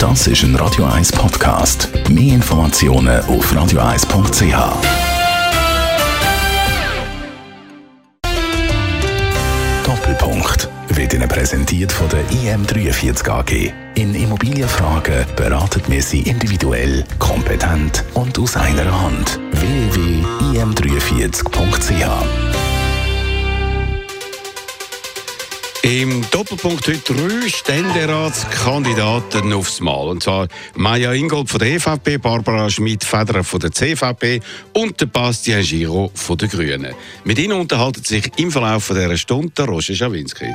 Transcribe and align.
Das 0.00 0.26
ist 0.26 0.42
ein 0.44 0.56
Radio 0.56 0.86
1 0.86 1.12
Podcast. 1.12 1.90
Mehr 2.08 2.36
Informationen 2.36 3.20
auf 3.26 3.52
radio1.ch. 3.52 4.56
Doppelpunkt 9.84 10.70
wird 10.88 11.12
Ihnen 11.12 11.28
präsentiert 11.28 11.92
von 11.92 12.08
der 12.08 12.24
IM43 12.30 13.28
AG. 13.28 13.74
In 13.94 14.14
Immobilienfragen 14.14 15.26
beraten 15.36 15.82
wir 15.88 16.02
Sie 16.02 16.22
individuell, 16.22 17.04
kompetent 17.18 18.02
und 18.14 18.38
aus 18.38 18.56
einer 18.56 19.02
Hand. 19.02 19.38
www.im43.ch 19.52 22.49
Im 25.82 26.22
Doppelpunkt 26.30 26.86
heute 26.88 27.14
drei 27.14 27.48
Ständeratskandidaten 27.48 29.50
aufs 29.54 29.80
Mal. 29.80 30.08
Und 30.08 30.22
zwar 30.22 30.46
Maja 30.74 31.10
Ingold 31.12 31.48
von 31.48 31.58
der 31.58 31.68
EVP, 31.68 32.18
Barbara 32.18 32.68
Schmidt-Federer 32.68 33.42
von 33.42 33.60
der 33.60 33.72
CVP 33.72 34.42
und 34.74 35.00
der 35.00 35.06
Bastian 35.06 35.62
Giro 35.62 36.10
von 36.14 36.36
den 36.36 36.50
Grünen. 36.50 36.94
Mit 37.24 37.38
ihnen 37.38 37.58
unterhalten 37.58 38.04
sich 38.04 38.30
im 38.36 38.50
Verlauf 38.50 38.88
dieser 38.88 39.16
Stunde 39.16 39.64
Roger 39.64 39.94
Schawinski. 39.94 40.54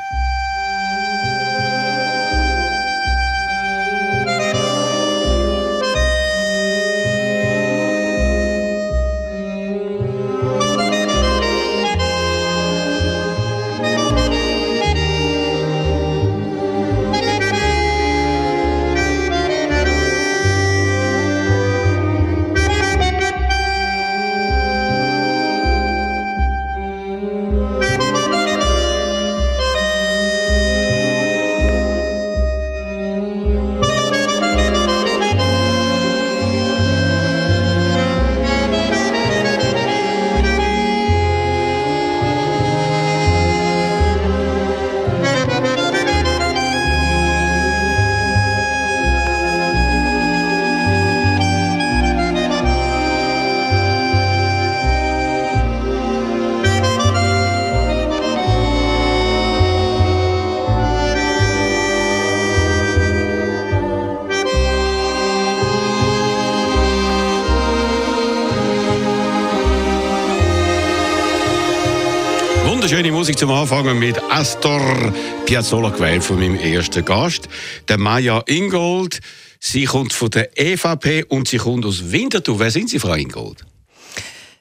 Wunderschöne 72.85 73.11
Musik 73.11 73.39
zum 73.39 73.49
Anfangen 73.49 73.97
mit 73.97 74.21
Astor 74.29 75.11
Piazzolla 75.47 75.89
gewählt 75.89 76.23
von 76.23 76.37
meinem 76.37 76.55
ersten 76.55 77.03
Gast, 77.03 77.49
der 77.89 77.97
Maya 77.97 78.43
Ingold. 78.45 79.21
Sie 79.59 79.85
kommt 79.85 80.13
von 80.13 80.29
der 80.29 80.51
EVP 80.55 81.23
und 81.23 81.47
sie 81.47 81.57
kommt 81.57 81.83
aus 81.83 82.11
Winterthur. 82.11 82.59
Wer 82.59 82.69
sind 82.69 82.91
Sie, 82.91 82.99
Frau 82.99 83.15
Ingold? 83.15 83.65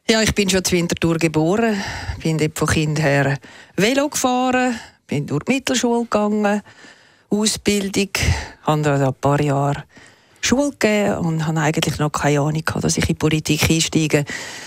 Ja, 0.09 0.23
ich 0.23 0.35
bin 0.35 0.49
schon 0.49 0.65
zu 0.65 0.73
Winterthur 0.73 1.19
geboren, 1.19 1.77
bin 2.23 2.39
dort 2.39 2.59
von 2.59 2.69
Kind 2.69 2.99
her 2.99 3.39
Velo 3.77 4.09
gefahren, 4.09 4.81
bin 5.07 5.27
durch 5.27 5.45
die 5.45 5.53
Mittelschule 5.53 6.05
gegangen, 6.05 6.63
Ausbildung, 7.29 8.09
habe 8.63 8.81
da 8.81 9.07
ein 9.07 9.15
paar 9.21 9.43
Jahre 9.43 9.85
Schule 10.47 10.71
gegeben 10.71 11.15
und 11.19 11.47
habe 11.47 11.61
eigentlich 11.61 11.99
noch 11.99 12.11
keine 12.11 12.41
Ahnung 12.41 12.63
gehabt, 12.65 12.85
dass 12.85 12.97
ich 12.97 13.05
in 13.05 13.09
die 13.09 13.15
Politik 13.15 13.71
einsteige. 13.71 14.25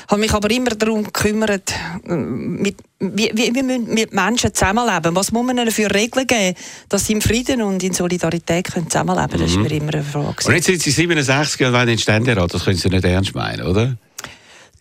Habe 0.08 0.22
mich 0.22 0.34
aber 0.34 0.50
immer 0.52 0.72
darum 0.72 1.04
gekümmert, 1.04 1.74
mit, 2.06 2.78
wie, 3.00 3.32
wie, 3.34 3.54
wie 3.54 3.64
müssen 3.64 3.94
mit 3.94 4.14
Menschen 4.14 4.54
zusammenleben? 4.54 5.16
Was 5.16 5.32
muss 5.32 5.46
man 5.46 5.58
ihnen 5.58 5.72
für 5.72 5.94
Regeln 5.94 6.26
geben, 6.28 6.56
dass 6.90 7.06
sie 7.06 7.14
im 7.14 7.22
Frieden 7.22 7.62
und 7.62 7.84
in 7.84 7.94
Solidarität 7.94 8.72
können 8.74 8.90
zusammenleben 8.90 9.30
können? 9.30 9.44
Das 9.44 9.52
war 9.56 9.58
Mhm. 9.64 9.68
mir 9.70 9.76
immer 9.76 9.94
eine 9.94 10.04
Frage. 10.04 10.48
Und 10.48 10.54
jetzt 10.54 10.66
sind 10.66 10.82
Sie 10.82 10.92
67 10.92 11.66
und 11.66 11.74
wollen 11.74 11.82
in 11.84 11.88
den 11.90 11.98
Ständerat. 12.00 12.54
Das 12.54 12.66
können 12.66 12.78
Sie 12.78 12.90
nicht 12.90 13.06
ernst 13.06 13.36
meinen, 13.36 13.66
oder? 13.68 13.96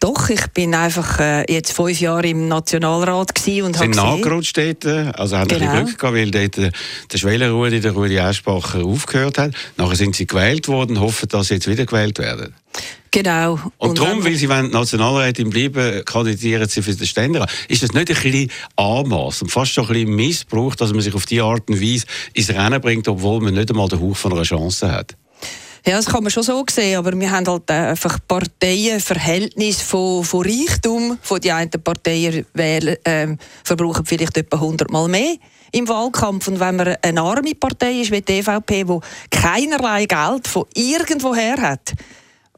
Doch, 0.01 0.29
ich 0.29 0.47
bin 0.49 0.75
einfach 0.75 1.19
äh, 1.21 1.51
jetzt 1.53 1.73
fünf 1.73 1.99
Jahre 2.01 2.29
im 2.29 2.49
Nationalrat 2.49 3.35
gewesen 3.35 3.63
und 3.67 3.77
Sie 3.77 3.83
habe 3.85 3.91
nachgerutscht 3.97 4.57
dort, 4.57 4.85
also 4.85 5.37
haben 5.37 5.51
ein 5.51 5.59
Genau. 5.59 5.71
bisschen 5.71 5.85
Glück 5.87 5.99
gehabt, 5.99 6.17
weil 6.17 6.31
dort 6.31 6.59
äh, 6.59 6.71
der 7.11 7.19
Schwellenrudi, 7.19 7.81
der 7.81 7.93
Rudi 7.93 8.17
Eschbacher, 8.17 8.85
aufgehört 8.85 9.39
hat. 9.39 9.53
Nachher 9.77 9.97
sind 9.97 10.15
Sie 10.15 10.27
gewählt 10.27 10.69
worden, 10.69 11.01
hoffen, 11.01 11.29
dass 11.29 11.49
Sie 11.49 11.55
jetzt 11.55 11.67
wieder 11.69 11.87
gewählt 11.87 12.19
werden. 12.19 12.55
Genau. 13.11 13.59
Und, 13.79 13.99
darum, 13.99 14.19
wenn 14.19 14.25
weil 14.33 14.35
Sie 14.37 14.49
wollen 14.51 14.71
Nationalrätin 14.71 15.49
bleiben, 15.49 16.05
kandidieren 16.05 16.69
Sie 16.69 16.83
für 16.83 16.95
den 16.95 17.07
Ständerat. 17.07 17.51
Ist 17.69 17.83
das 17.83 17.93
nicht 17.93 18.11
ein 18.11 18.15
bisschen 18.15 18.51
Anmaß 18.77 19.41
und 19.43 19.51
fast 19.51 19.73
schon 19.73 19.87
ein 19.87 19.93
bisschen 19.95 20.15
Missbrauch, 20.15 20.75
dass 20.75 20.93
man 20.93 21.01
sich 21.01 21.15
auf 21.15 21.25
diese 21.25 21.45
Art 21.45 21.69
und 21.71 21.81
Weise 21.81 22.05
ins 22.35 22.51
Rennen 22.51 22.81
bringt, 22.83 23.09
obwohl 23.09 23.41
man 23.41 23.55
nicht 23.55 23.71
einmal 23.71 23.89
den 23.89 24.01
Hauch 24.03 24.17
von 24.17 24.33
einer 24.35 24.43
Chance 24.43 24.93
hat? 24.93 25.17
Ja, 25.89 25.95
das 25.95 26.07
kann 26.07 26.25
man 26.25 26.33
schon 26.33 26.43
so 26.43 26.65
sehen, 26.69 26.99
aber 26.99 27.13
wir 27.13 27.31
haben 27.31 27.47
halt 27.47 27.71
äh, 27.71 27.75
einfach 27.75 28.19
Parteienverhältnis 28.27 29.83
von, 29.83 30.25
von 30.25 30.45
Reichtum. 30.45 31.17
Von 31.23 31.41
die 31.41 31.53
einen 31.53 31.71
Parteien 31.71 32.45
wählen, 32.55 32.97
ähm, 33.05 33.39
verbrauchen 33.63 34.05
vielleicht 34.05 34.37
etwa 34.37 34.57
100 34.57 34.91
Mal 34.91 35.07
mehr 35.07 35.37
im 35.71 35.87
Wahlkampf. 35.87 36.49
Und 36.49 36.59
wenn 36.59 36.75
man 36.75 36.97
eine 37.01 37.21
arme 37.21 37.55
Partei 37.55 38.01
ist 38.01 38.11
wie 38.11 38.21
die 38.21 38.41
EVP, 38.41 38.83
die 38.83 38.99
keinerlei 39.31 40.07
Geld 40.07 40.49
von 40.49 40.65
irgendwoher 40.75 41.57
hat, 41.57 41.93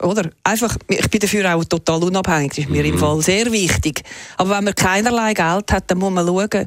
oder? 0.01 0.31
Einfach, 0.43 0.79
ich 0.89 1.11
bin 1.11 1.21
dafür 1.21 1.55
auch 1.55 1.65
total 1.65 2.05
unabhängig, 2.05 2.53
das 2.53 2.59
ist 2.61 2.71
mir 2.71 2.85
im 2.87 2.97
Fall 2.97 3.21
sehr 3.21 3.53
wichtig. 3.53 4.05
Aber 4.39 4.57
wenn 4.57 4.65
man 4.65 4.75
keinerlei 4.75 5.35
Geld 5.35 5.71
hat, 5.71 5.91
dann 5.91 5.99
muss 5.99 6.13
man 6.15 6.27
schauen, 6.27 6.67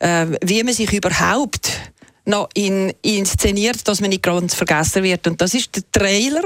äh, 0.00 0.26
wie 0.44 0.62
man 0.62 0.74
sich 0.74 0.92
überhaupt 0.92 1.70
noch 2.24 2.48
in, 2.54 2.92
inszeniert, 3.02 3.86
dass 3.88 4.00
man 4.00 4.10
nicht 4.10 4.22
ganz 4.22 4.54
vergessen 4.54 5.02
wird. 5.02 5.26
Und 5.26 5.40
das 5.40 5.54
ist 5.54 5.74
der 5.74 5.82
Trailer, 5.90 6.42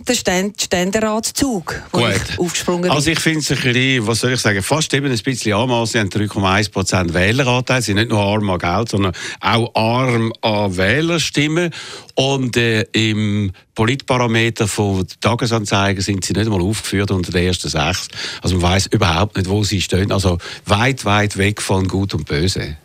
der 0.00 0.14
Ständ, 0.14 0.60
Ständeratszug, 0.60 1.82
wo 1.92 1.98
Gut. 1.98 2.10
ich 2.10 2.38
aufgesprungen 2.38 2.82
bin. 2.82 2.90
Also 2.90 3.10
ich 3.10 3.20
finde 3.20 3.40
es 3.40 3.50
ein 3.50 3.58
bisschen, 3.62 4.06
was 4.06 4.20
soll 4.20 4.32
ich 4.32 4.40
sagen, 4.40 4.62
fast 4.62 4.92
eben 4.92 5.10
ein 5.10 5.18
bisschen 5.18 5.54
anmaß. 5.54 5.92
Sie 5.92 6.00
haben 6.00 6.08
3,1% 6.08 7.14
Wähleranteil. 7.14 7.80
Sie 7.80 7.86
sind 7.86 7.96
nicht 7.96 8.10
nur 8.10 8.20
arm 8.20 8.50
an 8.50 8.58
Geld, 8.58 8.88
sondern 8.88 9.12
auch 9.40 9.74
arm 9.74 10.32
an 10.40 10.76
Wählerstimmen. 10.76 11.70
Und 12.14 12.56
äh, 12.56 12.82
im 12.92 13.52
Politparameter 13.74 14.68
von 14.68 15.06
der 15.06 15.20
Tagesanzeiger 15.20 16.00
sind 16.00 16.24
sie 16.24 16.32
nicht 16.32 16.46
einmal 16.46 16.62
aufgeführt 16.62 17.10
unter 17.10 17.32
den 17.32 17.46
ersten 17.46 17.68
sechs. 17.68 18.08
Also 18.42 18.56
man 18.56 18.70
weiß 18.70 18.86
überhaupt 18.86 19.36
nicht, 19.36 19.48
wo 19.48 19.64
sie 19.64 19.80
stehen. 19.80 20.12
Also 20.12 20.38
weit, 20.66 21.04
weit 21.04 21.36
weg 21.36 21.60
von 21.60 21.88
Gut 21.88 22.14
und 22.14 22.26
Böse. 22.26 22.76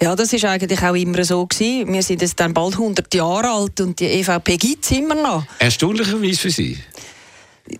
Ja, 0.00 0.16
das 0.16 0.32
ist 0.32 0.44
eigentlich 0.44 0.82
auch 0.82 0.94
immer 0.94 1.22
so 1.24 1.46
gewesen. 1.46 1.92
Wir 1.92 2.02
sind 2.02 2.22
jetzt 2.22 2.40
dann 2.40 2.54
bald 2.54 2.74
100 2.74 3.12
Jahre 3.14 3.50
alt 3.50 3.80
und 3.80 4.00
die 4.00 4.06
EVP 4.06 4.56
gibt 4.56 4.84
es 4.84 4.92
immer 4.92 5.14
noch. 5.14 5.44
Erstaunlicherweise 5.58 6.38
für 6.38 6.50
Sie. 6.50 6.78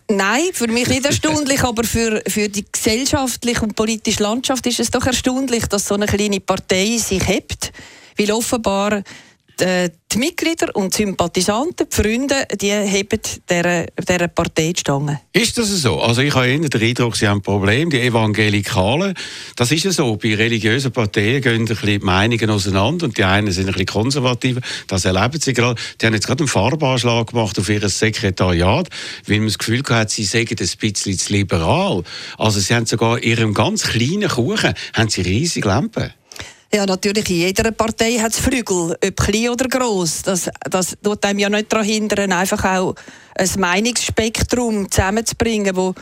Nein, 0.08 0.50
für 0.52 0.68
mich 0.68 0.88
nicht 0.88 1.04
erstaunlich, 1.06 1.62
aber 1.62 1.84
für, 1.84 2.22
für 2.26 2.48
die 2.48 2.64
gesellschaftliche 2.70 3.62
und 3.62 3.74
politische 3.74 4.22
Landschaft 4.22 4.66
ist 4.66 4.80
es 4.80 4.90
doch 4.90 5.06
erstaunlich, 5.06 5.66
dass 5.66 5.88
so 5.88 5.94
eine 5.94 6.06
kleine 6.06 6.40
Partei 6.40 6.98
sich 6.98 7.26
hebt, 7.26 7.72
weil 8.18 8.30
offenbar 8.32 9.02
die, 9.60 9.90
die 10.12 10.18
Mitglieder 10.18 10.74
und 10.74 10.96
die 10.96 11.04
Sympathisanten, 11.04 11.86
die 11.90 11.94
Freunde, 11.94 12.46
die 12.60 12.72
heben 12.72 13.20
dieser, 13.48 13.86
dieser 13.86 14.28
Partei 14.28 14.72
die 14.72 14.80
Stange. 14.80 15.20
Ist 15.32 15.58
das 15.58 15.68
so? 15.68 16.00
Also 16.00 16.22
ich 16.22 16.34
habe 16.34 16.58
den 16.58 16.82
Eindruck, 16.82 17.16
Sie 17.16 17.28
haben 17.28 17.38
ein 17.38 17.42
Problem. 17.42 17.90
Die 17.90 18.00
Evangelikalen, 18.00 19.14
das 19.56 19.70
ist 19.72 19.84
ja 19.84 19.92
so. 19.92 20.16
Bei 20.16 20.34
religiösen 20.34 20.92
Parteien 20.92 21.42
gehen 21.42 21.62
ein 21.62 21.64
bisschen 21.66 21.86
die 21.86 21.98
Meinungen 21.98 22.50
auseinander 22.50 23.06
und 23.06 23.16
die 23.16 23.24
einen 23.24 23.52
sind 23.52 23.66
ein 23.66 23.72
bisschen 23.72 23.86
konservativer. 23.86 24.60
Das 24.88 25.04
erleben 25.04 25.40
Sie 25.40 25.52
gerade. 25.52 25.80
Die 26.00 26.06
haben 26.06 26.14
jetzt 26.14 26.26
gerade 26.26 26.40
einen 26.40 26.48
Farbanschlag 26.48 27.28
gemacht 27.28 27.58
auf 27.58 27.68
ihr 27.68 27.88
Sekretariat, 27.88 28.88
weil 29.26 29.38
man 29.38 29.48
das 29.48 29.58
Gefühl 29.58 29.82
hat, 29.88 30.10
sie 30.10 30.24
seien 30.24 30.48
ein 30.48 30.56
bisschen 30.56 31.18
zu 31.18 31.32
liberal. 31.32 32.02
Also 32.38 32.60
sie 32.60 32.74
haben 32.74 32.86
sogar 32.86 33.18
in 33.18 33.30
ihrem 33.30 33.54
ganz 33.54 33.82
kleinen 33.82 34.28
Kuchen 34.28 34.74
haben 34.94 35.08
sie 35.08 35.22
riesige 35.22 35.68
Lampen. 35.68 36.12
Ja, 36.72 36.86
natürlich, 36.86 37.28
in 37.30 37.36
jeder 37.36 37.72
Partei 37.72 38.18
hat 38.18 38.32
es 38.32 38.38
Flügel, 38.38 38.96
ob 39.04 39.16
klein 39.16 39.48
oder 39.48 39.66
gross. 39.66 40.22
Das, 40.22 40.48
das 40.70 40.96
tut 41.02 41.24
einem 41.24 41.40
ja 41.40 41.48
nicht 41.48 41.72
daran 41.72 41.84
hindern, 41.84 42.30
einfach 42.30 42.64
auch 42.64 42.94
ein 43.34 43.50
Meinungsspektrum 43.58 44.88
zusammenzubringen, 44.88 45.74
wo 45.74 45.94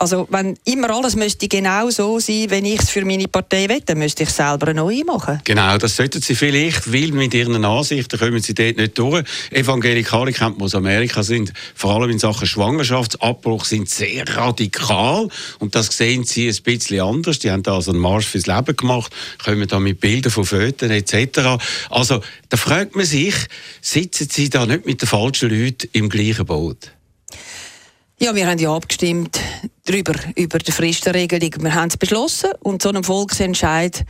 Also 0.00 0.28
wenn 0.30 0.56
immer 0.64 0.90
alles 0.90 1.16
müsste 1.16 1.48
genau 1.48 1.90
so 1.90 2.20
sein, 2.20 2.46
wenn 2.50 2.64
ich 2.64 2.80
es 2.80 2.90
für 2.90 3.04
meine 3.04 3.26
Partei 3.26 3.66
dann 3.84 3.98
müsste 3.98 4.22
ich 4.22 4.30
selber 4.30 4.68
eine 4.68 4.80
neue 4.80 5.04
machen. 5.04 5.40
Genau, 5.44 5.76
das 5.76 5.96
sollten 5.96 6.22
sie 6.22 6.36
vielleicht, 6.36 6.92
weil 6.92 7.10
mit 7.10 7.34
ihren 7.34 7.64
Ansichten 7.64 8.16
kommen 8.16 8.40
sie 8.40 8.54
dort 8.54 8.76
nicht 8.76 8.96
durch. 8.96 9.24
Evangelikale 9.50 10.32
kennt 10.32 10.62
aus 10.62 10.76
Amerika, 10.76 11.24
sind 11.24 11.52
vor 11.74 11.96
allem 11.96 12.10
in 12.10 12.20
Sachen 12.20 12.46
Schwangerschaftsabbruch 12.46 13.64
sind 13.64 13.88
sehr 13.88 14.24
radikal 14.28 15.28
und 15.58 15.74
das 15.74 15.88
sehen 15.88 16.22
sie 16.22 16.48
ein 16.48 16.62
bisschen 16.62 17.00
anders. 17.00 17.40
Die 17.40 17.50
haben 17.50 17.64
da 17.64 17.74
also 17.74 17.90
einen 17.90 18.00
Marsch 18.00 18.26
fürs 18.26 18.46
Leben 18.46 18.76
gemacht, 18.76 19.12
kommen 19.44 19.66
da 19.66 19.80
mit 19.80 19.98
Bildern 19.98 20.30
von 20.30 20.44
Föten 20.44 20.92
etc. 20.92 21.60
Also 21.90 22.20
da 22.50 22.56
fragt 22.56 22.94
man 22.94 23.04
sich, 23.04 23.34
sitzen 23.80 24.28
sie 24.30 24.48
da 24.48 24.64
nicht 24.64 24.86
mit 24.86 25.02
den 25.02 25.08
falschen 25.08 25.50
Leuten 25.50 25.88
im 25.92 26.08
gleichen 26.08 26.46
Boot? 26.46 26.92
Ja, 28.20 28.34
wir 28.34 28.48
haben 28.48 28.58
ja 28.58 28.74
abgestimmt 28.74 29.38
darüber, 29.84 30.14
über 30.34 30.58
die 30.58 30.72
Fristenregelung. 30.72 31.52
Wir 31.62 31.74
haben 31.74 31.88
es 31.88 31.96
beschlossen 31.96 32.50
und 32.60 32.82
so 32.82 32.88
einen 32.88 33.04
Volksentscheid 33.04 34.04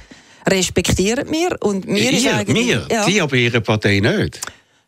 respektieren 0.48 1.30
wir. 1.30 1.56
Und 1.60 1.84
ist 1.84 2.26
eigentlich, 2.26 2.66
wir? 2.66 2.86
Ja. 2.90 3.04
Die 3.04 3.20
aber 3.20 3.36
Ihre 3.36 3.60
Partei 3.60 4.00
nicht? 4.00 4.40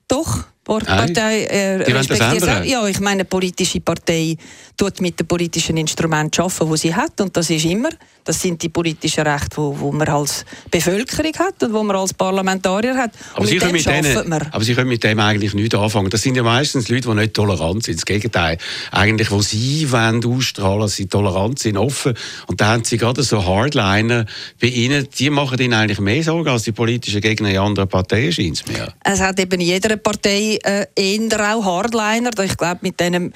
Doch. 0.08 0.44
Partei 0.64 1.44
äh, 1.44 1.76
respektiert 1.82 2.64
Ja, 2.64 2.86
ich 2.86 3.00
meine, 3.00 3.20
eine 3.20 3.24
politische 3.24 3.80
Partei 3.80 4.36
tut 4.76 5.00
mit 5.00 5.18
den 5.18 5.26
politischen 5.26 5.76
Instrumenten 5.76 6.44
arbeiten, 6.44 6.70
die 6.70 6.76
sie 6.76 6.94
hat. 6.94 7.20
Und 7.20 7.36
das 7.36 7.50
ist 7.50 7.64
immer, 7.64 7.88
das 8.30 8.42
sind 8.42 8.62
die 8.62 8.68
politischen 8.68 9.26
Rechte, 9.26 9.56
wo, 9.56 9.76
wo 9.76 9.90
man 9.90 10.06
als 10.06 10.44
Bevölkerung 10.70 11.32
hat 11.36 11.60
und 11.64 11.72
wo 11.72 11.82
man 11.82 11.96
als 11.96 12.14
Parlamentarier 12.14 12.94
hat. 12.94 13.10
Aber 13.34 13.44
sie, 13.44 13.58
können 13.58 13.72
mit 13.72 13.84
denen, 13.84 14.42
aber 14.52 14.62
sie 14.62 14.74
können 14.74 14.88
mit 14.88 15.02
dem 15.02 15.18
eigentlich 15.18 15.52
nicht 15.52 15.74
anfangen. 15.74 16.10
Das 16.10 16.22
sind 16.22 16.36
ja 16.36 16.44
meistens 16.44 16.88
Leute, 16.88 17.08
die 17.08 17.14
nicht 17.16 17.34
tolerant 17.34 17.82
sind. 17.82 17.96
Das 17.96 18.06
Gegenteil. 18.06 18.58
Eigentlich, 18.92 19.32
wo 19.32 19.42
sie 19.42 19.90
wollen 19.90 20.24
ausstrahlen, 20.24 20.86
sie 20.86 21.08
tolerant 21.08 21.58
sind, 21.58 21.76
offen. 21.76 22.14
Und 22.46 22.60
da 22.60 22.68
haben 22.68 22.84
sie 22.84 22.98
gerade 22.98 23.24
so 23.24 23.44
Hardliner 23.44 24.26
bei 24.60 24.68
ihnen, 24.68 25.08
die 25.18 25.28
machen 25.28 25.58
ihnen 25.58 25.74
eigentlich 25.74 25.98
mehr 25.98 26.22
Sorgen 26.22 26.50
als 26.50 26.62
die 26.62 26.72
politischen 26.72 27.20
Gegner 27.20 27.50
in 27.50 27.58
anderen 27.58 27.88
Parteien, 27.88 28.32
scheint 28.32 28.58
es 28.58 28.66
mir. 28.68 28.94
Es 29.02 29.20
hat 29.20 29.40
eben 29.40 29.60
in 29.60 29.66
jeder 29.66 29.96
Partei 29.96 30.56
äh, 30.62 30.86
eher 30.94 31.56
auch 31.56 31.64
Hardliner. 31.64 32.30
Ich 32.44 32.56
glaube, 32.56 32.78
mit 32.82 33.00
denen 33.00 33.34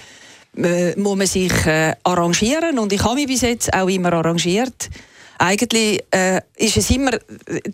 äh, 0.57 0.97
muss 0.97 1.17
man 1.17 1.27
sich 1.27 1.53
äh, 1.67 1.95
arrangieren 2.05 2.79
und 2.79 2.93
ich 2.93 3.03
habe 3.03 3.17
mich 3.17 3.27
bis 3.27 3.43
jetzt 3.43 3.73
auch 3.73 3.89
immer 3.89 4.13
arrangiert. 4.13 4.91
Eigentlich 5.39 6.05
äh, 6.13 6.41
ist 6.57 6.77
es 6.77 6.91
immer, 6.91 7.11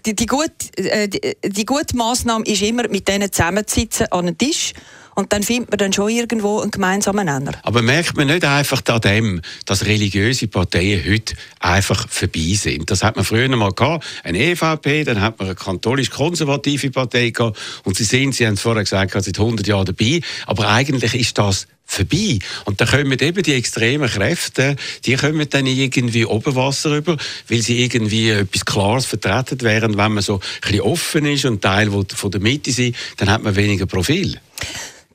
die, 0.07 0.17
die, 0.17 0.27
gute, 0.27 0.51
äh, 0.77 1.09
die, 1.09 1.37
die 1.43 1.67
gute 1.67 1.95
Massnahme 1.97 2.45
ist 2.47 2.63
immer, 2.63 2.89
mit 2.89 3.07
denen 3.07 3.31
zusammenzusitzen 3.31 4.07
an 4.11 4.27
einem 4.27 4.39
Tisch 4.39 4.73
und 5.15 5.33
dann 5.33 5.43
findet 5.43 5.71
man 5.71 5.79
dann 5.79 5.93
schon 5.93 6.11
irgendwo 6.11 6.61
einen 6.61 6.71
gemeinsamen 6.71 7.27
Nenner. 7.27 7.53
Aber 7.63 7.83
merkt 7.83 8.17
man 8.17 8.29
nicht 8.29 8.45
einfach 8.45 8.83
an 8.89 9.01
dem, 9.03 9.43
dass 9.67 9.85
religiöse 9.85 10.49
Parteien 10.49 11.05
heute 11.07 11.35
einfach 11.59 12.09
vorbei 12.09 12.55
sind? 12.55 12.91
Das 12.91 13.03
hat 13.03 13.17
man 13.17 13.25
früher 13.25 13.49
mal 13.55 13.73
gehabt, 13.73 14.05
eine 14.25 14.39
EVP, 14.39 15.05
dann 15.05 15.21
hat 15.21 15.39
man 15.39 15.49
eine 15.49 15.55
katholisch-konservative 15.55 16.91
Partei 16.91 17.31
gehabt 17.31 17.59
und 17.85 17.97
Sie 17.97 18.05
sehen, 18.05 18.33
Sie 18.33 18.47
haben 18.47 18.55
es 18.55 18.63
vorher 18.63 18.83
gesagt, 18.83 19.13
seit 19.13 19.39
100 19.39 19.67
Jahren 19.67 19.87
dabei, 19.87 20.21
aber 20.47 20.69
eigentlich 20.69 21.15
ist 21.15 21.37
das 21.37 21.67
vorbei. 21.91 22.39
Und 22.65 22.81
da 22.81 22.87
kommen 22.87 23.19
eben 23.19 23.43
die 23.43 23.55
extremen 23.55 24.09
Kräfte, 24.09 24.77
die 25.05 25.15
kommen 25.17 25.49
dann 25.49 25.67
irgendwie 25.67 26.25
Oberwasser 26.25 26.97
über, 26.97 27.17
weil 27.49 27.63
sie 27.63 27.83
irgendwie 27.83 28.31
etwas 28.31 28.65
Klares 28.65 29.07
vertreten 29.07 29.61
wären. 29.63 29.97
Wenn 29.97 30.13
man 30.13 30.23
so 30.23 30.35
ein 30.37 30.41
bisschen 30.61 30.81
offen 30.83 31.27
ist 31.27 31.45
und 31.45 31.63
Teil 31.63 31.91
von 31.91 32.31
der 32.31 32.41
Mitte 32.41 32.73
sind, 32.73 32.97
dann 33.17 33.31
hat 33.31 33.43
man 33.43 33.57
weniger 33.57 33.87
Profil 33.87 34.41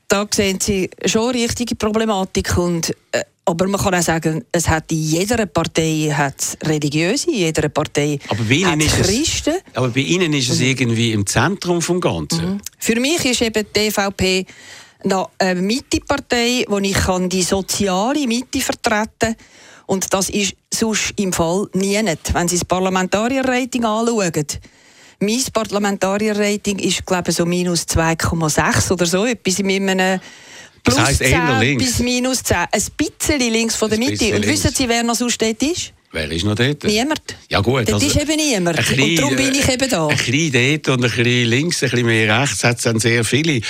da 0.07 0.27
sehen 0.31 0.60
Sie 0.62 0.89
schon 1.06 1.31
richtige 1.31 1.75
Problematik 1.75 2.57
und 2.57 2.95
äh, 3.12 3.24
aber 3.48 3.68
man 3.68 3.80
kann 3.80 3.94
auch 3.94 4.01
sagen, 4.01 4.44
es 4.51 4.68
hat 4.68 4.92
in 4.92 5.01
jeder 5.01 5.45
Partei 5.45 6.12
hat 6.12 6.57
religiöse, 6.63 7.30
in 7.30 7.38
jeder 7.38 7.69
Partei 7.69 8.19
aber 8.28 8.44
bei 8.44 8.56
Ihnen 8.56 8.81
hat 8.81 9.04
Christen. 9.04 9.56
Es, 9.57 9.78
aber 9.78 9.89
bei 9.89 10.00
Ihnen 10.00 10.33
ist 10.33 10.50
es 10.50 10.60
mhm. 10.60 10.66
irgendwie 10.66 11.12
im 11.12 11.28
Zentrum 11.28 11.81
vom 11.81 12.01
Ganzen. 12.01 12.54
Mhm. 12.54 12.62
Für 12.80 13.00
mich 13.00 13.24
ist 13.25 13.42
eben 13.42 13.66
die 13.75 13.92
EVP 15.06 15.28
eine 15.40 15.62
Mittepartei, 15.62 16.66
wo 16.68 16.78
ich 16.80 16.94
kann 16.94 17.30
die 17.30 17.44
soziale 17.44 18.28
Mitte 18.28 18.60
vertreten 18.60 19.36
und 19.88 20.12
das 20.13 20.30
ist 20.30 20.56
sonst 20.74 21.13
im 21.18 21.31
Fall 21.31 21.68
nie 21.74 22.02
nicht. 22.02 22.34
Wenn 22.34 22.48
Sie 22.48 22.56
das 22.57 22.66
Parlamentarierrating 22.66 23.86
anschauen, 23.86 24.48
mein 25.19 25.44
Parlamentarier-Rating 25.54 26.80
ist, 26.80 27.06
glaube 27.06 27.31
ich, 27.31 27.38
so 27.38 27.46
minus 27.46 27.84
2,6 27.84 28.92
oder 28.92 29.06
so, 29.06 29.25
etwas 29.25 29.60
in 29.60 29.90
einem 29.90 30.19
Plus 30.84 30.98
das 30.98 31.07
heisst 31.07 31.24
10 31.24 31.78
bis 31.78 32.00
minus 32.00 32.44
10. 32.44 32.57
Ein 32.57 32.81
bisschen 32.96 33.40
links 33.52 33.75
von 33.75 33.90
der 33.90 33.98
Mitte. 33.98 34.36
Und 34.36 34.46
wissen 34.46 34.72
Sie, 34.72 34.88
wer 34.88 35.02
noch 35.04 35.16
sonst 35.16 35.42
dort 35.42 35.62
ist? 35.63 35.94
Wer 36.12 36.31
ist 36.31 36.46
noch 36.46 36.54
dort? 36.54 36.84
Niemand. 36.84 37.22
Ja 37.50 37.60
gut. 37.60 37.88
Das 37.88 37.96
also, 37.96 38.06
ist 38.06 38.16
eben 38.16 38.36
niemand. 38.36 38.78
Bisschen, 38.78 39.02
und 39.02 39.16
darum 39.18 39.36
bin 39.36 39.56
ich 39.56 39.68
eben 39.68 39.90
da. 39.90 40.07
Ein 40.07 40.16
bisschen 40.16 40.52
dort 40.52 40.90
und 40.90 41.06
ein 41.06 41.12
bisschen 41.12 41.50
links, 41.50 41.84
ein 41.84 41.90
bisschen 41.90 42.06
mehr 42.06 42.42
rechts 42.42 42.63
hat 42.63 42.78
es 42.78 42.84
dann 42.84 43.00
sehr 43.00 43.25
viele. 43.25 43.62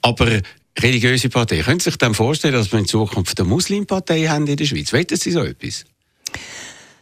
Aber 0.00 0.40
religiöse 0.78 1.28
Parteien, 1.28 1.64
können 1.64 1.80
Sie 1.80 1.90
sich 1.90 1.98
dann 1.98 2.14
vorstellen, 2.14 2.54
dass 2.54 2.72
wir 2.72 2.78
in 2.78 2.86
Zukunft 2.86 3.38
eine 3.38 3.48
Muslimpartei 3.48 4.26
haben 4.26 4.46
in 4.46 4.56
der 4.56 4.64
Schweiz? 4.64 4.92
Wetten 4.92 5.16
Sie 5.16 5.30
so 5.30 5.42
etwas? 5.42 5.84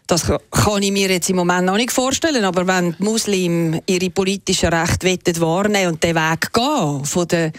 Das 0.06 0.26
kann 0.26 0.82
ich 0.82 0.90
mir 0.90 1.08
jetzt 1.08 1.30
im 1.30 1.36
Moment 1.36 1.66
noch 1.66 1.76
nicht 1.76 1.92
vorstellen, 1.92 2.44
aber 2.44 2.66
wenn 2.66 2.96
die 2.98 3.02
Muslime 3.02 3.80
ihre 3.86 4.10
politischen 4.10 4.70
Rechte 4.70 5.40
wahrnehmen 5.40 5.92
und 5.92 6.02
den 6.02 6.16
Weg 6.16 6.52
gehen 6.52 7.04
von 7.04 7.28
der 7.28 7.52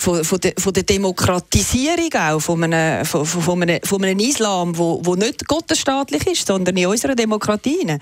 von, 0.00 0.24
von, 0.24 0.38
der, 0.38 0.52
von 0.56 0.72
der 0.72 0.84
Demokratisierung 0.84 2.14
auch 2.14 2.38
von 2.38 2.62
einem, 2.62 3.04
von, 3.04 3.26
von 3.26 3.62
einem, 3.62 3.80
von 3.82 4.02
einem 4.04 4.18
Islam, 4.20 4.78
wo, 4.78 5.00
wo 5.02 5.16
nicht 5.16 5.46
gottesstaatlich 5.46 6.24
ist, 6.28 6.46
sondern 6.46 6.76
in 6.76 6.86
unserer 6.86 7.16
Demokratie 7.16 7.98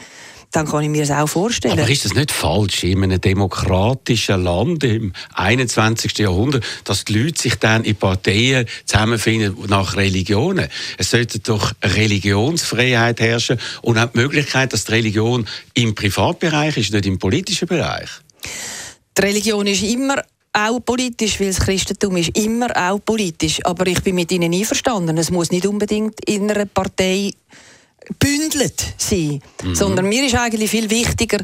dann 0.52 0.66
kann 0.66 0.82
ich 0.82 0.88
mir 0.88 1.04
das 1.04 1.10
auch 1.10 1.28
vorstellen. 1.28 1.78
Aber 1.78 1.88
ist 1.88 2.04
das 2.04 2.14
nicht 2.14 2.32
falsch 2.32 2.84
in 2.84 3.02
einem 3.02 3.20
demokratischen 3.20 4.42
Land 4.42 4.84
im 4.84 5.12
21. 5.34 6.18
Jahrhundert, 6.18 6.64
dass 6.84 7.04
die 7.04 7.18
Leute 7.18 7.42
sich 7.42 7.56
dann 7.56 7.84
in 7.84 7.96
Parteien 7.96 8.66
zusammenfinden 8.84 9.56
nach 9.68 9.96
Religionen? 9.96 10.68
Es 10.98 11.10
sollte 11.10 11.40
doch 11.40 11.72
Religionsfreiheit 11.82 13.20
herrschen 13.20 13.58
und 13.82 13.98
auch 13.98 14.10
die 14.12 14.18
Möglichkeit, 14.18 14.72
dass 14.72 14.84
die 14.84 14.92
Religion 14.92 15.46
im 15.74 15.94
Privatbereich 15.94 16.76
ist, 16.76 16.92
nicht 16.92 17.06
im 17.06 17.18
politischen 17.18 17.68
Bereich. 17.68 18.08
Die 19.16 19.22
Religion 19.22 19.66
ist 19.66 19.82
immer 19.82 20.22
auch 20.52 20.80
politisch, 20.80 21.38
weil 21.38 21.48
das 21.48 21.60
Christentum 21.60 22.16
ist 22.16 22.36
immer 22.36 22.74
auch 22.74 22.98
politisch. 23.04 23.60
Aber 23.64 23.86
ich 23.86 24.02
bin 24.02 24.14
mit 24.14 24.32
Ihnen 24.32 24.52
einverstanden. 24.52 25.18
Es 25.18 25.30
muss 25.30 25.50
nicht 25.50 25.66
unbedingt 25.66 26.18
in 26.28 26.50
einer 26.50 26.64
Partei 26.64 27.32
bündelt 28.18 28.94
sein. 28.96 29.40
Mhm. 29.62 29.74
Sondern 29.74 30.08
mir 30.08 30.24
ist 30.24 30.34
eigentlich 30.34 30.70
viel 30.70 30.90
wichtiger, 30.90 31.38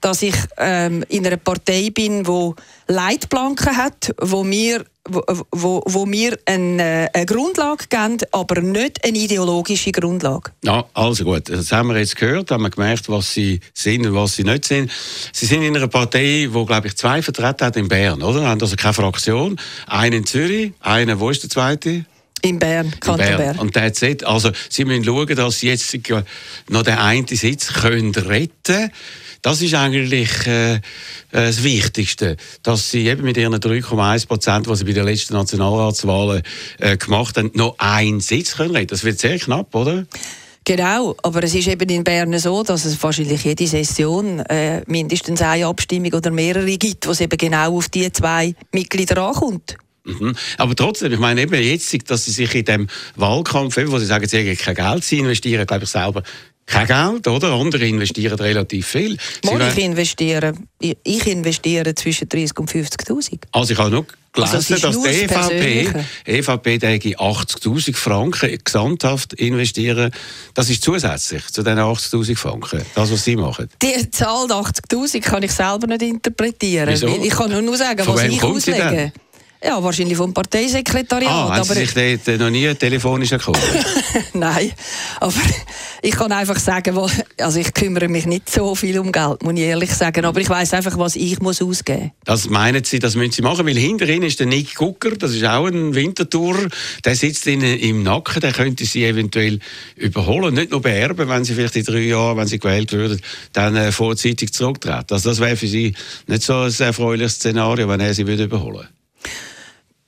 dass 0.00 0.22
ich 0.22 0.34
ähm, 0.58 1.04
in 1.08 1.26
einer 1.26 1.36
Partei 1.36 1.90
bin, 1.90 2.26
wo 2.26 2.54
Leitplanken 2.86 3.76
hat, 3.76 4.14
wo 4.20 4.44
mir 4.44 4.84
wo, 5.08 5.22
wo, 5.52 5.82
wo 5.86 6.06
mir 6.06 6.38
eine, 6.46 7.08
eine 7.12 7.26
Grundlage 7.26 7.84
geben, 7.88 8.18
aber 8.32 8.60
nicht 8.60 9.04
eine 9.04 9.16
ideologische 9.16 9.92
Grundlage. 9.92 10.50
Ja, 10.64 10.84
also 10.94 11.24
gut, 11.24 11.48
das 11.48 11.70
haben 11.72 11.88
wir 11.88 11.98
jetzt 11.98 12.16
gehört, 12.16 12.50
haben 12.50 12.64
wir 12.64 12.70
gemerkt, 12.70 13.08
was 13.08 13.32
sie 13.32 13.60
sind 13.72 14.06
und 14.06 14.14
was 14.14 14.34
sie 14.34 14.44
nicht 14.44 14.64
sind. 14.64 14.90
Sie 15.32 15.46
sind 15.46 15.62
in 15.62 15.76
einer 15.76 15.88
Partei, 15.88 16.48
wo 16.50 16.64
glaube 16.64 16.88
ich 16.88 16.96
zwei 16.96 17.22
Vertreter 17.22 17.66
hat 17.66 17.76
in 17.76 17.88
Bern, 17.88 18.22
oder? 18.22 18.46
Haben 18.46 18.60
also 18.60 18.76
keine 18.76 18.94
Fraktion. 18.94 19.58
Einen 19.86 20.14
in 20.14 20.26
Zürich, 20.26 20.72
einen, 20.80 21.20
wo 21.20 21.30
ist 21.30 21.42
der 21.42 21.50
zweite? 21.50 22.04
In 22.46 22.58
Bern, 22.58 22.90
Kanton 23.00 23.26
Bern. 23.26 23.36
Bern. 23.36 23.58
Und 23.58 23.74
that's 23.74 24.02
it. 24.02 24.24
Also, 24.24 24.50
Sie 24.68 24.84
müssen 24.84 25.04
schauen, 25.04 25.34
dass 25.34 25.60
Sie 25.60 25.68
jetzt 25.68 25.96
noch 26.68 26.82
den 26.82 26.94
einen 26.94 27.26
Sitz 27.26 27.72
können 27.72 28.14
retten 28.14 28.90
Das 29.42 29.62
ist 29.62 29.74
eigentlich 29.74 30.46
äh, 30.46 30.80
das 31.30 31.62
Wichtigste, 31.62 32.36
dass 32.62 32.90
Sie 32.90 33.06
eben 33.06 33.22
mit 33.22 33.36
Ihren 33.36 33.54
3,1 33.54 34.26
Prozent, 34.26 34.66
die 34.66 34.76
Sie 34.76 34.84
bei 34.84 34.92
den 34.92 35.04
letzten 35.04 35.34
Nationalratswahlen 35.34 36.42
äh, 36.78 36.96
gemacht 36.96 37.36
haben, 37.36 37.50
noch 37.54 37.76
einen 37.78 38.20
Sitz 38.20 38.56
können 38.56 38.74
retten. 38.74 38.88
Das 38.88 39.04
wird 39.04 39.18
sehr 39.18 39.38
knapp, 39.38 39.74
oder? 39.74 40.06
Genau, 40.64 41.14
aber 41.22 41.44
es 41.44 41.54
ist 41.54 41.68
eben 41.68 41.88
in 41.88 42.02
Bern 42.02 42.36
so, 42.40 42.64
dass 42.64 42.84
es 42.84 43.00
wahrscheinlich 43.00 43.44
jede 43.44 43.68
Session 43.68 44.40
äh, 44.40 44.82
mindestens 44.88 45.40
eine 45.40 45.66
Abstimmung 45.66 46.12
oder 46.12 46.32
mehrere 46.32 46.76
gibt, 46.76 47.06
wo 47.06 47.12
es 47.12 47.20
eben 47.20 47.38
genau 47.38 47.76
auf 47.76 47.88
die 47.88 48.10
zwei 48.10 48.52
Mitglieder 48.72 49.18
ankommt. 49.18 49.76
Mhm. 50.06 50.34
Aber 50.58 50.74
trotzdem, 50.76 51.12
ich 51.12 51.18
meine 51.18 51.42
eben 51.42 51.62
jetzt, 51.62 52.10
dass 52.10 52.24
Sie 52.24 52.30
sich 52.30 52.54
in 52.54 52.64
dem 52.64 52.86
Wahlkampf, 53.16 53.76
wo 53.86 53.98
Sie 53.98 54.06
sagen, 54.06 54.26
Sie 54.28 54.38
haben 54.38 54.56
kein 54.56 54.74
Geld, 54.74 55.04
Sie 55.04 55.18
investieren, 55.18 55.66
glaube 55.66 55.84
ich, 55.84 55.90
selber 55.90 56.22
kein 56.66 56.86
Geld, 56.86 57.28
oder? 57.28 57.52
Andere 57.52 57.86
investieren 57.86 58.38
relativ 58.38 58.86
viel. 58.88 59.16
Sie 59.42 59.50
ich 59.54 59.78
investiere, 59.78 60.52
ich 60.80 61.26
investiere 61.26 61.94
zwischen 61.94 62.28
30 62.28 62.58
und 62.58 62.70
50'000. 62.70 63.38
Also 63.52 63.72
ich 63.72 63.78
habe 63.78 63.90
noch 63.90 64.04
gelesen, 64.32 64.56
also 64.56 64.76
dass 64.76 65.00
die 65.00 65.08
EVP, 65.08 66.04
EVP 66.26 66.76
80'000 67.16 67.94
Franken 67.94 68.58
gesamthaft 68.62 69.34
investieren. 69.34 70.10
Das 70.54 70.68
ist 70.68 70.82
zusätzlich 70.82 71.46
zu 71.46 71.62
den 71.62 71.78
80'000 71.78 72.36
Franken, 72.36 72.82
das, 72.94 73.12
was 73.12 73.24
Sie 73.24 73.36
machen. 73.36 73.68
Die 73.80 74.10
Zahl 74.10 74.46
80'000 74.46 75.20
kann 75.20 75.42
ich 75.44 75.52
selber 75.52 75.86
nicht 75.86 76.02
interpretieren. 76.02 76.88
Wieso? 76.90 77.06
Ich 77.22 77.30
kann 77.30 77.64
nur 77.64 77.76
sagen, 77.76 78.04
Von 78.04 78.16
was 78.16 78.24
ich 78.24 78.42
auslege. 78.42 79.12
Ja, 79.64 79.82
wahrscheinlich 79.82 80.16
vom 80.16 80.32
Parteisekretariat. 80.32 81.30
Ah, 81.30 81.56
haben 81.56 81.64
Sie 81.64 81.74
sich 81.74 81.94
dort 81.94 82.28
äh, 82.28 82.38
noch 82.38 82.50
nie 82.50 82.72
telefonisch 82.74 83.32
erkundigt? 83.32 83.64
Nein, 84.34 84.72
aber 85.18 85.34
ich 86.02 86.12
kann 86.12 86.30
einfach 86.30 86.58
sagen, 86.58 86.96
also 87.40 87.58
ich 87.58 87.72
kümmere 87.72 88.08
mich 88.08 88.26
nicht 88.26 88.50
so 88.50 88.74
viel 88.74 88.98
um 88.98 89.10
Geld, 89.10 89.42
muss 89.42 89.54
ich 89.54 89.60
ehrlich 89.60 89.92
sagen, 89.92 90.24
aber 90.24 90.40
ich 90.40 90.48
weiß 90.48 90.74
einfach, 90.74 90.96
was 90.98 91.16
ich 91.16 91.40
muss 91.40 91.62
ausgeben 91.62 92.02
muss. 92.02 92.12
Das 92.24 92.48
meinen 92.48 92.84
Sie, 92.84 92.98
das 92.98 93.16
müssen 93.16 93.32
Sie 93.32 93.42
machen, 93.42 93.66
weil 93.66 93.76
hinter 93.76 94.08
Ihnen 94.08 94.24
ist 94.24 94.38
der 94.40 94.46
Nick 94.46 94.74
Gucker, 94.74 95.16
das 95.16 95.32
ist 95.32 95.44
auch 95.44 95.66
ein 95.66 95.94
Wintertourer, 95.94 96.68
der 97.04 97.16
sitzt 97.16 97.46
Ihnen 97.46 97.78
im 97.78 98.02
Nacken, 98.02 98.40
der 98.40 98.52
könnte 98.52 98.84
Sie 98.84 99.04
eventuell 99.04 99.58
überholen, 99.96 100.54
nicht 100.54 100.70
nur 100.70 100.82
beerben, 100.82 101.28
wenn 101.28 101.44
Sie 101.44 101.54
vielleicht 101.54 101.76
in 101.76 101.84
drei 101.84 102.00
Jahren, 102.00 102.36
wenn 102.36 102.46
Sie 102.46 102.58
gewählt 102.58 102.92
würden, 102.92 103.20
dann 103.52 103.74
äh, 103.74 103.90
vorzeitig 103.90 104.52
zurücktreten. 104.52 105.06
Also 105.10 105.30
das 105.30 105.40
wäre 105.40 105.56
für 105.56 105.66
Sie 105.66 105.94
nicht 106.26 106.42
so 106.42 106.54
ein 106.54 106.74
erfreuliches 106.78 107.34
Szenario, 107.34 107.88
wenn 107.88 108.00
er 108.00 108.14
Sie 108.14 108.26
würde 108.26 108.44
überholen 108.44 108.76
würde. 108.76 108.95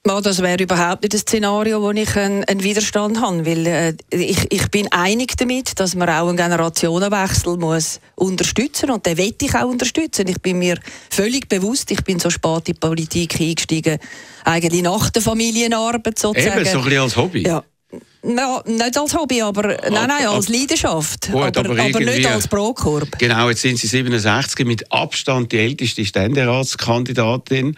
Ja, 0.08 0.22
das 0.22 0.40
wäre 0.40 0.62
überhaupt 0.62 1.02
nicht 1.02 1.12
das 1.12 1.20
Szenario, 1.20 1.82
wo 1.82 1.90
ich 1.90 2.16
einen, 2.16 2.42
einen 2.44 2.62
Widerstand 2.62 3.20
habe, 3.20 3.44
weil 3.44 3.66
äh, 3.66 3.94
ich, 4.10 4.50
ich 4.50 4.68
bin 4.70 4.90
einig 4.90 5.36
damit, 5.36 5.78
dass 5.78 5.94
man 5.94 6.08
auch 6.08 6.28
einen 6.28 6.36
Generationenwechsel 6.38 7.58
muss 7.58 8.00
unterstützen 8.14 8.90
und 8.90 9.04
den 9.04 9.18
will 9.18 9.34
ich 9.38 9.54
auch 9.54 9.68
unterstützen. 9.68 10.26
Ich 10.28 10.40
bin 10.40 10.60
mir 10.60 10.78
völlig 11.10 11.46
bewusst, 11.48 11.90
ich 11.90 12.02
bin 12.04 12.18
so 12.20 12.30
spät 12.30 12.68
in 12.68 12.74
die 12.74 12.74
Politik 12.74 13.38
eingestiegen, 13.38 13.98
eigentlich 14.44 14.82
nach 14.82 15.10
der 15.10 15.20
Familienarbeit 15.20 16.18
sozusagen. 16.18 16.58
Eben, 16.58 16.64
so 16.64 16.78
ein 16.78 16.84
bisschen 16.84 17.02
als 17.02 17.16
Hobby. 17.16 17.46
Ja. 17.46 17.62
Ja, 18.22 18.62
nicht 18.66 18.98
als 18.98 19.14
Hobby, 19.14 19.42
aber 19.42 19.70
ab, 19.70 19.90
nein, 19.90 20.08
nein, 20.08 20.26
als 20.26 20.48
Leidenschaft. 20.48 21.30
Gut, 21.30 21.56
aber, 21.56 21.70
aber, 21.70 21.82
aber 21.82 22.00
nicht 22.00 22.26
als 22.26 22.48
Brokorb. 22.48 23.18
Genau, 23.18 23.48
jetzt 23.48 23.62
sind 23.62 23.78
Sie 23.78 23.86
67 23.86 24.66
mit 24.66 24.90
Abstand 24.90 25.52
die 25.52 25.58
älteste 25.58 26.04
Ständeratskandidatin. 26.04 27.76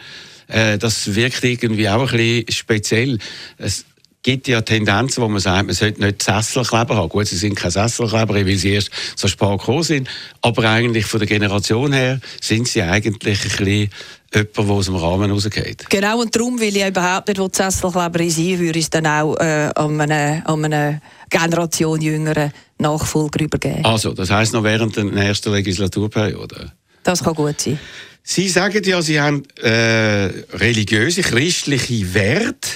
Äh, 0.50 0.78
das 0.78 1.14
wirkt 1.14 1.45
irgendwie 1.45 1.88
auch 1.88 2.11
ein 2.11 2.16
bisschen 2.16 2.52
speziell. 2.52 3.19
Es 3.59 3.85
gibt 4.23 4.49
ja 4.49 4.61
Tendenzen, 4.61 5.23
wo 5.23 5.28
man 5.28 5.40
sagt, 5.40 5.66
man 5.66 5.75
sollte 5.75 6.00
nicht 6.02 6.23
Sesselkleber 6.23 6.97
haben. 6.97 7.09
Gut, 7.09 7.26
sie 7.26 7.37
sind 7.37 7.54
keine 7.54 7.71
Sesselkleber, 7.71 8.35
weil 8.35 8.57
sie 8.57 8.73
erst 8.73 8.90
so 9.16 9.28
spät 9.28 9.59
gekommen 9.59 9.83
sind. 9.83 10.09
Aber 10.42 10.69
eigentlich 10.69 11.07
von 11.07 11.21
der 11.21 11.28
Generation 11.28 11.92
her 11.92 12.21
sind 12.40 12.69
sie 12.69 12.83
eigentlich 12.83 13.42
ein 13.42 13.49
bisschen 13.49 13.66
jemand, 13.66 14.57
der 14.57 14.64
aus 14.64 14.87
dem 14.87 14.97
Rahmen 14.97 15.30
rausgeht. 15.30 15.88
Genau, 15.88 16.21
und 16.21 16.35
darum 16.35 16.61
will 16.61 16.76
ich 16.76 16.87
überhaupt 16.87 17.28
nicht, 17.28 17.40
wo 17.40 17.49
die 17.49 17.57
Sesselkleberin 17.57 18.30
sein 18.30 18.59
würde 18.59 18.78
es 18.78 18.90
dann 18.90 19.07
auch 19.07 19.37
äh, 19.37 19.71
an 19.75 20.00
eine, 20.00 20.42
an 20.47 20.64
eine 20.64 21.00
Generation 21.30 22.00
jüngeren 22.00 22.52
Nachfolger 22.78 23.45
übergeben. 23.45 23.85
Also, 23.85 24.12
das 24.12 24.30
heisst 24.30 24.52
noch 24.52 24.64
während 24.64 24.97
der 24.97 25.04
ersten 25.12 25.52
Legislaturperiode? 25.52 26.73
Das 27.02 27.25
kann 27.25 27.35
gut 27.35 27.61
sein. 27.61 27.78
Sie 28.23 28.49
sagen 28.49 28.83
ja, 28.85 29.03
Sie 29.03 29.21
haben 29.21 29.43
äh, 29.57 30.31
religiöse, 30.53 31.23
christliche 31.23 32.15
Werte. 32.15 32.69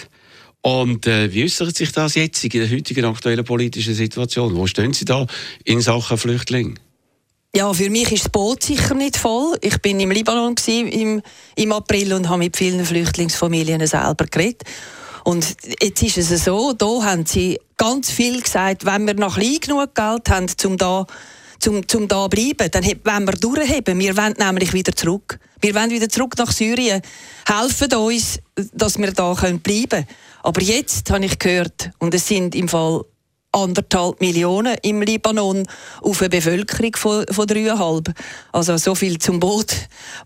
Und 0.62 1.06
äh, 1.06 1.32
wie 1.32 1.44
äußert 1.44 1.76
sich 1.76 1.92
das 1.92 2.14
jetzt 2.14 2.42
in 2.44 2.50
der 2.50 2.70
heutigen 2.70 3.04
aktuellen 3.04 3.44
politischen 3.44 3.94
Situation? 3.94 4.56
Wo 4.56 4.66
stehen 4.66 4.94
Sie 4.94 5.04
da 5.04 5.26
in 5.64 5.80
Sachen 5.80 6.16
Flüchtlinge? 6.16 6.74
Ja, 7.54 7.72
für 7.72 7.88
mich 7.88 8.10
ist 8.10 8.24
das 8.24 8.32
Boot 8.32 8.64
sicher 8.64 8.94
nicht 8.94 9.16
voll. 9.16 9.56
Ich 9.60 9.78
bin 9.78 10.00
im 10.00 10.10
Libanon 10.10 10.56
im, 10.66 11.22
im 11.54 11.72
April 11.72 12.14
und 12.14 12.28
habe 12.28 12.38
mit 12.38 12.56
vielen 12.56 12.84
Flüchtlingsfamilien 12.84 13.86
selber 13.86 14.24
geredet. 14.24 14.62
Und 15.22 15.56
jetzt 15.80 16.02
ist 16.02 16.18
es 16.18 16.44
so, 16.44 16.72
da 16.72 16.86
haben 17.04 17.26
sie 17.26 17.60
ganz 17.76 18.10
viel 18.10 18.42
gesagt, 18.42 18.84
wenn 18.84 19.06
wir 19.06 19.14
noch 19.14 19.36
klein 19.36 19.60
genug 19.60 19.94
Geld 19.94 20.28
haben, 20.30 20.46
um 20.64 20.76
da 20.76 21.06
zum, 21.64 21.88
zum 21.88 22.06
da 22.06 22.28
bleiben, 22.28 22.70
dann 22.70 22.84
wollen 22.84 23.26
wir 23.26 23.32
durchheben. 23.32 23.98
Wir 23.98 24.14
wollen 24.16 24.34
nämlich 24.38 24.74
wieder 24.74 24.94
zurück. 24.94 25.38
Wir 25.62 25.74
wollen 25.74 25.90
wieder 25.90 26.10
zurück 26.10 26.34
nach 26.36 26.52
Syrien. 26.52 27.00
Helfen 27.46 27.94
uns, 27.94 28.38
dass 28.74 28.98
wir 28.98 29.12
da 29.12 29.32
bleiben 29.32 29.62
können. 29.62 30.06
Aber 30.42 30.60
jetzt 30.60 31.10
habe 31.10 31.24
ich 31.24 31.38
gehört, 31.38 31.90
und 31.98 32.12
es 32.12 32.28
sind 32.28 32.54
im 32.54 32.68
Fall 32.68 33.04
anderthalb 33.54 34.20
Millionen 34.20 34.76
im 34.82 35.02
Libanon 35.02 35.66
auf 36.02 36.20
eine 36.20 36.28
Bevölkerung 36.28 36.96
von, 36.96 37.24
von 37.30 37.46
dreieinhalb. 37.46 38.12
Also 38.52 38.76
so 38.76 38.94
viel 38.94 39.18
zum 39.18 39.40
Boot, 39.40 39.74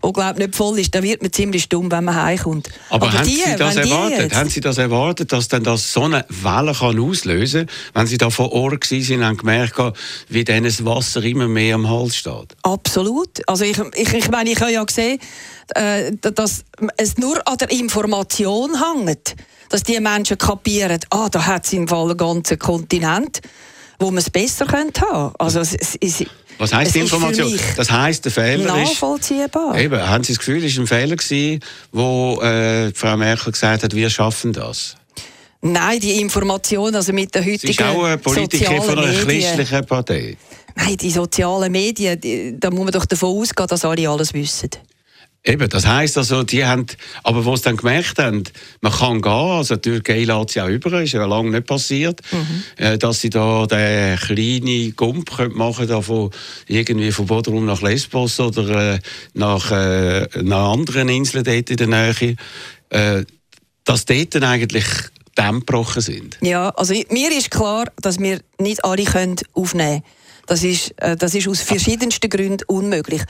wo 0.01 0.11
glaube 0.11 0.39
nicht 0.39 0.55
voll 0.55 0.79
ist. 0.79 0.93
Da 0.95 1.03
wird 1.03 1.21
man 1.21 1.31
ziemlich 1.31 1.69
dumm, 1.69 1.91
wenn 1.91 2.05
man 2.05 2.15
heimkommt. 2.15 2.69
Aber, 2.89 3.07
Aber 3.07 3.19
haben 3.19 3.27
die, 3.27 3.35
Sie 3.35 3.55
das 3.57 3.75
erwartet? 3.75 4.19
Jetzt... 4.19 4.35
Haben 4.35 4.49
Sie 4.49 4.61
das 4.61 4.77
erwartet, 4.77 5.31
dass 5.31 5.47
dann 5.47 5.63
das 5.63 5.93
so 5.93 6.03
eine 6.03 6.25
Welle 6.29 6.73
kann 6.73 6.99
auslösen 6.99 7.67
kann, 7.67 7.75
wenn 7.93 8.07
Sie 8.07 8.17
da 8.17 8.29
vor 8.29 8.51
Ort 8.51 8.89
waren 8.91 9.23
und 9.23 9.37
gemerkt 9.37 9.77
haben, 9.77 9.95
wie 10.27 10.43
dann 10.43 10.63
das 10.63 10.83
Wasser 10.83 11.23
immer 11.23 11.47
mehr 11.47 11.75
am 11.75 11.89
Hals 11.89 12.15
steht? 12.15 12.55
Absolut. 12.63 13.47
Also 13.47 13.63
ich, 13.63 13.77
ich, 13.95 14.13
ich 14.13 14.31
meine, 14.31 14.49
ich 14.49 14.59
habe 14.59 14.71
ja 14.71 14.83
gesehen, 14.83 15.19
äh, 15.75 16.11
dass 16.13 16.65
es 16.97 17.17
nur 17.17 17.47
an 17.47 17.57
der 17.57 17.71
Information 17.71 18.71
hängt 18.81 19.35
dass 19.69 19.83
die 19.83 19.99
Menschen 19.99 20.37
kapieren, 20.37 20.99
ah, 21.11 21.29
da 21.29 21.45
hat 21.45 21.65
es 21.65 21.73
im 21.73 21.87
Fall 21.87 22.09
einen 22.09 22.17
ganzen 22.17 22.59
Kontinent, 22.59 23.41
wo 23.99 24.07
man 24.07 24.17
es 24.17 24.29
besser 24.29 24.65
könnte 24.65 25.01
haben. 25.01 25.33
Also, 25.37 25.59
es, 25.59 25.75
es, 26.01 26.25
was 26.59 26.73
heisst 26.73 26.93
die 26.93 26.99
Information? 26.99 27.57
Das 27.77 27.89
heisst, 27.89 28.25
der 28.25 28.33
Fehler 28.33 28.75
nachvollziehbar. 28.75 29.75
ist... 29.75 29.81
Eben, 29.81 30.01
haben 30.01 30.23
Sie 30.25 30.33
das 30.33 30.39
Gefühl, 30.39 30.63
es 30.63 30.75
war 30.75 30.83
ein 30.83 30.87
Fehler 30.87 31.15
gewesen, 31.15 31.61
wo 31.93 32.41
äh, 32.41 32.93
Frau 32.93 33.15
Merkel 33.15 33.53
gesagt 33.53 33.83
hat, 33.83 33.95
wir 33.95 34.09
schaffen 34.09 34.51
das? 34.51 34.95
Nein, 35.61 35.99
die 36.01 36.19
Information, 36.19 36.93
also 36.95 37.13
mit 37.13 37.33
der 37.33 37.43
heutigen 37.43 37.59
Sie 37.59 37.71
ist 37.71 37.81
auch 37.81 38.03
eine 38.03 38.17
Politikerin 38.17 38.81
von 38.81 38.99
einer 38.99 39.13
christlichen 39.13 39.85
Partei. 39.85 40.37
Nein, 40.75 40.97
die 40.97 41.11
sozialen 41.11 41.71
Medien, 41.71 42.19
die, 42.19 42.55
da 42.57 42.69
muss 42.71 42.83
man 42.83 42.91
doch 42.91 43.05
davon 43.05 43.37
ausgehen, 43.37 43.67
dass 43.67 43.83
alle 43.85 44.09
alles 44.09 44.33
wissen. 44.33 44.69
Eben, 45.49 45.67
das 45.67 45.87
heisst 45.87 46.15
also, 46.15 46.43
die 46.43 46.63
haben, 46.63 46.85
aber 47.23 47.43
wo 47.43 47.55
sie 47.55 47.63
dann 47.63 47.77
gemerkt 47.77 48.19
haben, 48.19 48.43
man 48.81 48.91
kann 48.91 49.19
gehen, 49.19 49.31
also 49.31 49.77
die 49.77 49.89
Türkei 49.89 50.23
lädt 50.23 50.51
sie 50.51 50.61
auch 50.61 50.67
über, 50.67 51.01
ist 51.01 51.13
ja 51.13 51.25
lange 51.25 51.49
nicht 51.49 51.65
passiert, 51.65 52.21
mhm. 52.31 52.63
äh, 52.77 52.99
dass 52.99 53.21
sie 53.21 53.31
da 53.31 53.65
den 53.65 54.15
kleinen 54.19 54.95
Gump 54.95 55.31
machen 55.55 55.87
können, 55.87 56.03
von, 56.03 56.29
irgendwie 56.67 57.11
von 57.11 57.25
Bodrum 57.25 57.65
nach 57.65 57.81
Lesbos 57.81 58.39
oder 58.39 58.93
äh, 58.93 58.99
nach 59.33 59.71
äh, 59.71 60.27
einer 60.35 60.55
anderen 60.55 61.09
Insel 61.09 61.41
dort 61.41 61.71
in 61.71 61.77
der 61.77 61.87
Nähe, 61.87 62.35
äh, 62.89 63.23
dass 63.85 64.05
dort 64.05 64.35
dann 64.35 64.43
eigentlich 64.43 64.85
Dämme 65.35 65.61
gebrochen 65.61 66.03
sind. 66.03 66.37
Ja, 66.41 66.69
also 66.69 66.93
mir 67.09 67.31
ist 67.35 67.49
klar, 67.49 67.85
dass 68.01 68.19
wir 68.19 68.39
nicht 68.59 68.85
alle 68.85 69.03
können 69.03 69.37
aufnehmen 69.53 70.03
können. 70.03 70.18
Das 70.49 70.63
ist, 70.63 70.99
äh, 70.99 71.15
das 71.15 71.35
ist 71.35 71.47
aus 71.47 71.61
verschiedensten 71.61 72.27
Gründen 72.27 72.63
unmöglich. 72.65 73.21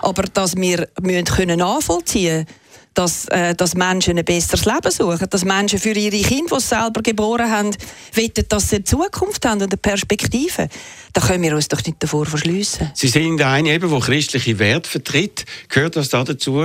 Aber 0.00 0.22
dass 0.22 0.54
wir 0.54 0.88
müssen 1.00 1.24
können 1.24 1.58
nachvollziehen 1.58 2.46
dass, 2.94 3.26
äh, 3.28 3.54
dass 3.54 3.74
Menschen 3.74 4.18
ein 4.18 4.24
besseres 4.24 4.64
Leben 4.64 4.90
suchen, 4.90 5.28
dass 5.30 5.44
Menschen 5.44 5.78
für 5.78 5.92
ihre 5.92 6.20
Kinder, 6.20 6.56
die 6.56 6.60
sie 6.60 6.68
selber 6.68 7.02
geboren 7.02 7.50
haben, 7.50 7.70
wollen, 8.14 8.32
dass 8.48 8.70
sie 8.70 8.76
eine 8.76 8.84
Zukunft 8.84 9.44
haben 9.46 9.62
und 9.62 9.72
eine 9.72 9.76
Perspektive. 9.76 10.68
Da 11.12 11.20
können 11.20 11.42
wir 11.42 11.54
uns 11.54 11.68
doch 11.68 11.84
nicht 11.84 11.96
davor 12.00 12.26
verschliessen. 12.26 12.90
Sie 12.94 13.08
sind 13.08 13.40
eine, 13.40 13.70
eben, 13.70 13.90
der 13.90 14.00
christliche 14.00 14.58
Werte 14.58 14.88
vertritt. 14.88 15.44
Gehört 15.68 15.96
das 15.96 16.08
da 16.08 16.24
dazu, 16.24 16.62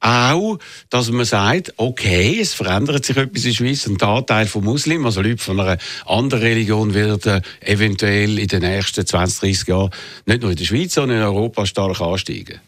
auch, 0.00 0.58
dass 0.90 1.10
man 1.10 1.24
sagt, 1.24 1.72
okay, 1.76 2.38
es 2.40 2.54
verändert 2.54 3.04
sich 3.04 3.16
etwas 3.16 3.44
in 3.44 3.50
der 3.50 3.56
Schweiz, 3.56 3.86
ein 3.86 4.00
Anteil 4.00 4.46
von 4.46 4.64
Muslimen, 4.64 5.06
also 5.06 5.22
Leute 5.22 5.42
von 5.42 5.58
einer 5.58 5.78
anderen 6.04 6.42
Religion 6.42 6.94
werden 6.94 7.42
eventuell 7.60 8.38
in 8.38 8.48
den 8.48 8.60
nächsten 8.60 9.06
20, 9.06 9.40
30 9.40 9.68
Jahren 9.68 9.90
nicht 10.26 10.42
nur 10.42 10.50
in 10.50 10.56
der 10.56 10.64
Schweiz, 10.64 10.94
sondern 10.94 11.18
in 11.18 11.24
Europa 11.24 11.66
stark 11.66 12.00
ansteigen. 12.00 12.60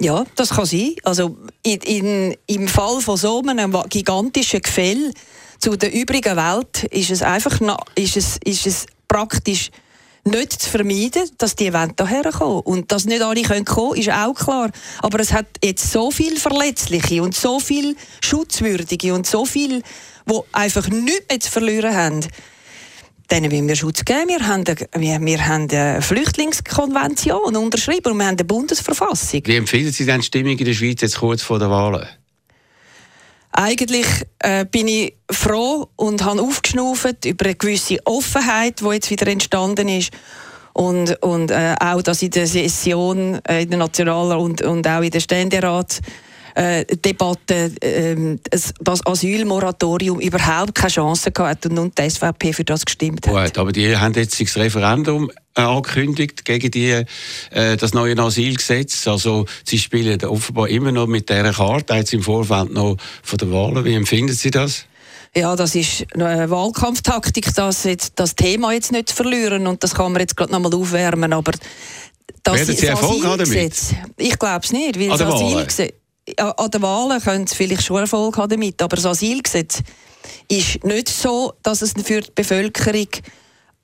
Ja, 0.00 0.24
das 0.34 0.50
kann 0.50 0.64
sein. 0.64 0.94
Also 1.04 1.36
in, 1.62 1.80
in, 1.82 2.36
im 2.46 2.68
Fall 2.68 3.00
von 3.02 3.18
so 3.18 3.42
einem 3.46 3.76
gigantischen 3.90 4.62
Gefäll 4.62 5.12
zu 5.58 5.76
der 5.76 5.92
übrigen 5.92 6.36
Welt 6.36 6.84
ist 6.84 7.10
es 7.10 7.22
einfach 7.22 7.60
ist 7.94 8.16
es, 8.16 8.38
ist 8.42 8.66
es 8.66 8.86
praktisch 9.08 9.70
nicht 10.24 10.52
zu 10.52 10.70
vermeiden, 10.70 11.30
dass 11.36 11.54
die 11.54 11.70
hierher 11.70 12.32
kommen. 12.32 12.60
Und 12.60 12.92
dass 12.92 13.04
nicht 13.04 13.20
alle 13.20 13.42
kommen 13.42 13.64
können, 13.66 13.94
ist 13.96 14.10
auch 14.10 14.34
klar. 14.34 14.70
Aber 15.02 15.20
es 15.20 15.32
hat 15.32 15.46
jetzt 15.62 15.92
so 15.92 16.10
viel 16.10 16.38
Verletzliche 16.38 17.22
und 17.22 17.34
so 17.34 17.60
viel 17.60 17.94
Schutzwürdige 18.22 19.12
und 19.12 19.26
so 19.26 19.44
viel, 19.44 19.82
die 20.26 20.40
einfach 20.52 20.88
nichts 20.88 21.26
mehr 21.28 21.40
zu 21.40 21.50
verlieren 21.50 21.94
haben. 21.94 22.20
Denen 23.30 23.52
wollen 23.52 23.68
wir 23.68 23.76
Schutz 23.76 24.04
geben. 24.04 24.28
Wir 24.28 24.46
haben, 24.46 24.64
eine, 24.66 24.76
wir 25.20 25.46
haben 25.46 25.68
eine 25.70 26.02
Flüchtlingskonvention 26.02 27.56
unterschrieben 27.56 28.12
und 28.12 28.18
wir 28.18 28.26
haben 28.26 28.36
eine 28.36 28.44
Bundesverfassung. 28.44 29.42
Wie 29.44 29.56
empfinden 29.56 29.92
Sie 29.92 30.04
denn 30.04 30.20
die 30.20 30.26
Stimmung 30.26 30.58
in 30.58 30.64
der 30.64 30.74
Schweiz 30.74 31.00
jetzt 31.00 31.18
kurz 31.18 31.42
vor 31.42 31.58
der 31.58 31.70
Wahlen? 31.70 32.08
Eigentlich 33.52 34.06
äh, 34.40 34.64
bin 34.64 34.88
ich 34.88 35.14
froh 35.30 35.88
und 35.96 36.24
habe 36.24 36.40
aufgeschnauft 36.40 37.24
über 37.24 37.46
eine 37.46 37.54
gewisse 37.54 37.98
Offenheit, 38.04 38.80
die 38.80 38.86
jetzt 38.86 39.10
wieder 39.10 39.26
entstanden 39.26 39.88
ist. 39.88 40.12
Und, 40.72 41.20
und 41.22 41.50
äh, 41.50 41.74
auch, 41.80 42.02
dass 42.02 42.22
in 42.22 42.30
der 42.30 42.46
Session, 42.46 43.40
äh, 43.44 43.62
in 43.62 43.70
der 43.70 43.78
National- 43.78 44.38
und, 44.38 44.62
und 44.62 44.86
auch 44.86 45.02
in 45.02 45.10
der 45.10 45.20
Ständerat 45.20 46.00
äh, 46.54 46.84
Debatte 46.84 47.72
äh, 47.80 48.36
das 48.80 49.06
Asylmoratorium 49.06 50.20
überhaupt 50.20 50.74
keine 50.74 50.90
Chance 50.90 51.30
gehabt 51.30 51.66
und 51.66 51.74
nun 51.74 51.92
die 51.96 52.10
SVP 52.10 52.52
für 52.52 52.64
das 52.64 52.84
gestimmt 52.84 53.26
hat. 53.26 53.34
Gut, 53.34 53.58
aber 53.58 53.72
die 53.72 53.96
haben 53.96 54.14
jetzt 54.14 54.40
das 54.40 54.56
Referendum 54.56 55.30
äh, 55.56 55.62
angekündigt 55.62 56.44
gegen 56.44 56.70
die, 56.70 57.04
äh, 57.50 57.76
das 57.76 57.94
neue 57.94 58.18
Asylgesetz. 58.18 59.06
Also 59.06 59.46
sie 59.64 59.78
spielen 59.78 60.22
offenbar 60.24 60.68
immer 60.68 60.92
noch 60.92 61.06
mit 61.06 61.28
dieser 61.28 61.52
Karte, 61.52 61.94
jetzt 61.94 62.12
im 62.12 62.22
Vorfeld 62.22 62.72
noch 62.72 62.96
von 63.22 63.38
der 63.38 63.50
Wahlen. 63.50 63.84
Wie 63.84 63.94
empfinden 63.94 64.34
Sie 64.34 64.50
das? 64.50 64.86
Ja, 65.34 65.54
das 65.54 65.76
ist 65.76 66.06
eine 66.14 66.50
Wahlkampftaktik, 66.50 67.54
das, 67.54 67.84
jetzt, 67.84 68.14
das 68.16 68.34
Thema 68.34 68.72
jetzt 68.72 68.90
nicht 68.90 69.10
zu 69.10 69.14
verlieren 69.14 69.68
und 69.68 69.82
das 69.84 69.94
kann 69.94 70.12
man 70.12 70.20
jetzt 70.20 70.36
gerade 70.36 70.50
noch 70.50 70.58
mal 70.58 70.74
aufwärmen, 70.74 71.32
aber 71.32 71.52
das 72.42 72.56
Werden 72.56 72.76
Sie 72.76 72.86
Erfolg 72.86 73.24
haben 73.24 73.38
damit? 73.38 73.80
Ich 74.16 74.38
glaube 74.38 74.60
es 74.64 74.72
nicht, 74.72 74.98
weil 74.98 75.12
an 75.12 75.18
das 75.18 75.34
Asylgesetz... 75.34 75.94
An 76.38 76.70
den 76.70 76.82
Wahlen 76.82 77.20
können 77.20 77.46
Sie 77.46 77.56
vielleicht 77.56 77.82
schon 77.84 77.98
Erfolg 78.00 78.36
haben 78.36 78.50
damit, 78.50 78.80
aber 78.82 78.96
das 78.96 79.06
Asylgesetz 79.06 79.82
ist 80.48 80.84
nicht 80.84 81.08
so, 81.08 81.54
dass 81.62 81.82
es 81.82 81.92
für 82.02 82.20
die 82.20 82.30
Bevölkerung 82.34 83.08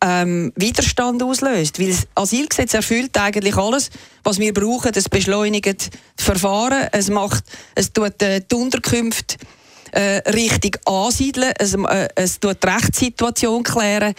ähm, 0.03 0.53
Widerstand 0.57 1.23
auslöst. 1.23 1.79
Weil 1.81 1.89
das 1.89 2.07
Asylgesetz 2.15 2.75
erfüllt 2.75 3.17
eigentlich 3.19 3.57
alles, 3.57 3.91
was 4.25 4.39
wir 4.39 4.53
brauchen. 4.53 4.93
Es 4.95 5.09
beschleunigt 5.09 5.67
das 5.67 6.25
Verfahren, 6.25 6.89
es, 6.93 7.09
macht, 7.09 7.45
es 7.75 7.93
tut 7.93 8.21
äh, 8.23 8.41
die 8.41 8.55
Unterkünfte 8.55 9.37
äh, 9.93 10.19
richtig 10.31 10.79
ansiedeln, 10.87 11.53
es, 11.59 11.75
äh, 11.75 12.09
es 12.15 12.39
tut 12.41 12.63
die 12.63 12.67
Rechtssituation 12.69 13.63
klären. 13.63 14.15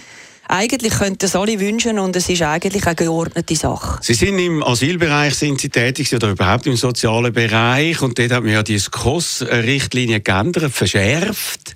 Eigentlich 0.48 0.94
könnten 0.94 1.26
es 1.26 1.36
alle 1.36 1.60
wünschen 1.60 2.00
und 2.00 2.16
es 2.16 2.30
ist 2.30 2.42
eigentlich 2.42 2.86
eine 2.86 2.96
geordnete 2.96 3.56
Sache. 3.56 4.00
Sie 4.02 4.14
sind 4.14 4.40
im 4.40 4.64
Asylbereich 4.64 5.36
sind 5.36 5.60
Sie 5.60 5.70
tätig 5.70 6.14
oder 6.16 6.30
überhaupt 6.30 6.68
im 6.68 6.78
sozialen 6.78 7.34
Bereich 7.34 8.02
und 8.02 8.18
dort 8.18 8.32
hat 8.32 8.44
man 8.44 8.54
ja 8.54 8.64
die 8.64 8.80
SKOS-Richtlinie 8.80 10.22
geändert, 10.22 10.72
verschärft 10.72 11.76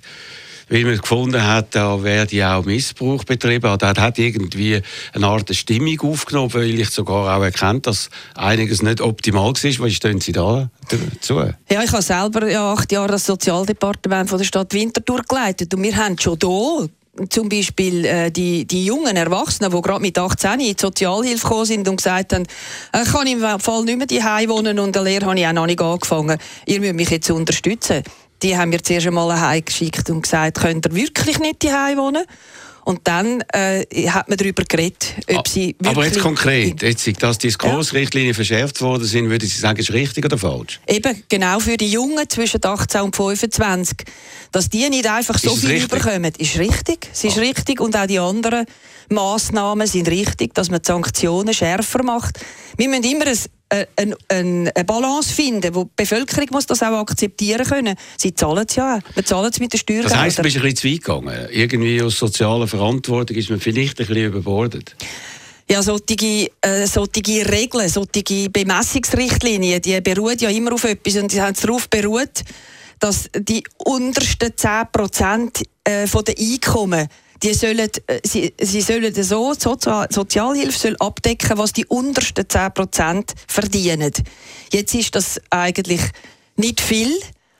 weil 0.72 0.84
man 0.84 0.96
gefunden 0.96 1.46
hat, 1.46 1.74
da 1.74 2.02
werde 2.02 2.48
auch 2.48 2.64
Missbrauch 2.64 3.24
betrieben. 3.24 3.66
Also, 3.66 3.76
da 3.76 3.94
hat 3.94 4.18
irgendwie 4.18 4.80
eine 5.12 5.26
Art 5.26 5.54
Stimmung 5.54 6.00
aufgenommen, 6.00 6.54
weil 6.54 6.80
ich 6.80 6.88
sogar 6.88 7.36
auch 7.36 7.42
erkannt, 7.42 7.86
dass 7.86 8.08
einiges 8.34 8.80
nicht 8.80 9.02
optimal 9.02 9.52
war. 9.52 9.52
Was 9.52 9.92
stehen 9.92 10.20
Sie 10.20 10.32
da 10.32 10.70
dazu? 10.88 11.42
Ja, 11.70 11.82
ich 11.82 11.92
habe 11.92 12.02
selber 12.02 12.50
ja, 12.50 12.72
acht 12.72 12.90
Jahre 12.90 13.12
das 13.12 13.26
Sozialdepartement 13.26 14.30
von 14.30 14.38
der 14.38 14.46
Stadt 14.46 14.72
Winterthur 14.72 15.22
geleitet 15.28 15.74
und 15.74 15.82
wir 15.82 15.94
haben 15.94 16.18
schon 16.18 16.38
hier 16.40 16.88
zum 17.28 17.48
Beispiel 17.48 18.04
äh, 18.04 18.30
die, 18.30 18.64
die 18.64 18.86
jungen 18.86 19.16
Erwachsenen, 19.16 19.70
die 19.70 19.82
gerade 19.82 20.00
mit 20.00 20.18
18 20.18 20.52
in 20.52 20.58
die 20.58 20.76
Sozialhilfe 20.78 21.42
gekommen 21.42 21.64
sind 21.66 21.88
und 21.88 21.96
gesagt 21.96 22.32
haben, 22.32 22.44
ich 22.94 23.12
kann 23.12 23.26
im 23.26 23.60
Fall 23.60 23.84
nicht 23.84 23.98
mehr 23.98 24.06
die 24.06 24.20
wohnen 24.48 24.78
und 24.78 24.96
eine 24.96 25.08
Lehre 25.08 25.26
habe 25.26 25.38
ich 25.38 25.46
auch 25.46 25.52
noch 25.52 25.66
nicht 25.66 25.80
angefangen. 25.80 26.38
Ihr 26.66 26.80
müsst 26.80 26.94
mich 26.94 27.10
jetzt 27.10 27.30
unterstützen 27.30 28.02
die 28.42 28.56
haben 28.56 28.70
mir 28.70 28.82
zuerst 28.82 29.06
einmal 29.06 29.40
heimgeschickt 29.40 30.10
und 30.10 30.22
gesagt, 30.22 30.58
könnt 30.58 30.86
ihr 30.86 30.94
wirklich 30.94 31.38
nicht 31.38 31.64
daheim 31.64 31.98
wohnen? 31.98 32.24
Und 32.84 33.00
dann 33.04 33.42
äh, 33.52 33.84
hat 34.08 34.28
man 34.28 34.36
darüber 34.36 34.64
geredet, 34.64 35.14
ob 35.28 35.38
ah, 35.38 35.42
sie 35.48 35.76
wirklich... 35.78 35.88
Aber 35.88 36.04
jetzt 36.04 36.20
konkret, 36.20 36.82
jetzt, 36.82 37.22
dass 37.22 37.38
die 37.38 37.50
Grossrichtlinien 37.50 38.32
ja. 38.32 38.34
verschärft 38.34 38.80
worden 38.80 39.04
sind, 39.04 39.30
würde 39.30 39.46
Sie 39.46 39.58
sagen, 39.58 39.78
ist 39.78 39.92
richtig 39.92 40.24
oder 40.24 40.36
falsch? 40.36 40.80
Eben, 40.88 41.22
genau 41.28 41.60
für 41.60 41.76
die 41.76 41.88
Jungen 41.88 42.28
zwischen 42.28 42.64
18 42.64 43.02
und 43.02 43.14
25. 43.16 43.98
Dass 44.50 44.68
die 44.68 44.88
nicht 44.90 45.06
einfach 45.06 45.38
so 45.38 45.54
viel 45.54 45.70
richtig? 45.70 45.92
überkommen, 45.92 46.32
ist 46.36 46.58
richtig. 46.58 47.08
Es 47.12 47.24
ist 47.24 47.38
ah. 47.38 47.40
richtig 47.40 47.80
und 47.80 47.96
auch 47.96 48.06
die 48.06 48.18
anderen 48.18 48.66
Massnahmen 49.08 49.86
sind 49.86 50.08
richtig, 50.08 50.54
dass 50.54 50.70
man 50.70 50.82
die 50.82 50.86
Sanktionen 50.86 51.54
schärfer 51.54 52.02
macht. 52.02 52.40
Wir 52.76 52.88
müssen 52.88 53.04
immer 53.04 53.26
ein 53.26 53.38
eine, 53.96 54.16
eine, 54.28 54.72
Balance 54.84 55.32
finden, 55.32 55.74
wo 55.74 55.84
die 55.84 55.90
Bevölkerung 55.96 56.46
muss 56.50 56.66
das 56.66 56.82
auch 56.82 56.98
akzeptieren 56.98 57.66
können. 57.66 57.96
Sie 58.18 58.34
zahlen 58.34 58.66
es 58.68 58.76
ja. 58.76 58.98
Wir 59.14 59.24
zahlen 59.24 59.50
es 59.50 59.60
mit 59.60 59.72
der 59.72 59.78
Steuer. 59.78 60.02
Das 60.02 60.16
heisst, 60.16 60.38
du 60.38 60.42
bist 60.42 60.56
ein 60.56 60.62
bisschen 60.62 60.76
zu 60.76 60.88
weit 60.88 61.24
gegangen. 61.24 61.48
Irgendwie 61.50 62.02
aus 62.02 62.18
sozialer 62.18 62.68
Verantwortung 62.68 63.36
ist 63.36 63.50
man 63.50 63.60
vielleicht 63.60 64.00
ein 64.00 64.06
bisschen 64.06 64.26
überbordet. 64.26 64.94
Ja, 65.70 65.82
solche, 65.82 66.50
äh, 66.60 66.86
solche 66.86 67.50
Regeln, 67.50 67.88
solche 67.88 68.50
Bemessungsrichtlinien, 68.50 69.80
die 69.80 70.00
beruhen 70.00 70.36
ja 70.38 70.50
immer 70.50 70.74
auf 70.74 70.84
etwas 70.84 71.16
und 71.16 71.32
die 71.32 71.40
haben 71.40 71.56
darauf 71.58 71.88
beruht, 71.88 72.42
dass 72.98 73.30
die 73.34 73.64
untersten 73.78 74.52
10 74.54 74.70
Prozent 74.92 75.62
äh, 75.84 76.06
der 76.06 76.34
Einkommen 76.38 77.08
die 77.42 77.54
sollen, 77.54 77.90
äh, 78.06 78.20
sie, 78.24 78.54
sie 78.60 78.80
sollen 78.80 79.12
so, 79.14 79.54
Sozial 79.54 80.06
Sozialhilfe 80.10 80.78
soll 80.78 80.96
abdecken, 80.98 81.58
was 81.58 81.72
die 81.72 81.86
untersten 81.86 82.44
10% 82.44 83.32
verdienen. 83.46 84.12
Jetzt 84.72 84.94
ist 84.94 85.14
das 85.14 85.40
eigentlich 85.50 86.00
nicht 86.56 86.80
viel. 86.80 87.12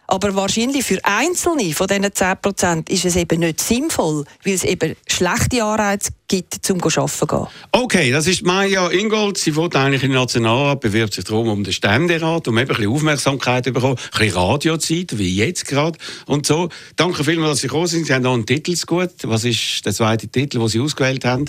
Aber 0.06 0.34
wahrscheinlich 0.34 0.84
für 0.84 0.98
Einzelne 1.04 1.72
von 1.72 1.86
diesen 1.86 2.04
10% 2.04 2.90
ist 2.90 3.04
es 3.04 3.16
eben 3.16 3.40
nicht 3.40 3.60
sinnvoll, 3.60 4.24
weil 4.44 4.54
es 4.54 4.64
eben 4.64 4.94
schlechte 5.06 5.64
Anreize 5.64 6.10
gibt, 6.28 6.64
zum 6.64 6.82
arbeiten 6.82 7.08
zu 7.08 7.26
gehen. 7.26 7.46
Okay, 7.72 8.10
das 8.10 8.26
ist 8.26 8.42
Maja 8.44 8.88
Ingold. 8.88 9.38
Sie 9.38 9.56
wollte 9.56 9.78
eigentlich 9.78 10.02
in 10.02 10.10
den 10.10 10.18
Nationalrat, 10.18 10.80
bewirbt 10.80 11.14
sich 11.14 11.24
darum 11.24 11.48
um 11.48 11.64
den 11.64 11.72
Ständerat, 11.72 12.48
um 12.48 12.58
eben 12.58 12.70
ein 12.70 12.76
bisschen 12.76 12.92
Aufmerksamkeit 12.92 13.64
zu 13.64 13.72
bekommen, 13.72 13.96
ein 14.12 14.18
bisschen 14.18 14.36
Radiozeit, 14.36 15.18
wie 15.18 15.34
jetzt 15.36 15.66
gerade 15.66 15.98
und 16.26 16.46
so. 16.46 16.68
Danke 16.96 17.24
vielmals, 17.24 17.52
dass 17.52 17.60
Sie 17.60 17.68
gekommen 17.68 17.86
sind. 17.86 18.06
Sie 18.06 18.12
haben 18.12 18.22
noch 18.22 18.34
einen 18.34 18.46
Titel 18.46 18.74
gut. 18.86 19.10
Was 19.22 19.44
ist 19.44 19.84
der 19.86 19.92
zweite 19.92 20.28
Titel, 20.28 20.58
den 20.58 20.68
Sie 20.68 20.80
ausgewählt 20.80 21.24
haben? 21.24 21.46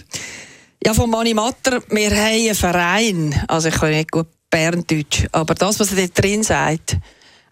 Ja, 0.86 0.94
von 0.94 1.10
Mani 1.10 1.34
Matter, 1.34 1.82
wir 1.90 2.12
haben 2.12 2.48
einen 2.48 2.56
Verein. 2.56 3.44
Also 3.48 3.70
ich 3.70 3.76
kann 3.76 3.92
nicht 3.92 4.12
gut 4.12 4.28
Berndeutsch, 4.50 5.26
aber 5.32 5.56
das, 5.56 5.80
was 5.80 5.92
er 5.94 6.08
dort 6.08 6.22
drin 6.22 6.44
sagt, 6.44 6.98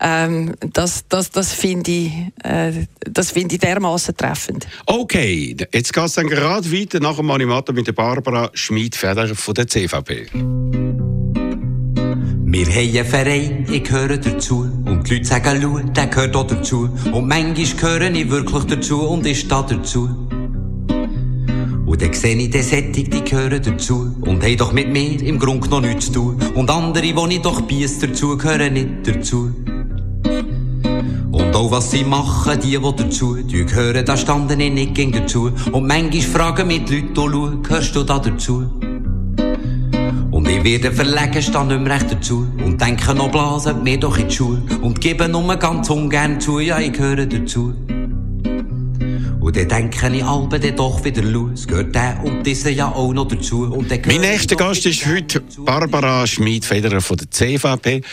ähm, 0.02 0.56
das, 0.74 1.06
das, 1.08 1.30
das 1.30 1.54
finde 1.54 1.92
ich, 1.92 2.12
äh, 2.44 2.72
find 3.22 3.54
ich 3.54 3.60
dermaßen 3.60 4.18
treffend. 4.18 4.68
Okay, 4.88 5.56
jetzt 5.72 5.94
geht 5.94 6.04
es 6.04 6.14
dann 6.14 6.28
gerade 6.28 6.72
weiter 6.72 7.00
nach 7.00 7.18
dem 7.18 7.30
Animator 7.30 7.76
mit 7.76 7.86
der 7.86 7.94
Barbara 7.94 8.50
Schmid-Feder 8.54 9.36
von 9.36 9.54
der 9.54 9.68
CVP. 9.68 10.28
Wir 12.54 12.66
haben 12.66 12.98
einen 12.98 13.06
Verein, 13.06 13.66
ich 13.72 13.84
gehöre 13.84 14.18
dazu. 14.18 14.70
Und 14.86 15.08
die 15.08 15.14
Leute 15.14 15.26
sagen, 15.26 15.60
schau, 15.62 15.80
der 15.80 16.08
gehört 16.08 16.36
auch 16.36 16.48
dazu. 16.48 16.90
Und 17.14 17.28
manchmal 17.28 18.00
gehöre 18.00 18.12
ich 18.12 18.30
wirklich 18.30 18.64
dazu 18.66 19.08
und 19.08 19.26
ich 19.26 19.40
stehe 19.40 19.66
dazu. 19.70 20.10
Und 21.86 22.02
dann 22.02 22.14
sehe 22.14 22.36
ich 22.36 22.50
den 22.50 22.64
Sättig, 22.64 23.10
die 23.12 23.24
gehören 23.24 23.62
dazu. 23.62 24.16
Und 24.22 24.44
haben 24.44 24.58
doch 24.58 24.74
mit 24.74 24.90
mir 24.90 25.22
im 25.22 25.40
Grunde 25.40 25.70
noch 25.70 25.82
nichts 25.82 26.08
zu 26.08 26.14
tun. 26.14 26.40
Und 26.56 26.70
andere, 26.70 27.04
die 27.04 27.36
ich 27.36 27.42
doch 27.42 27.62
biess 27.62 28.00
dazu, 28.00 28.38
gehören 28.38 28.74
nicht 28.74 29.08
dazu. 29.08 29.54
Und 31.52 31.58
auch 31.58 31.72
was 31.72 31.92
sie 31.92 32.06
machen, 32.06 32.58
die, 32.62 32.78
die 32.78 32.80
dazu, 32.80 33.36
die 33.36 33.66
gehören, 33.66 34.06
da 34.06 34.16
standen 34.16 34.58
ich 34.62 34.72
nicht 34.72 34.96
gegen 34.96 35.12
dazu. 35.12 35.52
Und 35.74 35.86
manchmal 35.86 36.22
fragen 36.22 36.68
mich 36.70 36.86
die 36.86 37.02
Leute, 37.02 37.38
oh, 37.38 37.62
gehörst 37.62 37.94
du 37.94 38.04
da 38.04 38.20
dazu? 38.20 38.72
Und 40.32 40.48
ich 40.48 40.64
werde 40.64 40.94
verlegen, 40.94 41.42
stand 41.42 41.68
nicht 41.68 41.82
mehr 41.82 41.96
recht 41.96 42.10
dazu. 42.10 42.48
Und 42.64 42.80
denke 42.80 43.14
noch 43.14 43.30
blasen, 43.30 43.84
mir 43.84 44.00
doch 44.00 44.18
in 44.18 44.30
die 44.30 44.34
Schule. 44.34 44.62
Und 44.82 45.02
gebe 45.02 45.28
nur 45.28 45.54
ganz 45.58 45.90
ungern 45.90 46.40
zu, 46.40 46.60
ja, 46.60 46.80
ich 46.80 46.94
gehöre 46.94 47.26
dazu. 47.26 47.74
Und 49.42 49.58
dann 49.58 49.68
denke 49.68 50.16
ich 50.16 50.24
alle 50.24 50.60
dann 50.60 50.76
doch 50.76 51.04
wieder 51.04 51.24
los. 51.24 51.68
Gehört 51.68 51.96
der 51.96 52.24
und 52.24 52.46
dieser 52.46 52.70
ja 52.70 52.88
auch 52.88 53.12
noch 53.12 53.28
dazu. 53.28 53.64
Und 53.64 53.90
mein 54.06 54.22
nächster 54.22 54.56
Gast 54.56 54.86
ist 54.86 55.06
heute 55.08 55.42
Barbara 55.58 56.28
Schmid-Federer 56.28 57.02
von 57.02 57.18
der 57.18 57.32
CVP. 57.32 58.04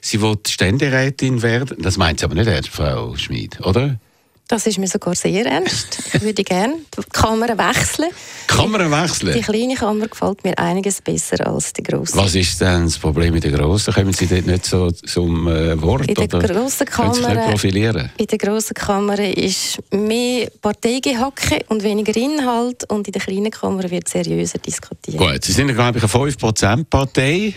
Sie 0.00 0.22
will 0.22 0.36
Ständerätin 0.48 1.42
werden. 1.42 1.76
Das 1.82 1.98
meint 1.98 2.20
sie 2.20 2.24
aber 2.24 2.34
nicht 2.34 2.68
Frau 2.68 3.14
Schmid, 3.16 3.60
oder? 3.60 4.00
Das 4.48 4.66
ist 4.66 4.78
mir 4.78 4.86
sogar 4.86 5.14
sehr 5.14 5.44
ernst. 5.44 5.98
Ich 6.14 6.22
würde 6.22 6.42
gerne 6.42 6.76
die 6.96 7.02
Kamera 7.12 7.52
wechseln. 7.68 8.08
Kamera 8.46 8.90
wechseln? 8.90 9.34
Die 9.34 9.42
kleine 9.42 9.74
Kamera 9.74 10.06
gefällt 10.06 10.42
mir 10.42 10.56
einiges 10.56 11.02
besser 11.02 11.46
als 11.46 11.74
die 11.74 11.82
grosse. 11.82 12.16
Was 12.16 12.34
ist 12.34 12.58
denn 12.62 12.84
das 12.84 12.96
Problem 12.96 13.34
mit 13.34 13.44
der 13.44 13.50
grossen? 13.50 13.92
Kommen 13.92 14.14
Sie 14.14 14.26
dort 14.26 14.46
nicht 14.46 14.64
so 14.64 14.90
zum 14.90 15.48
äh, 15.48 15.80
Wort? 15.82 16.08
In 16.08 16.14
der 16.14 16.26
grossen 16.28 16.86
Kamera, 16.86 17.50
profilieren? 17.50 18.10
In 18.16 18.26
der 18.26 18.38
grossen 18.38 18.72
Kamera 18.72 19.22
ist 19.22 19.80
mehr 19.90 20.48
Parteigehacke 20.62 21.66
und 21.68 21.82
weniger 21.82 22.16
Inhalt 22.16 22.90
und 22.90 23.06
in 23.06 23.12
der 23.12 23.20
kleinen 23.20 23.50
Kamera 23.50 23.90
wird 23.90 24.08
seriöser 24.08 24.60
diskutiert. 24.60 25.18
Gut, 25.18 25.44
Sie 25.44 25.52
sind, 25.52 25.74
glaube 25.74 25.98
ich, 25.98 26.04
eine 26.04 26.30
5%-Partei. 26.30 27.54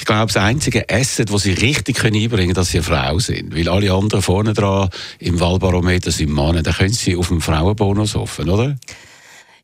Ich 0.00 0.06
glaube, 0.06 0.32
das 0.32 0.38
einzige 0.38 0.88
Asset, 0.88 1.30
das 1.30 1.42
sie 1.42 1.52
richtig 1.52 2.02
einbringen 2.02 2.30
können, 2.30 2.54
dass 2.54 2.70
sie 2.70 2.78
eine 2.78 2.84
Frau 2.84 3.18
sind. 3.18 3.54
Weil 3.54 3.68
alle 3.68 3.92
anderen 3.92 4.22
vorne 4.22 4.54
dran 4.54 4.88
im 5.18 5.38
Wahlbarometer 5.38 6.10
sind 6.10 6.32
Männer. 6.32 6.62
Da 6.62 6.72
können 6.72 6.88
sie 6.88 7.16
auf 7.16 7.30
einen 7.30 7.42
Frauenbonus 7.42 8.14
hoffen, 8.14 8.48
oder? 8.48 8.76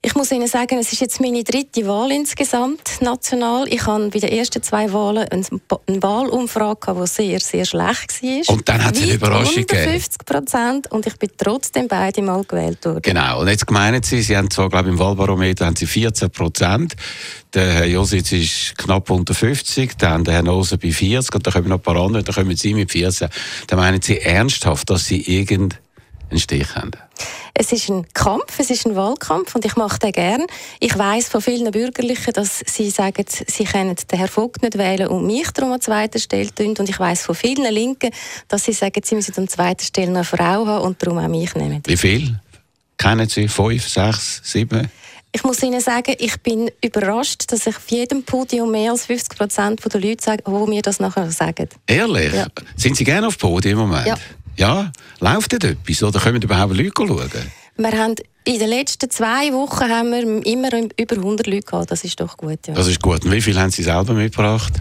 Ich 0.06 0.14
muss 0.14 0.30
Ihnen 0.30 0.46
sagen, 0.46 0.78
es 0.78 0.92
ist 0.92 1.00
jetzt 1.00 1.20
meine 1.20 1.42
dritte 1.42 1.84
Wahl 1.88 2.12
insgesamt 2.12 3.00
national. 3.00 3.66
Ich 3.66 3.84
habe 3.86 4.08
bei 4.08 4.20
den 4.20 4.30
ersten 4.30 4.62
zwei 4.62 4.92
Wahlen 4.92 5.26
eine, 5.28 6.00
Wahlumfrage 6.00 6.78
gehabt, 6.78 7.00
die 7.00 7.06
sehr, 7.08 7.40
sehr 7.40 7.64
schlecht 7.64 8.22
war. 8.22 8.54
Und 8.54 8.68
dann 8.68 8.84
hat 8.84 8.94
es 8.94 9.02
eine 9.02 9.14
Überraschung 9.14 9.66
gegeben. 9.66 9.90
50 9.90 10.24
Prozent 10.24 10.92
und 10.92 11.08
ich 11.08 11.16
bin 11.16 11.30
trotzdem 11.36 11.88
beide 11.88 12.22
Mal 12.22 12.44
gewählt 12.44 12.84
worden. 12.84 13.02
Genau. 13.02 13.40
Und 13.40 13.48
jetzt 13.48 13.68
meinen 13.68 14.00
Sie, 14.04 14.22
Sie 14.22 14.36
haben 14.36 14.48
zwar, 14.48 14.68
glaube 14.68 14.90
ich, 14.90 14.92
im 14.92 14.98
Wahlbarometer 15.00 15.66
haben 15.66 15.74
Sie 15.74 15.86
14 15.86 16.30
Prozent. 16.30 16.94
Der 17.52 17.72
Herr 17.72 17.86
Jositz 17.86 18.30
ist 18.30 18.78
knapp 18.78 19.10
unter 19.10 19.34
50, 19.34 19.98
dann 19.98 20.22
der 20.22 20.34
Herr 20.34 20.42
Nose 20.44 20.78
bei 20.78 20.92
40 20.92 21.34
und 21.34 21.44
dann 21.44 21.52
kommen 21.52 21.68
noch 21.68 21.78
ein 21.78 21.82
paar 21.82 21.96
andere, 21.96 22.22
dann 22.22 22.32
kommen 22.32 22.54
Sie 22.54 22.74
mit 22.74 22.92
14. 22.92 23.28
Dann 23.66 23.78
meinen 23.80 24.00
Sie 24.00 24.20
ernsthaft, 24.20 24.88
dass 24.88 25.06
Sie 25.06 25.20
irgendeinen 26.26 26.38
Stich 26.38 26.74
haben? 26.74 26.90
Es 27.54 27.72
ist 27.72 27.88
ein 27.88 28.06
Kampf, 28.12 28.58
es 28.58 28.70
ist 28.70 28.86
ein 28.86 28.94
Wahlkampf 28.96 29.54
und 29.54 29.64
ich 29.64 29.76
mache 29.76 29.98
den 29.98 30.12
gern. 30.12 30.44
Ich 30.78 30.96
weiß 30.96 31.28
von 31.28 31.40
vielen 31.40 31.70
Bürgerlichen, 31.70 32.34
dass 32.34 32.62
sie 32.66 32.90
sagen, 32.90 33.24
sie 33.28 33.64
können 33.64 33.96
den 33.96 34.18
Herrn 34.18 34.28
Vogt 34.28 34.62
nicht 34.62 34.76
wählen 34.76 35.08
und 35.08 35.26
mich 35.26 35.50
darum 35.52 35.72
an 35.72 35.80
zweiter 35.80 36.18
Stelle 36.18 36.54
tun. 36.54 36.74
Und 36.78 36.88
ich 36.88 36.98
weiß 36.98 37.22
von 37.22 37.34
vielen 37.34 37.72
Linken, 37.72 38.10
dass 38.48 38.64
sie 38.64 38.72
sagen, 38.72 39.00
sie 39.02 39.14
müssen 39.14 39.34
an 39.38 39.48
zweiter 39.48 39.84
Stelle 39.84 40.08
eine 40.08 40.24
Frau 40.24 40.66
haben 40.66 40.82
und 40.82 41.02
darum 41.02 41.18
auch 41.18 41.28
mich 41.28 41.54
nehmen. 41.54 41.82
Wie 41.86 41.96
viel? 41.96 42.38
Kennen 42.98 43.28
Sie? 43.28 43.48
Fünf, 43.48 43.88
sechs, 43.88 44.40
sieben? 44.44 44.90
Ich 45.32 45.44
muss 45.44 45.62
Ihnen 45.62 45.80
sagen, 45.80 46.14
ich 46.18 46.40
bin 46.40 46.70
überrascht, 46.82 47.52
dass 47.52 47.66
ich 47.66 47.76
auf 47.76 47.88
jedem 47.88 48.22
Podium 48.22 48.70
mehr 48.70 48.92
als 48.92 49.04
50 49.04 49.36
Prozent 49.36 49.92
der 49.92 50.00
Leute 50.00 50.24
sagen, 50.24 50.42
wo 50.46 50.66
mir 50.66 50.80
das 50.80 50.98
nachher 50.98 51.30
sagen. 51.30 51.68
Ehrlich? 51.86 52.32
Ja. 52.32 52.46
Sind 52.74 52.96
Sie 52.96 53.04
gerne 53.04 53.26
auf 53.26 53.36
Podium 53.36 53.80
im 53.80 53.88
Moment? 53.88 54.06
Ja. 54.06 54.16
Ja? 54.56 54.92
Läuft 55.20 55.52
dort 55.52 55.64
etwas? 55.64 56.02
Oder 56.02 56.20
können 56.20 56.42
überhaupt 56.42 56.76
Leute 56.76 56.92
schauen? 56.96 57.30
Wir 57.78 57.92
haben 57.92 58.14
in 58.44 58.58
den 58.58 58.68
letzten 58.68 59.10
zwei 59.10 59.52
Wochen 59.52 59.90
haben 59.90 60.10
wir 60.10 60.46
immer 60.46 60.70
über 60.98 61.16
100 61.16 61.46
Leute 61.46 61.66
gehabt. 61.66 61.90
Das 61.90 62.04
ist 62.04 62.18
doch 62.20 62.36
gut, 62.36 62.66
ja. 62.66 62.74
Das 62.74 62.86
ist 62.86 63.02
gut. 63.02 63.24
Und 63.24 63.32
wie 63.32 63.42
viel 63.42 63.58
haben 63.58 63.70
Sie 63.70 63.82
selber 63.82 64.14
mitgebracht? 64.14 64.72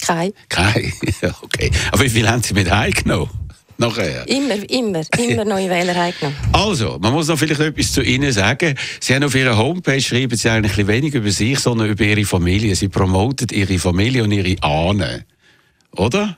Kein. 0.00 0.32
Kein? 0.48 0.92
okay. 1.42 1.70
Aber 1.90 2.02
wie 2.02 2.10
viel 2.10 2.28
haben 2.28 2.42
Sie 2.42 2.54
mit 2.54 2.70
heimgenommen? 2.70 3.30
Nachher. 3.76 4.28
Immer, 4.28 4.70
immer, 4.70 5.02
immer 5.18 5.44
neue 5.44 5.68
Wähler 5.68 5.94
heimgenommen. 5.96 6.38
Also, 6.52 6.98
man 7.00 7.12
muss 7.12 7.26
noch 7.26 7.38
vielleicht 7.38 7.60
etwas 7.60 7.92
zu 7.92 8.02
Ihnen 8.02 8.30
sagen. 8.30 8.76
Sie 9.00 9.14
haben 9.14 9.24
auf 9.24 9.34
Ihrer 9.34 9.56
Homepage 9.56 10.00
schreiben 10.00 10.36
Sie 10.36 10.48
eigentlich 10.48 10.78
ein 10.78 10.86
wenig 10.86 11.14
über 11.14 11.30
sich, 11.30 11.58
sondern 11.58 11.88
über 11.88 12.04
Ihre 12.04 12.24
Familie. 12.24 12.76
Sie 12.76 12.88
promoten 12.88 13.48
Ihre 13.50 13.78
Familie 13.78 14.22
und 14.22 14.30
Ihre 14.30 14.62
Ahnen. 14.62 15.24
Oder? 15.96 16.36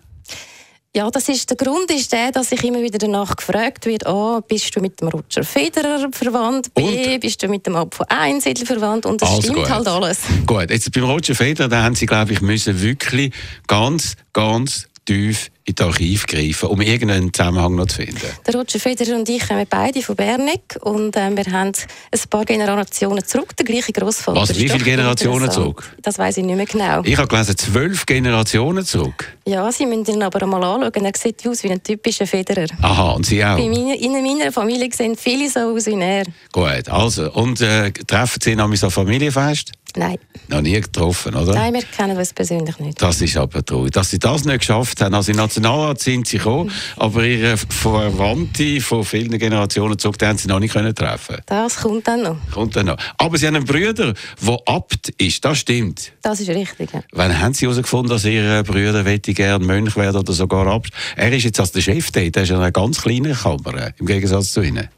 Ja, 0.96 1.10
das 1.10 1.28
ist, 1.28 1.50
der 1.50 1.58
Grund 1.58 1.90
ist 1.90 2.10
der, 2.10 2.32
dass 2.32 2.50
ich 2.52 2.64
immer 2.64 2.80
wieder 2.80 2.96
danach 2.96 3.36
gefragt 3.36 3.84
wird, 3.84 4.06
A, 4.06 4.40
bist 4.40 4.74
du 4.74 4.80
mit 4.80 4.98
dem 4.98 5.08
Roger 5.08 5.44
Federer 5.44 6.08
verwandt? 6.10 6.72
B, 6.72 7.12
und? 7.12 7.20
bist 7.20 7.42
du 7.42 7.48
mit 7.48 7.66
dem 7.66 7.74
von 7.74 8.06
Einsiedler 8.08 8.64
verwandt? 8.64 9.04
Und 9.04 9.20
das 9.20 9.28
also 9.28 9.42
stimmt 9.42 9.58
gut. 9.58 9.68
halt 9.68 9.86
alles. 9.86 10.20
Gut, 10.46 10.70
jetzt 10.70 10.90
beim 10.92 11.04
Roger 11.04 11.34
Federer, 11.34 11.68
da 11.68 11.82
haben 11.82 11.94
Sie, 11.94 12.06
glaube 12.06 12.32
ich, 12.32 12.40
müssen 12.40 12.80
wirklich 12.80 13.34
ganz, 13.66 14.16
ganz 14.32 14.88
tief 15.06 15.50
in 15.64 15.74
das 15.74 15.86
Archiv 15.86 16.26
greifen, 16.26 16.68
um 16.68 16.80
irgendeinen 16.80 17.32
Zusammenhang 17.32 17.74
noch 17.74 17.86
zu 17.86 17.96
finden? 17.96 18.20
Der 18.46 18.54
Roger 18.54 18.78
Federer 18.78 19.16
und 19.16 19.28
ich 19.28 19.46
kommen 19.48 19.66
beide 19.68 20.02
von 20.02 20.14
Berneck 20.14 20.78
und 20.82 21.16
äh, 21.16 21.30
wir 21.34 21.52
haben 21.52 21.72
ein 21.72 22.20
paar 22.30 22.44
Generationen 22.44 23.24
zurück, 23.24 23.56
der 23.56 23.64
gleiche 23.64 23.92
Großvater. 23.92 24.40
Was, 24.40 24.56
wie 24.58 24.68
viele 24.68 24.84
Generationen 24.84 25.50
zurück? 25.50 25.96
Das 26.02 26.18
weiß 26.18 26.36
ich 26.36 26.44
nicht 26.44 26.56
mehr 26.56 26.66
genau. 26.66 27.02
Ich 27.04 27.16
habe 27.16 27.28
gelesen, 27.28 27.56
zwölf 27.56 28.06
Generationen 28.06 28.84
zurück. 28.84 29.36
Ja, 29.46 29.70
Sie 29.72 29.86
müssen 29.86 30.06
ihn 30.06 30.22
aber 30.22 30.42
einmal 30.42 30.62
anschauen. 30.62 31.04
Er 31.04 31.12
sieht 31.16 31.46
aus 31.48 31.62
wie 31.62 31.70
ein 31.70 31.82
typischer 31.82 32.26
Federer. 32.26 32.66
Aha, 32.82 33.12
und 33.12 33.26
Sie 33.26 33.44
auch? 33.44 33.58
Meiner, 33.58 33.94
in 33.94 34.12
meiner 34.12 34.52
Familie 34.52 34.88
sehen 34.92 35.16
viele 35.16 35.48
so 35.48 35.60
aus 35.60 35.86
wie 35.86 36.00
er. 36.00 36.24
Gut, 36.52 36.88
also, 36.88 37.32
und 37.32 37.60
äh, 37.60 37.92
treffen 37.92 38.40
Sie 38.42 38.54
noch 38.54 38.74
so 38.76 38.90
Familienfest? 38.90 39.72
Nein. 39.96 40.18
Noch 40.48 40.60
nie 40.60 40.80
getroffen, 40.80 41.34
oder? 41.34 41.54
Nein, 41.54 41.74
wir 41.74 41.82
kennen 41.82 42.16
uns 42.16 42.32
persönlich 42.32 42.78
nicht. 42.78 43.00
Das 43.00 43.20
ist 43.20 43.36
aber 43.36 43.64
traurig. 43.64 43.92
Dass 43.92 44.10
Sie 44.10 44.18
das 44.18 44.44
nicht 44.44 44.58
geschafft 44.58 45.00
haben. 45.00 45.14
Also 45.14 45.32
in 45.32 45.38
Nationalrat 45.38 46.00
sind 46.00 46.28
Sie 46.28 46.38
gekommen, 46.38 46.66
mhm. 46.66 47.02
aber 47.02 47.24
Ihre 47.24 47.56
Verwandte 47.56 48.80
von 48.80 49.04
vielen 49.04 49.38
Generationen 49.38 49.98
zurück, 49.98 50.18
die 50.18 50.26
haben 50.26 50.38
Sie 50.38 50.48
noch 50.48 50.60
nicht 50.60 50.74
können 50.74 50.94
treffen 50.94 51.36
Das 51.46 51.76
kommt 51.76 52.06
dann 52.06 52.22
noch. 52.22 52.36
Kommt 52.52 52.76
dann 52.76 52.86
noch. 52.86 52.96
Aber 53.18 53.38
Sie 53.38 53.46
haben 53.46 53.56
einen 53.56 53.64
Bruder, 53.64 54.14
der 54.42 54.58
Abt 54.66 55.08
ist, 55.18 55.44
das 55.44 55.58
stimmt? 55.58 56.12
Das 56.22 56.40
ist 56.40 56.48
richtig, 56.48 56.92
ja. 56.92 57.02
Wann 57.12 57.38
haben 57.38 57.54
Sie 57.54 57.66
herausgefunden, 57.66 58.10
dass 58.10 58.24
Ihr 58.24 58.62
Bruder 58.62 59.02
gerne 59.02 59.64
Mönch 59.64 59.96
werden 59.96 60.18
oder 60.18 60.32
sogar 60.32 60.66
Abt? 60.66 60.90
Er 61.16 61.32
ist 61.32 61.44
jetzt 61.44 61.58
als 61.58 61.72
der 61.72 61.80
Chef 61.80 62.10
dort, 62.12 62.36
er 62.36 62.42
ist 62.42 62.50
in 62.50 62.56
einer 62.56 62.72
ganz 62.72 63.00
kleinen 63.00 63.34
Kammer, 63.34 63.92
im 63.98 64.06
Gegensatz 64.06 64.52
zu 64.52 64.60
Ihnen. 64.60 64.88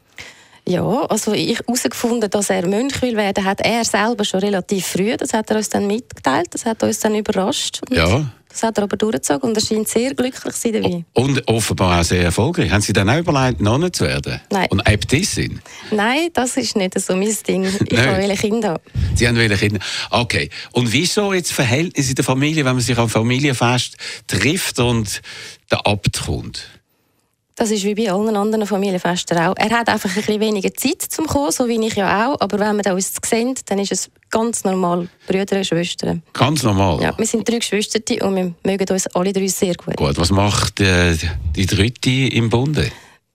Ja, 0.69 1.05
also 1.05 1.33
ich 1.33 1.57
herausgefunden, 1.59 2.29
dass 2.29 2.51
er 2.51 2.67
Mönch 2.67 3.01
will 3.01 3.17
werden, 3.17 3.43
hat 3.43 3.59
er 3.61 3.83
selber 3.83 4.23
schon 4.23 4.41
relativ 4.41 4.85
früh. 4.85 5.17
Das 5.17 5.33
hat 5.33 5.49
er 5.49 5.57
uns 5.57 5.69
dann 5.69 5.87
mitgeteilt, 5.87 6.47
das 6.51 6.65
hat 6.65 6.83
uns 6.83 6.99
dann 6.99 7.15
überrascht. 7.15 7.81
ja. 7.91 8.31
Das 8.51 8.63
hat 8.63 8.79
er 8.79 8.85
aber 8.85 8.97
durchgezogen 8.97 9.49
und 9.49 9.55
er 9.55 9.61
scheint 9.61 9.87
sehr 9.87 10.15
glücklich 10.15 10.55
zu 10.55 10.59
sein 10.59 10.73
dabei. 10.73 11.05
Und 11.13 11.47
offenbar 11.47 11.99
auch 11.99 12.03
sehr 12.03 12.23
erfolgreich. 12.23 12.71
Haben 12.71 12.81
Sie 12.81 12.93
dann 12.93 13.07
auch 13.07 13.19
überlegt, 13.19 13.61
Nonne 13.61 13.91
zu 13.91 14.05
werden? 14.05 14.41
Nein. 14.49 14.67
Und 14.71 14.87
Äbtissin? 14.87 15.61
Nein, 15.91 16.29
das 16.33 16.57
ist 16.57 16.75
nicht 16.75 16.99
so 16.99 17.15
mein 17.15 17.37
Ding. 17.47 17.65
Ich 17.65 17.91
will 17.91 18.35
Kinder 18.35 18.69
haben. 18.69 18.83
Sie 19.13 19.27
haben 19.27 19.37
welche 19.37 19.55
Kinder? 19.55 19.79
Okay. 20.09 20.49
Und 20.71 20.91
wieso 20.91 21.31
jetzt 21.31 21.53
Verhältnis 21.53 22.09
in 22.09 22.15
der 22.15 22.25
Familie, 22.25 22.65
wenn 22.65 22.73
man 22.73 22.81
sich 22.81 22.97
am 22.97 23.07
Familienfest 23.07 23.97
trifft 24.25 24.79
und 24.79 25.21
der 25.69 25.85
Abt 25.85 26.19
kommt? 26.25 26.67
Das 27.59 27.71
ist 27.71 27.83
wie 27.83 27.93
bei 27.93 28.09
allen 28.09 28.37
anderen 28.37 28.65
Familienfesten 28.65 29.37
auch. 29.37 29.53
Er 29.57 29.69
hat 29.71 29.89
einfach 29.89 30.09
ein 30.09 30.15
bisschen 30.15 30.39
weniger 30.39 30.73
Zeit 30.73 31.01
zum 31.01 31.27
kommen, 31.27 31.51
so 31.51 31.67
wie 31.67 31.85
ich 31.85 31.93
ja 31.93 32.29
auch. 32.29 32.39
Aber 32.39 32.57
wenn 32.57 32.77
wir 32.77 32.93
uns 32.93 33.11
sehen, 33.21 33.53
dann 33.65 33.79
ist 33.79 33.91
es 33.91 34.09
ganz 34.31 34.63
normal. 34.63 35.09
Brüder 35.27 35.57
und 35.57 35.65
Schwestern. 35.65 36.23
Ganz 36.31 36.63
normal? 36.63 37.01
Ja, 37.01 37.13
wir 37.17 37.25
sind 37.25 37.47
drei 37.49 37.57
Geschwister 37.57 37.99
und 38.25 38.35
wir 38.37 38.53
mögen 38.63 38.89
uns 38.89 39.07
alle 39.07 39.33
drei 39.33 39.47
sehr 39.47 39.75
gut. 39.75 39.97
Gut, 39.97 40.17
was 40.17 40.31
macht 40.31 40.79
äh, 40.79 41.17
die 41.53 41.65
dritte 41.65 42.09
im 42.09 42.49
Bunde? 42.49 42.89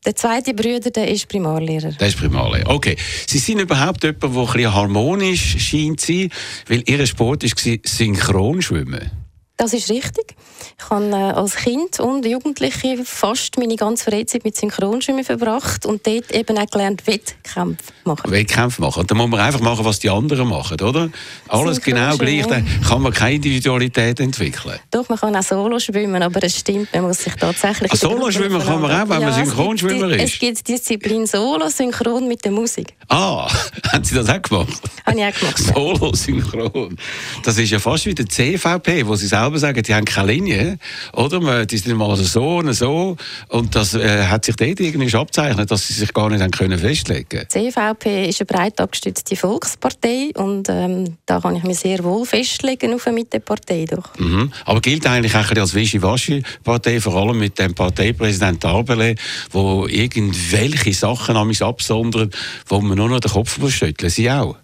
Der 0.07 0.17
zweite 0.17 0.55
Bruder, 0.55 0.91
der 0.91 1.07
ist 1.09 1.29
Primarlehrer. 1.29 1.91
Der 1.91 2.09
ist 2.09 2.17
Primarlehrer. 2.17 2.71
Okay. 2.71 2.97
Sie 3.27 3.39
sind 3.39 3.61
überhaupt 3.61 4.05
jemand, 4.05 4.23
der 4.23 4.31
ein 4.31 4.47
bisschen 4.47 4.75
harmonisch 4.75 5.57
scheint 5.59 6.01
zu 6.01 6.13
sein, 6.13 6.31
weil 6.69 6.83
Ihr 6.87 7.07
Sport 7.07 7.43
war 7.43 7.79
Synchronschwimmen. 7.85 9.24
Das 9.57 9.73
ist 9.73 9.89
richtig. 9.89 10.35
Ich 10.77 10.91
habe 10.91 11.11
äh, 11.11 11.15
als 11.15 11.55
Kind 11.55 12.01
und 12.01 12.27
Jugendliche 12.27 12.99
fast 13.05 13.57
meine 13.57 13.77
ganze 13.77 14.11
Freizeit 14.11 14.45
mit 14.45 14.57
Synchronschwimmen 14.57 15.23
verbracht 15.23 15.87
und 15.87 16.05
dort 16.05 16.33
eben 16.33 16.59
auch 16.59 16.67
gelernt, 16.67 17.07
Wettkämpfe 17.07 17.93
machen. 18.05 18.33
Wettkämpfe 18.33 18.81
machen. 18.81 19.01
Und 19.01 19.11
dann 19.11 19.19
muss 19.19 19.29
man 19.29 19.39
einfach 19.39 19.61
machen, 19.61 19.85
was 19.85 20.01
die 20.01 20.11
anderen 20.11 20.49
machen, 20.49 20.81
oder? 20.81 21.09
Alles 21.47 21.81
genau 21.81 22.17
gleich, 22.17 22.47
dann 22.47 22.67
kann 22.87 23.01
man 23.01 23.13
keine 23.13 23.37
Individualität 23.37 24.19
entwickeln. 24.19 24.81
Doch, 24.91 25.09
man 25.09 25.19
kann 25.19 25.37
auch 25.37 25.43
Solo 25.43 25.79
schwimmen, 25.79 26.21
aber 26.21 26.43
es 26.43 26.59
stimmt, 26.59 26.93
man 26.93 27.03
muss 27.03 27.19
sich 27.19 27.35
tatsächlich... 27.35 27.93
Ah, 27.93 27.97
Solo 27.97 28.33
schwimmen 28.33 28.61
kann 28.61 28.81
man 28.81 28.91
auch, 28.91 29.09
wenn 29.09 29.21
ja, 29.21 29.31
man 29.31 29.45
Synchronschwimmer 29.45 30.11
ist? 30.11 30.35
Es 30.35 30.39
gibt 30.41 30.67
Disziplin 30.67 31.27
Solo, 31.27 31.69
Synchron 31.69 32.27
mit 32.27 32.45
der 32.45 32.51
Musik. 32.51 32.95
Ah, 33.09 33.49
haben 33.93 34.03
Sie 34.03 34.17
das 34.17 34.29
auch 34.29 34.43
gemacht? 34.43 34.83
Habe 35.07 35.19
ich 35.19 35.25
auch 35.25 35.39
gemacht. 35.39 35.59
Solo, 35.59 36.13
Synchron. 36.13 36.97
Das 37.45 37.57
ist 37.57 37.71
ja 37.71 37.79
fast 37.79 38.07
wie 38.07 38.15
der 38.15 38.29
CVP, 38.29 39.07
wo 39.07 39.15
Sie 39.15 39.29
selber 39.45 39.59
sagen, 39.59 39.83
die 39.83 39.95
haben 39.95 40.05
keine 40.05 40.33
Linie, 40.33 40.79
oder? 41.13 41.67
Die 41.67 41.79
sind 41.79 41.97
mal 41.97 42.17
so 42.17 42.57
und 42.59 42.73
so. 42.73 43.17
Und 43.49 43.75
das 43.75 43.95
äh, 43.95 44.25
hat 44.25 44.45
sich 44.45 44.57
dort 44.57 44.81
irgendwie 44.81 45.15
abzeichnet, 45.15 45.71
dass 45.71 45.89
sie 45.89 45.95
sich 45.95 46.13
gar 46.13 46.31
nicht 46.31 46.43
haben 46.43 46.51
können 46.51 46.79
festlegen 46.79 47.47
Die 47.55 47.71
CVP 47.71 48.29
ist 48.29 48.41
eine 48.41 48.47
breit 48.47 48.81
abgestützte 48.81 49.37
Volkspartei 49.37 50.31
und 50.35 50.69
ähm, 50.69 51.17
da 51.27 51.41
kann 51.41 51.57
ich 51.57 51.65
mich 51.65 51.79
sehr 51.79 52.03
wohl 52.05 52.25
festlegen 52.25 52.95
auf 52.95 53.07
eine 53.07 53.17
Mittepartei. 53.17 53.87
Mhm. 54.19 54.53
Aber 54.65 54.81
gilt 54.81 55.07
eigentlich 55.07 55.35
auch 55.35 55.51
als 55.51 55.75
Wischiwaschi-Partei, 55.75 57.01
vor 57.01 57.17
allem 57.17 57.39
mit 57.39 57.59
dem 57.59 57.75
Parteipräsident 57.75 58.65
Arbele, 58.65 59.15
der 59.53 59.85
irgendwelche 59.89 60.93
Sachen 60.95 61.37
an 61.37 61.49
mich 61.49 61.63
absondert, 61.63 62.35
wo 62.67 62.81
man 62.81 62.97
nur 62.97 63.09
noch 63.09 63.21
den 63.21 63.31
Kopf 63.31 63.59
muss 63.59 63.73
schütteln. 63.73 64.11
Sie 64.11 64.31
auch? 64.31 64.57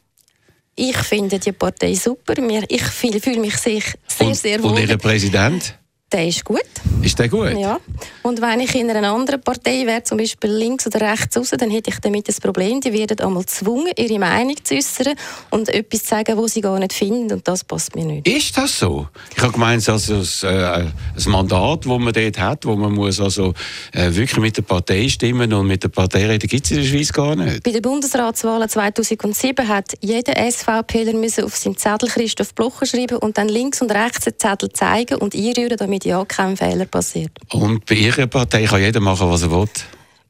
Ich 0.83 0.97
finde 0.97 1.39
die 1.39 1.53
Partei 1.53 1.95
super. 1.95 2.33
Ich 2.69 2.83
fühle 2.83 3.39
mich 3.39 3.55
sehr, 3.59 3.83
und, 4.19 4.35
sehr 4.35 4.63
wohl. 4.63 4.71
Und 4.71 4.89
Ihr 4.89 4.97
Präsident? 4.97 5.79
Der 6.13 6.27
ist 6.27 6.45
gut. 6.45 6.61
Ist 7.03 7.19
der 7.21 7.29
gut? 7.29 7.57
Ja. 7.57 7.79
Und 8.23 8.41
wenn 8.43 8.59
ich 8.59 8.75
in 8.75 8.91
einer 8.91 9.13
anderen 9.13 9.41
Partei 9.41 9.87
wäre, 9.87 10.03
zum 10.03 10.19
Beispiel 10.19 10.51
links 10.51 10.87
oder 10.89 11.01
rechts 11.13 11.37
raus, 11.37 11.53
dann 11.57 11.71
hätte 11.71 11.91
ich 11.91 12.01
damit 12.01 12.29
ein 12.29 12.35
Problem. 12.43 12.81
Die 12.81 12.93
werden 12.93 13.21
einmal 13.21 13.45
gezwungen, 13.45 13.93
ihre 13.97 14.19
Meinung 14.19 14.57
zu 14.65 14.75
äußern 14.75 15.15
und 15.51 15.69
etwas 15.69 16.03
zu 16.03 16.09
sagen, 16.09 16.37
was 16.37 16.55
sie 16.55 16.63
gar 16.63 16.81
nicht 16.81 16.95
finden. 16.95 17.33
Und 17.33 17.47
das 17.47 17.63
passt 17.63 17.95
mir 17.95 18.05
nicht. 18.05 18.27
Ist 18.27 18.57
das 18.57 18.77
so? 18.77 19.07
Ich 19.37 19.41
habe 19.41 19.53
gemeint, 19.53 19.89
also 19.89 20.15
ein, 20.15 20.53
äh, 20.53 20.65
ein 20.79 20.93
Mandat, 21.27 21.87
das 21.87 21.99
man 21.99 22.13
dort 22.13 22.39
hat, 22.41 22.67
wo 22.67 22.75
man 22.75 22.93
muss 22.93 23.21
also 23.21 23.55
äh, 23.93 24.13
wirklich 24.13 24.41
mit 24.41 24.57
der 24.57 24.63
Partei 24.63 25.09
stimmen 25.09 25.53
und 25.53 25.69
mit 25.69 25.85
der 25.85 25.89
Partei 25.91 26.27
reden, 26.27 26.49
gibt 26.49 26.65
es 26.65 26.73
in 26.73 26.79
der 26.79 26.85
Schweiz 26.85 27.13
gar 27.13 27.37
nicht. 27.37 27.63
Bei 27.63 27.71
den 27.71 27.83
Bundesratswahlen 27.83 28.69
2007 28.69 29.69
hat 29.69 29.93
jeder 30.01 30.35
SVPler 30.51 31.45
auf 31.45 31.57
seinem 31.57 31.77
Zettel 31.77 32.09
Christoph 32.09 32.53
Blocher 32.55 32.87
schreiben 32.87 33.19
und 33.19 33.39
dann 33.39 33.49
links 33.49 33.81
und 33.81 33.93
rechts 33.93 34.25
den 34.25 34.37
Zettel 34.37 34.73
zeigen 34.73 35.19
und 35.19 35.37
einrühren, 35.37 35.77
damit 35.77 36.00
ja 36.05 36.25
kein 36.25 36.57
Fehler 36.57 36.87
passiert. 36.87 37.33
Und 37.53 37.85
bei 37.87 37.95
Ihrer 37.95 38.27
Partei 38.27 38.65
kann 38.65 38.81
jeder 38.81 39.01
machen, 39.01 39.31
was 39.31 39.43
er 39.43 39.51
will? 39.51 39.69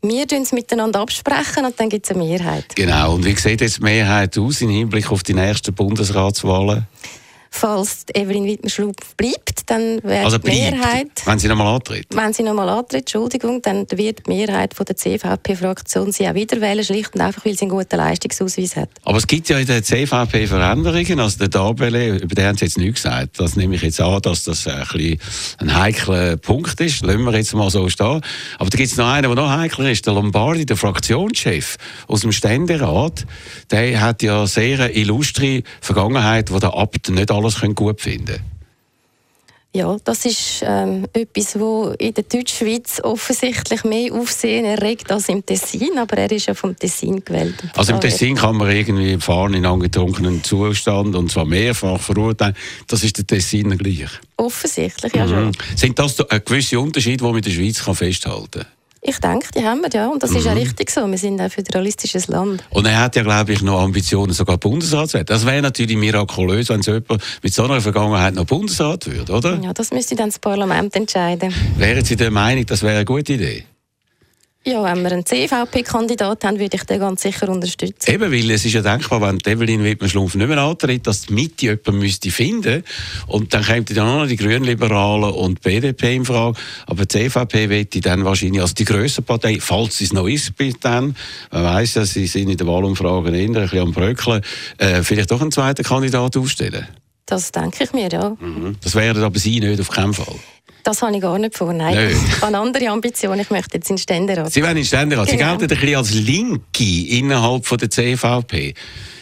Wir 0.03 0.27
tun 0.27 0.43
es 0.43 0.53
miteinander 0.53 1.01
absprechen 1.01 1.67
und 1.67 1.79
dann 1.79 1.91
gibt 1.91 2.07
es 2.07 2.11
eine 2.17 2.25
Mehrheit. 2.25 2.75
Genau. 2.75 3.15
Und 3.15 3.25
wie 3.25 3.35
sieht 3.37 3.61
jetzt 3.61 3.79
die 3.79 3.83
Mehrheit 3.83 4.37
aus 4.39 4.63
im 4.63 4.71
Hinblick 4.71 5.11
auf 5.13 5.23
die 5.23 5.35
nächsten 5.35 5.75
Bundesratswahlen? 5.75 6.87
Falls 7.53 8.05
Evelyn 8.15 8.47
Wittmer-Schlumpf 8.47 9.17
bleibt, 9.17 9.69
dann 9.69 10.03
wird 10.03 10.25
Also 10.25 10.39
die 10.39 10.49
Mehrheit... 10.49 11.11
wenn 11.25 11.39
sie 11.39 11.49
nochmal 11.49 11.75
antritt. 11.75 12.07
Wenn 12.15 12.33
sie 12.33 12.43
nochmal 12.43 12.69
antritt, 12.69 13.01
Entschuldigung, 13.01 13.61
dann 13.61 13.87
wird 13.91 14.27
die 14.27 14.31
Mehrheit 14.31 14.73
von 14.73 14.87
der 14.87 14.97
CVP-Fraktion 14.97 16.13
sie 16.13 16.29
auch 16.29 16.35
wieder 16.35 16.61
wählen, 16.61 16.85
schlicht 16.85 17.15
und 17.15 17.21
einfach, 17.21 17.45
weil 17.45 17.55
sie 17.55 17.63
einen 17.63 17.71
guten 17.71 17.97
Leistungsausweis 17.97 18.77
hat. 18.77 18.89
Aber 19.05 19.19
es 19.19 19.27
gibt 19.27 19.49
ja 19.49 19.59
in 19.59 19.67
der 19.67 19.83
CVP 19.83 20.47
Veränderungen. 20.47 21.21
Also 21.21 21.39
der 21.39 21.49
Dabele, 21.49 22.19
über 22.19 22.35
den 22.35 22.47
haben 22.47 22.57
Sie 22.57 22.65
jetzt 22.67 22.79
nichts 22.79 23.03
gesagt. 23.03 23.41
Das 23.41 23.57
nehme 23.57 23.75
ich 23.75 23.83
jetzt 23.83 24.01
an, 24.01 24.23
dass 24.23 24.45
das 24.45 24.67
ein, 24.67 24.85
bisschen 24.93 25.19
ein 25.59 25.77
heikler 25.77 26.37
Punkt 26.37 26.81
ist. 26.81 27.03
Lassen 27.03 27.25
wir 27.25 27.33
jetzt 27.33 27.55
mal 27.55 27.71
so 27.71 27.89
stehen. 27.89 28.21
Aber 28.59 28.71
da 28.71 28.77
gibt 28.77 28.91
es 28.91 28.97
noch 28.97 29.09
einen, 29.09 29.35
der 29.35 29.35
noch 29.35 29.51
heikler 29.51 29.91
ist. 29.91 30.07
Der 30.07 30.15
Lombardi, 30.15 30.67
der 30.67 30.77
Fraktionschef 30.77 31.77
aus 32.07 32.21
dem 32.21 32.33
Ständerat, 32.33 33.27
der 33.71 34.01
hat 34.01 34.23
ja 34.23 34.47
sehr 34.47 34.97
illustre 34.97 35.63
Vergangenheit, 35.81 36.53
wo 36.53 36.59
der 36.59 36.75
Abt 36.75 37.09
nicht 37.11 37.31
alles 37.41 37.75
gut 37.75 38.01
finden 38.01 38.27
können. 38.27 38.61
Ja, 39.73 39.97
das 40.03 40.25
ist 40.25 40.65
ähm, 40.67 41.07
etwas, 41.13 41.59
wo 41.59 41.95
in 41.97 42.13
der 42.13 42.25
Deutschschweiz 42.25 43.01
offensichtlich 43.05 43.85
mehr 43.85 44.13
Aufsehen 44.13 44.65
erregt 44.65 45.13
als 45.13 45.29
im 45.29 45.47
Tessin, 45.47 45.97
aber 45.97 46.19
er 46.19 46.33
ist 46.33 46.47
ja 46.47 46.55
vom 46.55 46.77
Tessin 46.77 47.25
gewählt. 47.25 47.55
Also 47.77 47.93
im 47.93 48.01
Tessin 48.01 48.35
kann 48.35 48.57
man 48.57 48.69
irgendwie 48.69 49.17
fahren 49.19 49.55
in 49.55 49.65
angetrunkenen 49.65 50.43
Zustand 50.43 51.15
und 51.15 51.31
zwar 51.31 51.45
mehrfach 51.45 52.01
verurteilen. 52.01 52.57
Das 52.89 53.05
ist 53.05 53.19
der 53.19 53.29
Tessiner 53.29 53.77
gleich. 53.77 54.11
Offensichtlich, 54.37 55.15
ja 55.15 55.29
schon. 55.29 55.47
Mhm. 55.47 55.53
Sind 55.77 55.97
das 56.01 56.17
gewisse 56.45 56.81
Unterschiede, 56.81 57.19
die 57.19 57.25
man 57.25 57.37
in 57.37 57.43
der 57.43 57.51
Schweiz 57.51 57.85
kann 57.85 57.95
festhalten 57.95 58.63
kann? 58.63 58.67
Ich 59.03 59.19
denke, 59.19 59.49
die 59.57 59.65
haben 59.65 59.81
wir, 59.81 59.89
ja. 59.93 60.09
Und 60.09 60.23
das 60.23 60.33
mhm. 60.33 60.37
ist 60.37 60.47
auch 60.49 60.55
richtig 60.55 60.91
so. 60.91 61.11
Wir 61.11 61.17
sind 61.17 61.41
ein 61.41 61.49
föderalistisches 61.49 62.29
Land. 62.29 62.63
Und 62.71 62.87
er 62.87 63.01
hat 63.01 63.17
ja, 63.17 63.23
glaube 63.23 63.53
ich, 63.53 63.63
noch 63.63 63.81
Ambitionen, 63.81 64.33
sogar 64.33 64.59
Bundesrat 64.59 65.09
zu 65.09 65.15
werden. 65.15 65.27
Das 65.27 65.47
wäre 65.47 65.63
natürlich 65.63 65.97
mirakulös, 65.97 66.69
wenn 66.69 66.83
so 66.83 66.93
jemand 66.93 67.23
mit 67.43 67.55
so 67.55 67.65
einer 67.65 67.81
Vergangenheit 67.81 68.35
noch 68.35 68.45
Bundesrat 68.45 69.07
würde, 69.07 69.33
oder? 69.33 69.59
Ja, 69.63 69.73
das 69.73 69.91
müsste 69.91 70.17
dann 70.17 70.29
das 70.29 70.39
Parlament 70.39 70.95
entscheiden. 70.97 71.55
Wären 71.77 72.05
Sie 72.05 72.17
der 72.17 72.31
Meinung, 72.31 72.67
das 72.67 72.83
wäre 72.83 72.97
eine 72.97 73.05
gute 73.07 73.33
Idee? 73.33 73.65
Ja, 74.63 74.85
wenn 74.85 75.03
wir 75.03 75.13
einen 75.13 75.25
CVP-Kandidat 75.25 76.45
haben, 76.45 76.59
würde 76.59 76.77
ich 76.77 76.83
den 76.85 77.01
ganz 77.01 77.23
sicher 77.23 77.49
unterstützen. 77.49 78.11
Eben, 78.11 78.31
weil 78.31 78.51
es 78.51 78.63
ist 78.67 78.75
ja 78.75 78.83
denkbar, 78.83 79.23
wenn 79.23 79.39
Evelyn 79.47 79.83
Wittmann-Schlumpf 79.83 80.35
nicht 80.35 80.49
mehr 80.49 80.59
antritt, 80.59 81.07
dass 81.07 81.23
die 81.23 81.33
Mitte 81.33 81.65
jemanden 81.65 81.99
müsste 81.99 82.31
finden 82.31 82.85
und 83.27 83.55
dann 83.55 83.65
kämen 83.65 83.87
dann 83.87 84.07
auch 84.07 84.21
noch 84.21 84.27
die 84.27 84.37
Grünliberalen 84.37 85.33
und 85.33 85.65
die 85.65 85.81
BDP 85.81 86.17
in 86.17 86.27
Frage. 86.27 86.59
Aber 86.87 87.07
die 87.07 87.31
CVP 87.31 87.71
wette 87.71 88.03
dann 88.03 88.27
wahrscheinlich 88.27 88.61
als 88.61 88.75
die 88.75 88.85
grösste 88.85 89.23
Partei, 89.23 89.57
falls 89.61 89.99
es 90.03 90.13
noch 90.13 90.29
ist 90.29 90.55
bis 90.57 90.75
dann, 90.79 91.17
man 91.51 91.65
weiss 91.65 91.95
ja, 91.95 92.05
sie 92.05 92.27
sind 92.27 92.51
in 92.51 92.59
den 92.59 92.67
Wahlumfragen 92.67 93.33
eher 93.33 93.47
ein 93.47 93.53
bisschen 93.55 93.81
am 93.81 93.93
Bröckeln, 93.93 94.43
äh, 94.77 95.03
vielleicht 95.03 95.31
doch 95.31 95.41
einen 95.41 95.53
zweiten 95.53 95.85
Kandidat 95.85 96.37
aufstellen. 96.37 96.87
Das 97.25 97.51
denke 97.53 97.85
ich 97.85 97.93
mir, 97.93 98.09
ja. 98.11 98.37
Mhm. 98.39 98.77
Das 98.83 98.95
wäre 98.95 99.25
aber 99.25 99.39
Sie 99.39 99.61
nicht, 99.61 99.81
auf 99.81 99.89
keinen 99.89 100.13
Fall. 100.13 100.35
Das 100.83 101.03
habe 101.03 101.15
ich 101.15 101.23
gar 101.23 101.39
nicht 101.39 101.57
vor. 101.57 101.73
Nein, 101.73 101.95
Nö. 101.95 102.09
ich 102.11 102.43
habe 102.43 102.57
andere 102.57 102.89
Ambitionen. 102.89 103.41
Ich 103.41 103.51
möchte 103.51 103.77
jetzt 103.79 103.91
in 103.91 103.99
Ständerat. 103.99 104.53
Sie 104.53 104.63
wollen 104.63 104.77
in 104.77 104.85
Ständerat. 104.85 105.27
Genau. 105.27 105.39
Sie 105.39 105.45
gelten 105.45 105.63
ein 105.63 105.69
bisschen 105.69 105.97
als 105.97 106.15
Linke 106.15 107.17
innerhalb 107.19 107.67
von 107.67 107.79
der 107.79 107.91
CVP. 107.91 108.75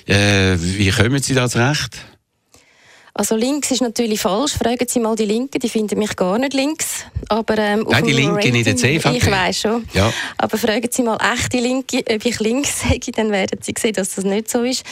Äh, 0.06 0.56
wie 0.58 0.90
kommen 0.90 1.22
Sie 1.22 1.34
da 1.34 1.48
zurecht? 1.48 1.98
Also 3.18 3.34
links 3.34 3.72
ist 3.72 3.82
natürlich 3.82 4.20
falsch. 4.20 4.52
Fragen 4.52 4.86
Sie 4.86 5.00
mal 5.00 5.16
die 5.16 5.24
Linken, 5.24 5.58
die 5.58 5.68
finden 5.68 5.98
mich 5.98 6.14
gar 6.14 6.38
nicht 6.38 6.54
links. 6.54 7.04
Aber, 7.28 7.58
ähm, 7.58 7.84
Nein, 7.90 8.04
die 8.04 8.12
Linken 8.12 8.36
Rating, 8.36 8.54
in 8.54 8.64
der 8.64 8.76
CVP. 8.76 9.16
Ich 9.16 9.28
weiß 9.28 9.60
schon. 9.60 9.88
Ja. 9.92 10.12
Aber 10.36 10.56
fragen 10.56 10.88
Sie 10.88 11.02
mal 11.02 11.18
echte 11.34 11.58
Linke, 11.58 12.04
ob 12.08 12.24
ich 12.24 12.38
links 12.38 12.82
sage, 12.88 13.10
dann 13.10 13.32
werden 13.32 13.58
Sie 13.60 13.74
sehen, 13.76 13.94
dass 13.94 14.14
das 14.14 14.24
nicht 14.24 14.48
so 14.48 14.62
ist. 14.62 14.84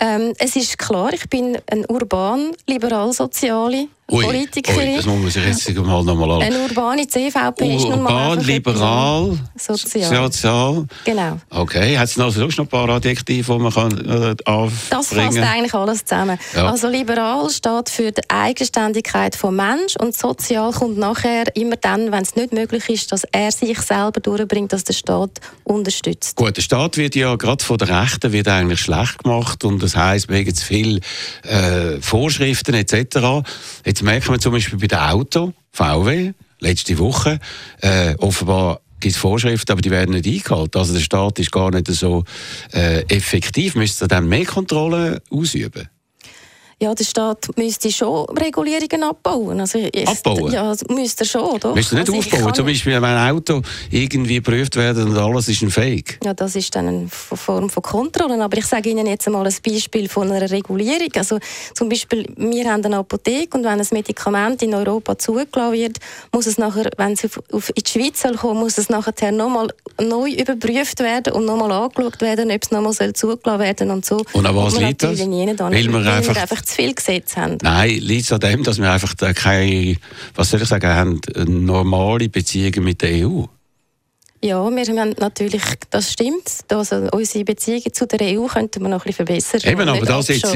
Ähm, 0.00 0.32
es 0.38 0.54
ist 0.54 0.78
klar, 0.78 1.12
ich 1.12 1.28
bin 1.28 1.58
ein 1.68 1.84
urban, 1.88 2.52
liberal-soziale 2.68 3.88
Ui, 4.10 4.24
Politikerin. 4.24 4.88
Ui, 4.88 4.96
das 4.96 5.06
muss 5.06 5.20
man 5.20 5.30
sich 5.30 5.44
jetzt 5.44 5.74
mal 5.76 6.04
noch 6.04 6.16
mal 6.16 6.30
an. 6.32 6.42
Eine 6.42 6.58
urbane 6.58 7.06
CVP 7.06 7.62
Urban, 7.62 7.70
ist 7.70 7.88
nun 7.88 8.02
mal 8.02 8.38
liberal, 8.40 9.38
sozial. 9.56 10.24
sozial. 10.24 10.86
Genau. 11.04 11.38
Okay, 11.50 11.96
hat 11.96 12.08
es 12.08 12.16
noch 12.16 12.30
sonst 12.30 12.58
noch 12.58 12.64
ein 12.64 12.68
paar 12.68 12.88
Adjektive, 12.88 13.52
die 13.52 13.58
man 13.58 13.72
kann 13.72 13.92
äh, 13.92 14.34
aufbringen 14.44 14.86
Das 14.90 15.08
fasst 15.08 15.38
eigentlich 15.38 15.74
alles 15.74 16.04
zusammen. 16.04 16.38
Ja. 16.54 16.66
Also 16.66 16.88
liberal 16.88 17.48
steht 17.48 17.88
für 17.88 18.10
die 18.10 18.22
Eigenständigkeit 18.28 19.34
des 19.34 19.50
Menschen 19.50 20.00
und 20.00 20.16
sozial 20.16 20.72
kommt 20.72 20.98
nachher 20.98 21.44
immer 21.56 21.76
dann, 21.76 22.10
wenn 22.12 22.22
es 22.22 22.34
nicht 22.34 22.52
möglich 22.52 22.88
ist, 22.88 23.12
dass 23.12 23.24
er 23.30 23.52
sich 23.52 23.80
selber 23.80 24.20
durchbringt, 24.20 24.72
dass 24.72 24.84
der 24.84 24.94
Staat 24.94 25.40
unterstützt. 25.64 26.36
Gut, 26.36 26.56
der 26.56 26.62
Staat 26.62 26.96
wird 26.96 27.14
ja 27.14 27.36
gerade 27.36 27.64
von 27.64 27.78
der 27.78 28.02
Rechten 28.02 28.32
wird 28.32 28.48
eigentlich 28.48 28.80
schlecht 28.80 29.22
gemacht 29.22 29.64
und 29.64 29.82
das 29.82 29.96
heisst, 29.96 30.28
wegen 30.28 30.54
zu 30.54 30.66
viel 30.66 31.00
äh, 31.44 32.00
Vorschriften 32.00 32.74
etc. 32.74 33.42
Jetzt 33.92 34.04
merken 34.04 34.32
wir 34.32 34.40
zum 34.40 34.52
Beispiel 34.52 34.78
bei 34.78 34.86
den 34.86 35.00
Auto, 35.00 35.52
VW, 35.70 36.32
letzte 36.60 36.96
Woche, 36.96 37.38
äh, 37.82 38.14
offenbar 38.16 38.80
gibt 39.00 39.14
es 39.14 39.20
Vorschriften, 39.20 39.70
aber 39.70 39.82
die 39.82 39.90
werden 39.90 40.14
nicht 40.14 40.26
eingehalten. 40.26 40.78
Also 40.78 40.94
der 40.94 41.02
Staat 41.02 41.38
ist 41.38 41.52
gar 41.52 41.70
nicht 41.70 41.88
so 41.88 42.24
äh, 42.72 43.02
effektiv. 43.14 43.74
Müsste 43.74 44.06
er 44.06 44.08
dann 44.08 44.30
mehr 44.30 44.46
Kontrollen 44.46 45.20
ausüben? 45.30 45.90
Ja, 46.82 46.92
der 46.96 47.04
Staat 47.04 47.46
müsste 47.56 47.92
schon 47.92 48.24
Regulierungen 48.30 49.04
abbauen. 49.04 49.60
Also 49.60 49.78
abbauen? 49.78 50.52
Ja, 50.52 50.74
müsste 50.90 51.22
er 51.22 51.26
schon, 51.28 51.42
oder? 51.42 51.76
Müsste 51.76 51.94
nicht 51.94 52.08
also 52.08 52.18
aufbauen? 52.18 52.54
Zum 52.54 52.66
Beispiel, 52.66 52.94
wenn 52.94 53.04
ein 53.04 53.30
Auto 53.36 53.62
irgendwie 53.88 54.34
geprüft 54.34 54.74
wird 54.74 54.96
und 54.96 55.16
alles 55.16 55.46
ist 55.46 55.62
ein 55.62 55.70
Fake? 55.70 56.18
Ja, 56.24 56.34
das 56.34 56.56
ist 56.56 56.74
dann 56.74 56.88
eine 56.88 57.08
Form 57.08 57.70
von 57.70 57.84
Kontrolle. 57.84 58.42
Aber 58.42 58.58
ich 58.58 58.66
sage 58.66 58.90
Ihnen 58.90 59.06
jetzt 59.06 59.28
einmal 59.28 59.46
ein 59.46 59.54
Beispiel 59.64 60.08
von 60.08 60.32
einer 60.32 60.50
Regulierung. 60.50 61.10
Also 61.14 61.38
zum 61.72 61.88
Beispiel, 61.88 62.26
wir 62.36 62.68
haben 62.68 62.84
eine 62.84 62.96
Apotheke 62.96 63.56
und 63.56 63.62
wenn 63.62 63.78
ein 63.78 63.86
Medikament 63.92 64.60
in 64.62 64.74
Europa 64.74 65.16
zugelassen 65.16 65.74
wird, 65.74 65.98
muss 66.32 66.48
es 66.48 66.58
nachher, 66.58 66.90
wenn 66.96 67.12
es 67.12 67.22
in 67.22 67.30
die 67.76 67.88
Schweiz 67.88 68.22
soll 68.22 68.34
kommen, 68.34 68.58
muss 68.58 68.76
es 68.78 68.88
nachher 68.88 69.30
nochmal 69.30 69.68
neu 70.00 70.32
überprüft 70.32 70.98
werden 70.98 71.32
und 71.34 71.44
nochmal 71.44 71.70
angeschaut 71.70 72.20
werden, 72.20 72.50
ob 72.50 72.60
es 72.60 72.72
nochmal 72.72 73.12
zugelassen 73.14 73.60
werden 73.60 73.90
und 73.92 74.04
so. 74.04 74.24
Und 74.32 74.46
an 74.46 74.56
was 74.56 74.76
liegt 74.80 75.04
das? 75.04 75.20
Weil 75.20 76.08
einfach, 76.08 76.36
einfach 76.36 76.71
zu 76.72 76.76
viele 76.76 76.94
Gesetze 76.94 77.40
haben? 77.40 77.58
Nein, 77.62 77.98
liegt 78.00 78.32
an 78.32 78.40
dem, 78.40 78.62
dass 78.62 78.78
wir 78.78 78.90
einfach 78.90 79.14
keine, 79.34 79.96
was 80.34 80.50
soll 80.50 80.62
ich 80.62 80.68
sagen, 80.68 80.88
haben 80.88 81.20
normale 81.64 82.28
Beziehungen 82.28 82.84
mit 82.84 83.02
der 83.02 83.26
EU. 83.26 83.44
Ja, 84.44 84.68
wir 84.68 84.84
haben 84.84 85.14
natürlich, 85.20 85.62
das 85.90 86.12
stimmt. 86.12 86.64
Also 86.68 87.08
unsere 87.12 87.44
Beziehungen 87.44 87.92
zu 87.92 88.08
der 88.08 88.36
EU 88.36 88.46
könnten 88.46 88.82
wir 88.82 88.88
noch 88.88 89.04
ein 89.04 89.12
bisschen 89.12 89.26
verbessern. 89.26 89.60
Eben, 89.64 89.88
aber 89.88 90.04
das 90.04 90.26
jetzt, 90.26 90.52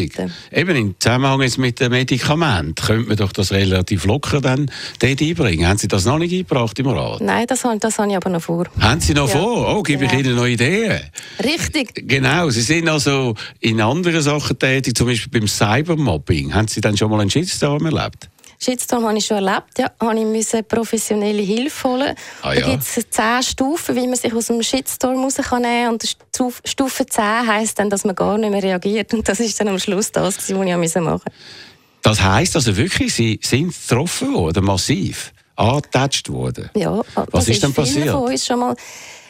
eben 0.52 0.76
im 0.76 0.96
Zusammenhang 0.98 1.40
jetzt 1.42 1.58
mit 1.58 1.78
dem 1.78 1.92
Medikament, 1.92 2.82
könnte 2.82 3.06
man 3.06 3.16
doch 3.16 3.30
das 3.30 3.52
relativ 3.52 4.04
locker 4.04 4.40
dann 4.40 4.68
dort 4.98 5.22
einbringen. 5.22 5.68
Haben 5.68 5.78
Sie 5.78 5.86
das 5.86 6.04
noch 6.04 6.18
nicht 6.18 6.32
eingebracht 6.32 6.76
im 6.80 6.88
Rat? 6.88 7.20
Nein, 7.20 7.46
das, 7.46 7.64
das 7.78 7.98
habe 7.98 8.10
ich 8.10 8.16
aber 8.16 8.28
noch 8.28 8.42
vor. 8.42 8.66
Haben 8.80 9.00
Sie 9.00 9.14
noch 9.14 9.28
ja. 9.32 9.38
vor? 9.38 9.76
Oh, 9.76 9.82
gebe 9.84 10.04
ja. 10.04 10.12
ich 10.12 10.18
Ihnen 10.18 10.34
noch 10.34 10.46
Ideen? 10.46 11.02
Richtig. 11.44 12.08
Genau, 12.08 12.50
Sie 12.50 12.62
sind 12.62 12.88
also 12.88 13.34
in 13.60 13.80
anderen 13.80 14.20
Sachen 14.20 14.58
tätig, 14.58 14.96
zum 14.96 15.06
Beispiel 15.06 15.38
beim 15.38 15.46
Cybermobbing. 15.46 16.52
Haben 16.52 16.66
Sie 16.66 16.80
dann 16.80 16.96
schon 16.96 17.08
mal 17.08 17.20
einen 17.20 17.30
Shitstorm 17.30 17.86
erlebt? 17.86 18.30
Shitstorm 18.58 19.04
habe 19.04 19.18
ich 19.18 19.26
schon 19.26 19.44
erlebt. 19.44 19.78
Ja, 19.78 19.90
habe 20.00 20.18
ich 20.18 20.68
professionelle 20.68 21.42
Hilfe 21.42 21.88
holen. 21.88 22.14
Ah, 22.42 22.52
ja. 22.52 22.60
Da 22.60 22.70
gibt 22.70 22.82
es 22.82 23.10
zehn 23.10 23.42
Stufen, 23.42 23.96
wie 23.96 24.06
man 24.06 24.16
sich 24.16 24.32
aus 24.32 24.46
dem 24.46 24.62
Shitstorm 24.62 25.22
raus 25.22 25.36
kann 25.36 25.64
Und 25.88 26.16
Stufe 26.64 27.06
10 27.06 27.46
heisst 27.46 27.78
dann, 27.78 27.90
dass 27.90 28.04
man 28.04 28.14
gar 28.14 28.38
nicht 28.38 28.50
mehr 28.50 28.62
reagiert. 28.62 29.12
Und 29.14 29.28
das 29.28 29.40
ist 29.40 29.58
dann 29.60 29.68
am 29.68 29.78
Schluss 29.78 30.12
das, 30.12 30.38
was 30.38 30.48
ich 30.48 30.56
machen 30.56 30.80
musste. 30.80 31.20
Das 32.02 32.22
heisst 32.22 32.54
also 32.54 32.76
wirklich, 32.76 33.12
Sie 33.14 33.40
sind 33.42 33.74
getroffen 33.88 34.32
worden, 34.32 34.64
massiv, 34.64 35.32
angetatscht 35.56 36.28
worden? 36.28 36.70
Ja, 36.76 37.02
was 37.32 37.48
ist, 37.48 37.56
ist 37.56 37.64
dann 37.64 37.72
passiert? 37.72 38.10
Von 38.10 38.30
uns 38.30 38.46
schon 38.46 38.60
mal 38.60 38.76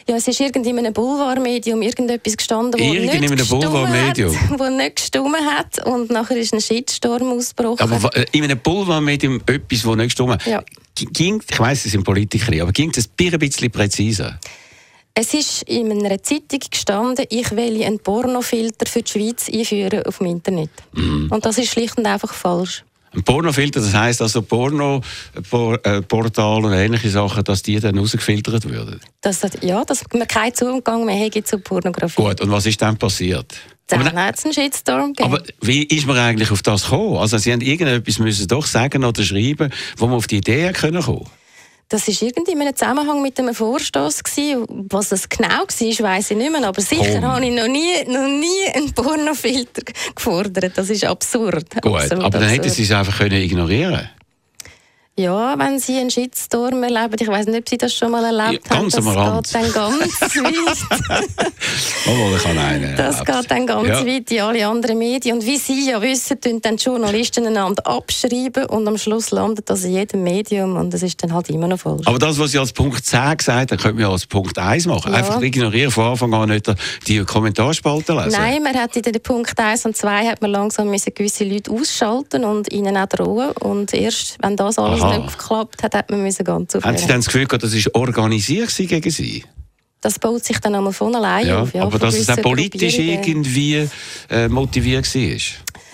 ja, 0.09 0.15
es 0.15 0.27
ist 0.27 0.39
irgendwie 0.39 0.69
in 0.69 0.79
einem 0.79 0.93
Boulevardmedium 0.93 1.81
irgendetwas 1.81 2.37
gestanden, 2.37 2.79
wo 2.79 2.93
Irgend 2.93 3.19
nicht 3.19 3.37
gestummen 3.37 3.89
hat, 3.89 4.17
wo 4.57 4.69
nicht 4.69 4.95
gestummen 4.95 5.45
hat 5.45 5.85
und 5.85 6.09
nachher 6.09 6.37
ist 6.37 6.53
ein 6.53 6.61
Shitstorm 6.61 7.33
ausgebrochen. 7.33 7.79
Aber 7.79 8.15
äh, 8.15 8.25
in 8.31 8.43
einem 8.43 8.59
Boulevardmedium 8.59 9.41
etwas, 9.45 9.85
wo 9.85 9.95
nicht 9.95 10.07
gestummen 10.07 10.35
hat? 10.35 10.45
Ja. 10.45 10.63
Ging, 10.95 11.41
ich 11.47 11.59
weiss, 11.59 11.83
Sie 11.83 11.89
sind 11.89 12.03
Politiker, 12.03 12.61
aber 12.61 12.71
ging 12.71 12.91
es 12.95 13.07
ein 13.07 13.39
bisschen 13.39 13.69
präziser? 13.69 14.39
Es 15.13 15.33
ist 15.33 15.63
in 15.63 15.91
einer 15.91 16.21
Zeitung 16.21 16.59
gestanden, 16.69 17.25
ich 17.29 17.51
will 17.51 17.83
einen 17.83 17.99
Pornofilter 17.99 18.85
für 18.85 19.01
die 19.01 19.11
Schweiz 19.11 19.49
einführen 19.49 20.03
auf 20.03 20.19
dem 20.19 20.27
Internet. 20.27 20.69
Mm. 20.93 21.31
Und 21.31 21.43
das 21.43 21.57
ist 21.57 21.71
schlicht 21.71 21.97
und 21.97 22.05
einfach 22.05 22.33
falsch. 22.33 22.83
Ein 23.13 23.23
Pornofilter, 23.23 23.79
das 23.79 23.93
heisst 23.93 24.21
also 24.21 24.41
Porno-Portal 24.41 26.65
und 26.65 26.73
ähnliche 26.73 27.09
Sachen, 27.09 27.43
dass 27.43 27.63
die 27.63 27.79
dann 27.79 27.97
rausgefiltert 27.97 28.69
würden? 28.69 28.99
Das, 29.21 29.41
ja, 29.61 29.83
dass 29.85 30.03
man 30.13 30.27
keinen 30.27 30.53
Zugang 30.53 31.05
mehr 31.05 31.25
hat 31.25 31.47
zu 31.47 31.59
Pornografie. 31.59 32.21
Gut, 32.21 32.41
und 32.41 32.51
was 32.51 32.65
ist 32.65 32.81
dann 32.81 32.97
passiert? 32.97 33.55
Dann 33.87 34.13
hat 34.13 34.37
es 34.37 34.43
einen 34.43 34.53
Shitstorm 34.53 35.13
gegeben. 35.13 35.33
Aber 35.33 35.41
wie 35.61 35.83
ist 35.83 36.05
man 36.05 36.17
eigentlich 36.17 36.51
auf 36.51 36.61
das 36.61 36.83
gekommen? 36.83 37.17
Also 37.17 37.37
Sie 37.37 37.53
haben 37.53 37.61
irgendetwas 37.61 38.19
müssen 38.19 38.47
doch 38.47 38.65
sagen 38.65 39.05
oder 39.05 39.23
schreiben, 39.23 39.71
wo 39.95 40.07
man 40.07 40.15
auf 40.15 40.27
die 40.27 40.37
Idee 40.37 40.73
kommen 40.73 41.01
können 41.01 41.25
Das 41.89 42.07
war 42.07 42.27
irgendwie 42.27 42.51
in 42.51 42.61
einem 42.61 42.75
Zusammenhang 42.75 43.21
mit 43.21 43.39
einem 43.39 43.55
Vorstoß. 43.55 44.23
Gewesen. 44.23 44.65
Was 44.89 45.09
das 45.09 45.29
genau 45.29 45.47
war, 45.47 46.09
weiß 46.11 46.31
ich 46.31 46.37
nicht 46.37 46.51
mehr. 46.51 46.63
Aber 46.67 46.81
sicher 46.81 47.21
habe 47.21 47.45
ich 47.45 47.53
noch 47.53 47.67
nie, 47.67 47.93
noch 48.07 48.27
nie 48.27 48.71
einen 48.73 48.93
Pornofilter 48.93 49.83
gefordert. 50.13 50.77
Das 50.77 50.89
ist 50.89 51.05
absurd. 51.05 51.65
Gut, 51.81 51.93
Absolut 51.95 52.25
aber 52.25 52.39
dann 52.39 52.49
hätten 52.49 52.61
absurd. 52.61 52.75
Sie 52.75 52.83
es 52.83 52.91
einfach 52.91 53.17
können 53.17 53.41
ignorieren 53.41 54.09
Ja, 55.19 55.57
wenn 55.57 55.79
Sie 55.79 55.97
einen 55.97 56.11
Shitstorm 56.11 56.83
erleben, 56.83 57.15
ich 57.19 57.27
weiß 57.27 57.47
nicht, 57.47 57.57
ob 57.57 57.67
Sie 57.69 57.77
das 57.79 57.91
schon 57.91 58.11
mal 58.11 58.23
erlebt 58.23 58.63
Ja, 58.69 58.75
ganz 58.79 58.95
haben, 58.97 59.05
das 59.05 59.15
Rand. 59.15 59.47
geht 59.47 59.55
dann 59.55 59.73
ganz 59.73 60.21
weit. 60.21 61.21
Obwohl, 62.05 62.37
ich 62.37 62.43
kann 62.43 62.57
einen. 62.59 62.95
Das 62.95 63.25
geht 63.25 63.49
dann 63.51 63.65
ganz 63.65 63.87
Ja. 63.87 64.05
weit 64.05 64.31
in 64.31 64.41
alle 64.41 64.67
anderen 64.67 64.97
Medien. 64.99 65.37
Und 65.37 65.45
wie 65.45 65.57
Sie 65.57 65.89
ja 65.89 65.99
wissen, 66.03 66.39
tun 66.39 66.61
dann 66.61 66.77
die 66.77 66.83
Journalisten 66.83 67.47
einander 67.47 67.85
abschreiben 67.87 68.65
und 68.67 68.87
am 68.87 68.99
Schluss 68.99 69.31
landet 69.31 69.67
das 69.69 69.83
in 69.85 69.93
jedem 69.93 70.23
Medium 70.23 70.75
und 70.75 70.93
das 70.93 71.01
ist 71.01 71.23
dann 71.23 71.33
halt 71.33 71.49
immer 71.49 71.67
noch 71.67 71.79
falsch. 71.79 72.05
Aber 72.05 72.19
das, 72.19 72.37
was 72.37 72.51
Sie 72.51 72.59
als 72.59 72.71
Punkt 72.71 73.03
10 73.03 73.37
gesagt 73.37 73.49
haben, 73.49 73.67
könnte 73.81 73.93
man 73.93 74.01
ja 74.03 74.11
als 74.11 74.27
Punkt 74.27 74.57
1 74.59 74.85
machen. 74.85 75.11
Ja. 75.13 75.17
Einfach 75.17 75.41
ignorieren, 75.41 75.89
von 75.89 76.05
Anfang 76.11 76.31
an 76.35 76.49
nicht 76.49 76.71
die 77.07 77.23
Kommentarspalten 77.23 78.15
lesen. 78.17 78.39
Nein, 78.39 78.61
man 78.61 78.75
hat 78.75 78.95
in 78.95 79.01
den 79.01 79.19
Punkt 79.19 79.57
1 79.59 79.83
und 79.87 79.97
2 79.97 80.27
hat 80.27 80.43
man 80.43 80.51
langsam 80.51 80.91
müssen 80.91 81.11
gewisse 81.15 81.43
Leute 81.43 81.71
ausschalten 81.71 82.43
und 82.45 82.71
ihnen 82.71 82.95
auch 82.97 83.07
drohen. 83.07 83.49
Und 83.53 83.95
erst, 83.95 84.37
wenn 84.43 84.55
das 84.55 84.77
alles 84.77 85.01
Aha. 85.01 85.06
Nicht 85.09 85.37
geklappt 85.37 85.83
hat, 85.83 85.93
hat 85.93 86.09
man 86.09 86.23
müssen 86.23 86.43
ganz 86.43 86.75
aufhören. 86.75 86.93
Haben 86.93 86.97
Sie 86.97 87.07
dann 87.07 87.17
das 87.17 87.25
Gefühl 87.25 87.45
gehabt, 87.45 87.63
das 87.63 87.73
war 87.73 87.95
organisiert 87.95 88.75
gegen 88.75 89.09
Sie? 89.09 89.43
Das 90.01 90.19
baut 90.19 90.43
sich 90.43 90.59
dann 90.59 90.75
einmal 90.75 90.93
von 90.93 91.15
allein 91.15 91.47
Ja, 91.47 91.61
auf. 91.61 91.73
Ja, 91.73 91.83
aber 91.83 91.97
dass 91.97 92.15
es 92.15 92.29
auch 92.29 92.41
politisch 92.41 92.99
irgendwie 92.99 93.87
äh, 94.29 94.47
motiviert 94.47 95.13
war? 95.13 95.37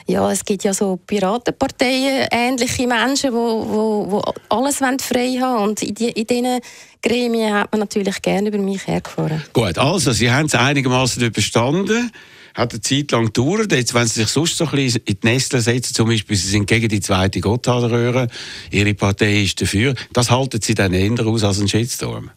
Ja, 0.05 0.31
es 0.31 0.43
gibt 0.43 0.63
ja 0.65 0.73
so 0.73 0.97
Piratenparteien, 0.97 2.27
ähnliche 2.29 2.85
Menschen, 2.85 3.29
die 3.29 3.35
wo, 3.35 3.65
wo, 3.65 4.11
wo 4.11 4.23
alles 4.49 4.81
wollen 4.81 4.99
frei 4.99 5.37
haben 5.39 5.63
Und 5.63 5.81
in, 5.81 5.95
die, 5.95 6.09
in 6.09 6.27
diesen 6.27 6.59
Gremien 7.01 7.53
hat 7.53 7.71
man 7.71 7.79
natürlich 7.79 8.21
gerne 8.21 8.49
über 8.49 8.57
mich 8.57 8.85
hergefahren. 8.85 9.41
Gut, 9.53 9.77
also, 9.77 10.11
Sie 10.11 10.29
haben 10.29 10.47
es 10.47 10.55
einigermaßen 10.55 11.23
überstanden. 11.23 12.11
Hat 12.53 12.71
eine 12.71 12.81
Zeit 12.81 13.11
lang 13.11 13.25
gedauert. 13.25 13.71
Jetzt, 13.71 13.93
wenn 13.93 14.05
Sie 14.07 14.21
sich 14.21 14.29
sonst 14.29 14.57
so 14.57 14.65
ein 14.65 14.71
bisschen 14.71 15.01
in 15.05 15.17
die 15.21 15.27
Nestle 15.27 15.61
setzen, 15.61 15.93
zum 15.93 16.07
Beispiel, 16.07 16.37
Sie 16.37 16.49
sind 16.49 16.67
gegen 16.67 16.87
die 16.87 17.01
zweite 17.01 17.41
Gotthardröhre, 17.41 18.27
Ihre 18.71 18.93
Partei 18.93 19.43
ist 19.43 19.61
dafür, 19.61 19.95
das 20.13 20.29
halten 20.29 20.61
Sie 20.61 20.75
dann 20.75 20.93
eher 20.93 21.25
aus 21.25 21.43
als 21.43 21.59
ein 21.59 21.67
Shitstorm. 21.67 22.29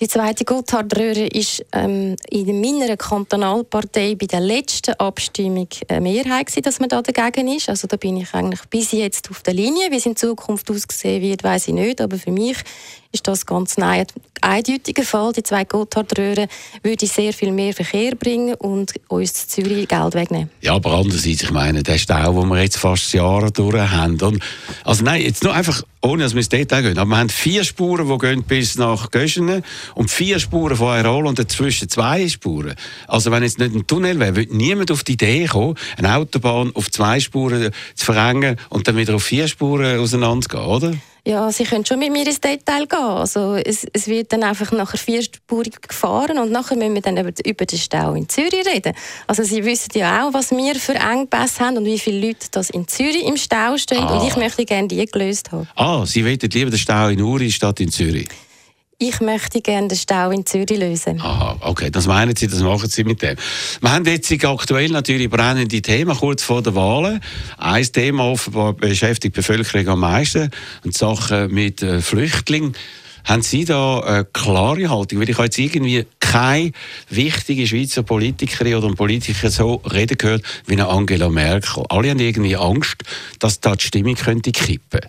Die 0.00 0.08
zweite 0.08 0.44
Gotthardröhre 0.44 1.28
ist 1.28 1.64
ähm, 1.72 2.16
in 2.28 2.60
meiner 2.60 2.96
Kantonalpartei 2.96 4.16
bei 4.16 4.26
der 4.26 4.40
letzten 4.40 4.94
Abstimmung 4.94 5.68
eine 5.86 6.00
Mehrheit 6.00 6.46
gewesen, 6.46 6.62
dass 6.62 6.80
man 6.80 6.88
da 6.88 7.00
dagegen 7.00 7.46
ist. 7.46 7.68
Also 7.68 7.86
da 7.86 7.96
bin 7.96 8.16
ich 8.16 8.34
eigentlich 8.34 8.62
bis 8.68 8.90
jetzt 8.90 9.30
auf 9.30 9.42
der 9.42 9.54
Linie. 9.54 9.92
Wie 9.92 9.96
es 9.96 10.06
in 10.06 10.16
Zukunft 10.16 10.68
aussehen 10.68 11.22
wird, 11.22 11.44
weiß 11.44 11.68
ich 11.68 11.74
nicht. 11.74 12.00
Aber 12.00 12.18
für 12.18 12.32
mich 12.32 12.56
ist 13.14 13.28
das 13.28 13.46
ganz 13.46 13.78
ein 13.78 14.06
eindeutiger 14.40 15.04
Fall. 15.04 15.32
Die 15.32 15.42
zwei 15.44 15.64
Gotthardröhren 15.64 16.48
würde 16.82 17.06
sehr 17.06 17.32
viel 17.32 17.52
mehr 17.52 17.72
Verkehr 17.72 18.16
bringen 18.16 18.54
und 18.54 18.92
uns 19.08 19.46
Zürich 19.46 19.88
Geld 19.88 20.14
wegnehmen. 20.14 20.50
Ja, 20.60 20.74
aber 20.74 20.92
andererseits, 20.92 21.42
ich 21.44 21.50
meine, 21.52 21.82
der 21.82 21.96
Stau, 21.96 22.32
den 22.32 22.48
wir 22.48 22.60
jetzt 22.60 22.76
fast 22.76 23.14
Jahre 23.14 23.52
durch 23.52 23.74
haben. 23.74 24.20
Und, 24.20 24.42
also 24.82 25.04
nein, 25.04 25.22
jetzt 25.22 25.44
nur 25.44 25.54
einfach, 25.54 25.82
ohne 26.02 26.24
dass 26.24 26.34
wir 26.34 26.40
ins 26.40 26.48
Detail 26.48 26.82
gehen, 26.82 26.98
aber 26.98 27.08
wir 27.10 27.18
haben 27.18 27.28
vier 27.28 27.62
Spuren, 27.62 28.08
die 28.08 28.18
gehen 28.18 28.42
bis 28.42 28.76
nach 28.76 29.10
Göschenen 29.12 29.62
und 29.94 30.10
vier 30.10 30.40
Spuren 30.40 30.76
von 30.76 30.88
Aarol 30.88 31.26
und 31.26 31.38
dazwischen 31.38 31.88
zwei 31.88 32.28
Spuren. 32.28 32.74
Also 33.06 33.30
wenn 33.30 33.44
jetzt 33.44 33.60
nicht 33.60 33.74
ein 33.74 33.86
Tunnel 33.86 34.18
wäre, 34.18 34.34
würde 34.34 34.56
niemand 34.56 34.90
auf 34.90 35.04
die 35.04 35.12
Idee 35.12 35.46
kommen, 35.46 35.76
eine 35.96 36.16
Autobahn 36.16 36.72
auf 36.74 36.90
zwei 36.90 37.20
Spuren 37.20 37.70
zu 37.94 38.04
verengen 38.04 38.56
und 38.70 38.88
dann 38.88 38.96
wieder 38.96 39.14
auf 39.14 39.22
vier 39.22 39.46
Spuren 39.46 40.00
auseinanderzugehen, 40.00 40.64
oder? 40.64 40.94
Ja, 41.26 41.50
Sie 41.50 41.64
können 41.64 41.86
schon 41.86 41.98
mit 42.00 42.12
mir 42.12 42.26
ins 42.26 42.38
Detail 42.38 42.86
gehen. 42.86 42.98
Also 42.98 43.54
es, 43.54 43.86
es 43.94 44.08
wird 44.08 44.30
dann 44.34 44.42
einfach 44.42 44.72
nachher 44.72 44.98
vierspurig 44.98 45.80
gefahren 45.80 46.38
und 46.38 46.52
nachher 46.52 46.76
müssen 46.76 46.94
wir 46.94 47.00
dann 47.00 47.16
über, 47.16 47.32
über 47.46 47.64
den 47.64 47.78
Stau 47.78 48.12
in 48.12 48.28
Zürich 48.28 48.66
reden. 48.66 48.92
Also 49.26 49.42
Sie 49.42 49.64
wissen 49.64 49.92
ja 49.94 50.26
auch, 50.26 50.34
was 50.34 50.50
wir 50.50 50.74
für 50.74 50.94
Engpässe 50.94 51.60
haben 51.60 51.78
und 51.78 51.86
wie 51.86 51.98
viele 51.98 52.26
Leute 52.26 52.48
das 52.50 52.68
in 52.68 52.86
Zürich 52.86 53.24
im 53.24 53.38
Stau 53.38 53.78
stehen. 53.78 54.04
Ah. 54.04 54.18
Und 54.18 54.28
ich 54.28 54.36
möchte 54.36 54.66
gerne 54.66 54.86
die 54.86 55.06
gelöst 55.06 55.50
haben. 55.50 55.66
Ah, 55.76 56.04
Sie 56.04 56.22
wollen 56.24 56.38
lieber 56.40 56.70
den 56.70 56.78
Stau 56.78 57.08
in 57.08 57.22
Uri 57.22 57.50
statt 57.50 57.80
in 57.80 57.90
Zürich. 57.90 58.28
Ich 58.98 59.20
möchte 59.20 59.60
gerne 59.60 59.88
den 59.88 59.98
Stau 59.98 60.30
in 60.30 60.46
Zürich 60.46 60.78
lösen. 60.78 61.20
Aha, 61.20 61.56
okay, 61.60 61.90
das 61.90 62.06
meinen 62.06 62.36
Sie, 62.36 62.46
das 62.46 62.60
machen 62.60 62.88
Sie 62.88 63.04
mit 63.04 63.22
dem. 63.22 63.36
Wir 63.80 63.92
haben 63.92 64.04
jetzt 64.04 64.32
aktuell 64.44 64.90
natürlich 64.90 65.28
brennende 65.28 65.82
Themen 65.82 66.16
kurz 66.16 66.42
vor 66.42 66.62
der 66.62 66.74
Wahlen. 66.74 67.20
Ein 67.58 67.84
Thema 67.84 68.24
offenbar 68.24 68.72
beschäftigt 68.72 69.36
die 69.36 69.40
Bevölkerung 69.40 69.88
am 69.88 70.00
meisten, 70.00 70.50
und 70.84 70.94
die 70.94 70.98
Sache 70.98 71.48
mit 71.50 71.82
äh, 71.82 72.00
Flüchtlingen. 72.00 72.74
Haben 73.24 73.42
Sie 73.42 73.64
da 73.64 74.00
eine 74.00 74.24
klare 74.26 74.90
Haltung? 74.90 75.20
Weil 75.20 75.30
ich 75.30 75.36
habe 75.36 75.46
jetzt 75.46 75.58
irgendwie 75.58 76.06
keine 76.20 76.72
wichtige 77.08 77.66
Schweizer 77.66 78.02
Politikerin 78.02 78.74
oder 78.74 78.94
Politiker 78.94 79.50
so 79.50 79.76
reden 79.90 80.18
gehört 80.18 80.42
wie 80.66 80.80
Angela 80.80 81.30
Merkel. 81.30 81.84
Alle 81.88 82.10
haben 82.10 82.18
irgendwie 82.18 82.56
Angst, 82.56 82.96
dass 83.38 83.60
da 83.60 83.74
die 83.74 83.86
Stimmung 83.86 84.14
könnte 84.14 84.52
kippen 84.52 85.00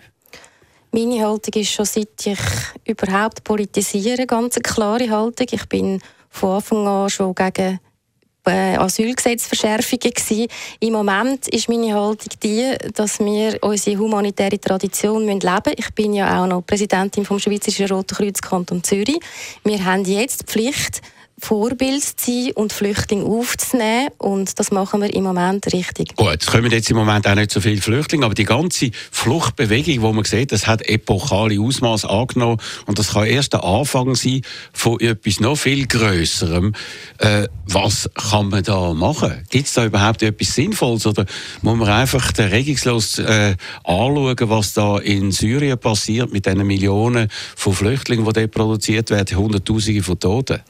Meine 0.96 1.26
Haltung 1.26 1.60
ist 1.60 1.72
schon 1.72 1.84
seit 1.84 2.24
ich 2.24 2.38
überhaupt 2.86 3.44
politisiere, 3.44 4.26
ganz 4.26 4.56
eine 4.56 4.62
klare 4.62 5.10
Haltung. 5.10 5.46
Ich 5.50 5.68
bin 5.68 6.00
von 6.30 6.52
Anfang 6.52 6.88
an 6.88 7.10
schon 7.10 7.34
gegen 7.34 7.80
äh, 8.46 8.76
Asylgesetzverschärfungen 8.78 10.10
gewesen. 10.14 10.46
Im 10.80 10.94
Moment 10.94 11.48
ist 11.48 11.68
meine 11.68 11.92
Haltung 11.92 12.30
die, 12.42 12.74
dass 12.94 13.18
wir 13.18 13.58
unsere 13.60 13.98
humanitäre 13.98 14.58
Tradition 14.58 15.26
leben 15.26 15.38
müssen. 15.38 15.74
Ich 15.76 15.90
bin 15.94 16.14
ja 16.14 16.42
auch 16.42 16.46
noch 16.46 16.64
Präsidentin 16.64 17.26
vom 17.26 17.40
Schweizerischen 17.40 17.94
Roten 17.94 18.16
Kreuz 18.16 18.40
Kanton 18.40 18.82
Zürich. 18.82 19.20
Wir 19.64 19.84
haben 19.84 20.02
jetzt 20.06 20.40
die 20.40 20.46
Pflicht, 20.46 21.02
Vorbild 21.38 22.02
zu 22.02 22.14
sein 22.16 22.52
und 22.54 22.72
Flüchtlinge 22.72 23.24
aufzunehmen 23.24 24.08
und 24.18 24.58
das 24.58 24.70
machen 24.70 25.02
wir 25.02 25.12
im 25.12 25.24
Moment 25.24 25.66
richtig. 25.72 26.16
Gut, 26.16 26.38
es 26.40 26.46
kommen 26.46 26.70
jetzt 26.70 26.90
im 26.90 26.96
Moment 26.96 27.28
auch 27.28 27.34
nicht 27.34 27.50
so 27.50 27.60
viele 27.60 27.82
Flüchtlinge, 27.82 28.24
aber 28.24 28.34
die 28.34 28.44
ganze 28.44 28.90
Fluchtbewegung, 29.10 29.94
die 29.94 30.16
man 30.16 30.24
sieht, 30.24 30.52
das 30.52 30.66
hat 30.66 30.88
epochale 30.88 31.60
Ausmaß 31.60 32.06
angenommen 32.06 32.58
und 32.86 32.98
das 32.98 33.12
kann 33.12 33.26
erst 33.26 33.52
der 33.52 33.64
Anfang 33.64 34.14
sein 34.14 34.40
von 34.72 34.98
etwas 35.00 35.40
noch 35.40 35.56
viel 35.56 35.86
Größerem. 35.86 36.72
Äh, 37.18 37.48
was 37.66 38.08
kann 38.14 38.48
man 38.48 38.62
da 38.62 38.94
machen? 38.94 39.44
Gibt 39.50 39.66
es 39.66 39.74
da 39.74 39.84
überhaupt 39.84 40.22
etwas 40.22 40.54
Sinnvolles 40.54 41.06
oder 41.06 41.26
muss 41.60 41.76
man 41.76 41.88
einfach 41.88 42.32
regungslos 42.38 43.18
äh, 43.18 43.56
anschauen, 43.84 44.36
was 44.40 44.72
da 44.72 44.98
in 44.98 45.32
Syrien 45.32 45.78
passiert 45.78 46.32
mit 46.32 46.46
den 46.46 46.66
Millionen 46.66 47.28
von 47.56 47.74
Flüchtlingen, 47.74 48.24
die 48.24 48.32
dort 48.32 48.50
produziert 48.52 49.10
werden, 49.10 49.36
Hunderttausende 49.36 50.02
von 50.02 50.18
Toten? 50.18 50.62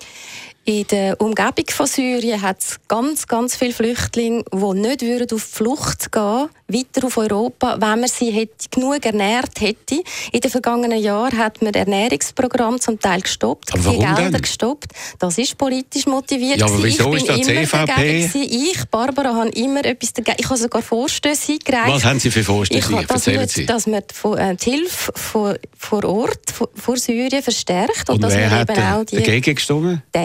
In 0.69 0.85
der 0.89 1.21
Umgebung 1.21 1.65
von 1.71 1.87
Syrien 1.87 2.43
hat 2.43 2.59
es 2.59 2.81
ganz, 2.89 3.29
ganz 3.29 3.55
viele 3.55 3.73
Flüchtlinge, 3.73 4.43
die 4.53 4.81
nicht 4.81 5.03
würden 5.03 5.33
auf 5.37 5.45
die 5.45 5.57
Flucht 5.57 6.11
gehen 6.11 6.49
weiter 6.69 7.07
auf 7.07 7.17
Europa, 7.17 7.75
wenn 7.81 8.01
man 8.01 8.09
sie 8.09 8.31
hätte, 8.31 8.69
genug 8.71 9.05
ernährt 9.05 9.61
hätte. 9.61 10.03
In 10.33 10.41
den 10.41 10.51
vergangenen 10.51 11.01
Jahren 11.01 11.39
hat 11.39 11.63
man 11.63 11.73
Ernährungsprogramm 11.73 12.81
zum 12.81 12.99
Teil 12.99 13.21
gestoppt, 13.21 13.73
Aber 13.73 13.85
warum 13.85 14.01
Gelder 14.01 14.31
denn? 14.31 14.43
gestoppt. 14.43 14.87
Das 15.19 15.39
ist 15.39 15.57
politisch 15.57 16.07
motiviert. 16.07 16.59
Ja, 16.59 16.67
aber 16.67 16.83
wieso 16.83 17.15
ich 17.15 17.23
ist 17.23 17.27
bin 17.29 17.37
das 17.39 17.49
immer 17.49 17.87
CVP? 17.87 18.03
gewesen. 18.03 18.43
Ich, 18.43 18.85
Barbara, 18.91 19.35
habe 19.35 19.51
immer 19.51 19.85
etwas 19.85 20.13
dagegen. 20.13 20.37
Ich 20.41 20.47
habe 20.47 20.59
sogar 20.59 20.83
Vorstöße 20.83 21.53
eingereicht. 21.53 21.95
Was 21.95 22.05
haben 22.05 22.19
Sie 22.19 22.31
für 22.31 22.43
Vorstöße? 22.43 22.79
Ich 22.79 22.91
habe, 22.91 23.07
dass, 23.07 23.27
man, 23.27 23.49
Sie. 23.49 23.67
dass 23.67 23.87
man 23.87 24.03
die, 24.03 24.29
äh, 24.39 24.57
die 24.57 24.71
Hilfe 24.71 25.13
vor, 25.15 25.57
vor 25.79 26.05
Ort, 26.05 26.51
vor, 26.53 26.69
vor 26.75 26.97
Syrien 26.97 27.43
verstärkt 27.43 28.09
und, 28.09 28.17
Und 28.17 28.23
dass 28.23 28.35
wer 28.35 28.51
man 28.51 28.59
hat 28.61 28.71
eben 28.71 28.83
auch 28.83 29.05
die 29.05 29.17
dagegen 29.17 29.55
gestimmt? 29.55 30.03
die 30.15 30.19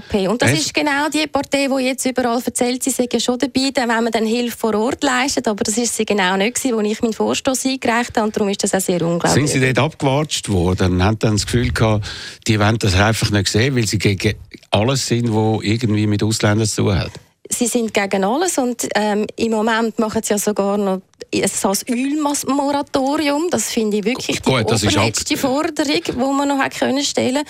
SVP. 0.00 0.28
Und 0.28 0.42
das 0.42 0.52
Es- 0.52 0.60
ist 0.60 0.74
genau 0.74 1.08
die 1.12 1.26
Partei, 1.26 1.68
die 1.68 1.84
jetzt 1.84 2.04
überall 2.06 2.40
erzählt, 2.44 2.82
sie 2.82 2.90
seien 2.90 3.20
schon 3.20 3.38
dabei, 3.38 3.70
wenn 3.74 3.86
man 3.88 4.10
dann 4.10 4.26
Hilfe 4.26 4.56
vor 4.56 4.74
Ort 4.74 5.02
leistet. 5.02 5.46
Aber 5.48 5.62
das 5.64 5.76
ist 5.78 5.96
sie 5.96 6.04
genau 6.04 6.36
nicht 6.36 6.56
gewesen, 6.56 6.76
wo 6.76 6.80
ich 6.80 7.00
meinen 7.02 7.12
Vorstoß 7.12 7.66
eingereicht 7.66 8.16
habe. 8.16 8.26
Und 8.26 8.36
darum 8.36 8.48
ist 8.48 8.62
das 8.62 8.74
auch 8.74 8.80
sehr 8.80 8.98
Sind 8.98 9.08
unglaublich. 9.08 9.50
Sie 9.50 9.60
dort 9.60 9.78
abgewatscht 9.78 10.48
worden 10.48 10.92
und 10.94 11.04
haben 11.04 11.18
dann 11.18 11.32
das 11.34 11.46
Gefühl 11.46 11.72
gehabt, 11.72 12.06
die 12.46 12.58
wollen 12.58 12.78
das 12.78 12.94
einfach 12.94 13.30
nicht 13.30 13.48
sehen, 13.48 13.76
weil 13.76 13.86
sie 13.86 13.98
gegen 13.98 14.34
alles 14.70 15.06
sind, 15.06 15.32
was 15.34 15.62
irgendwie 15.62 16.06
mit 16.06 16.22
Ausländern 16.22 16.66
zu 16.66 16.82
tun 16.82 16.98
hat? 16.98 17.10
Sie 17.50 17.66
sind 17.66 17.94
gegen 17.94 18.24
alles 18.24 18.58
und 18.58 18.88
ähm, 18.94 19.26
im 19.36 19.52
Moment 19.52 19.98
machen 19.98 20.22
sie 20.22 20.34
ja 20.34 20.38
sogar 20.38 20.76
noch 20.76 21.00
so 21.48 21.68
ein 21.68 21.76
Ölmoratorium. 21.88 23.48
Das 23.50 23.70
finde 23.70 23.98
ich 23.98 24.04
wirklich 24.04 24.40
die 24.40 24.50
Gut, 24.50 24.70
das 24.70 24.82
ist 24.82 24.96
oberletzte 24.96 25.36
Forderung, 25.36 26.02
die 26.04 26.12
man 26.12 26.48
noch 26.48 26.62
hätte 26.62 26.78
können 26.78 27.02
stellen 27.02 27.42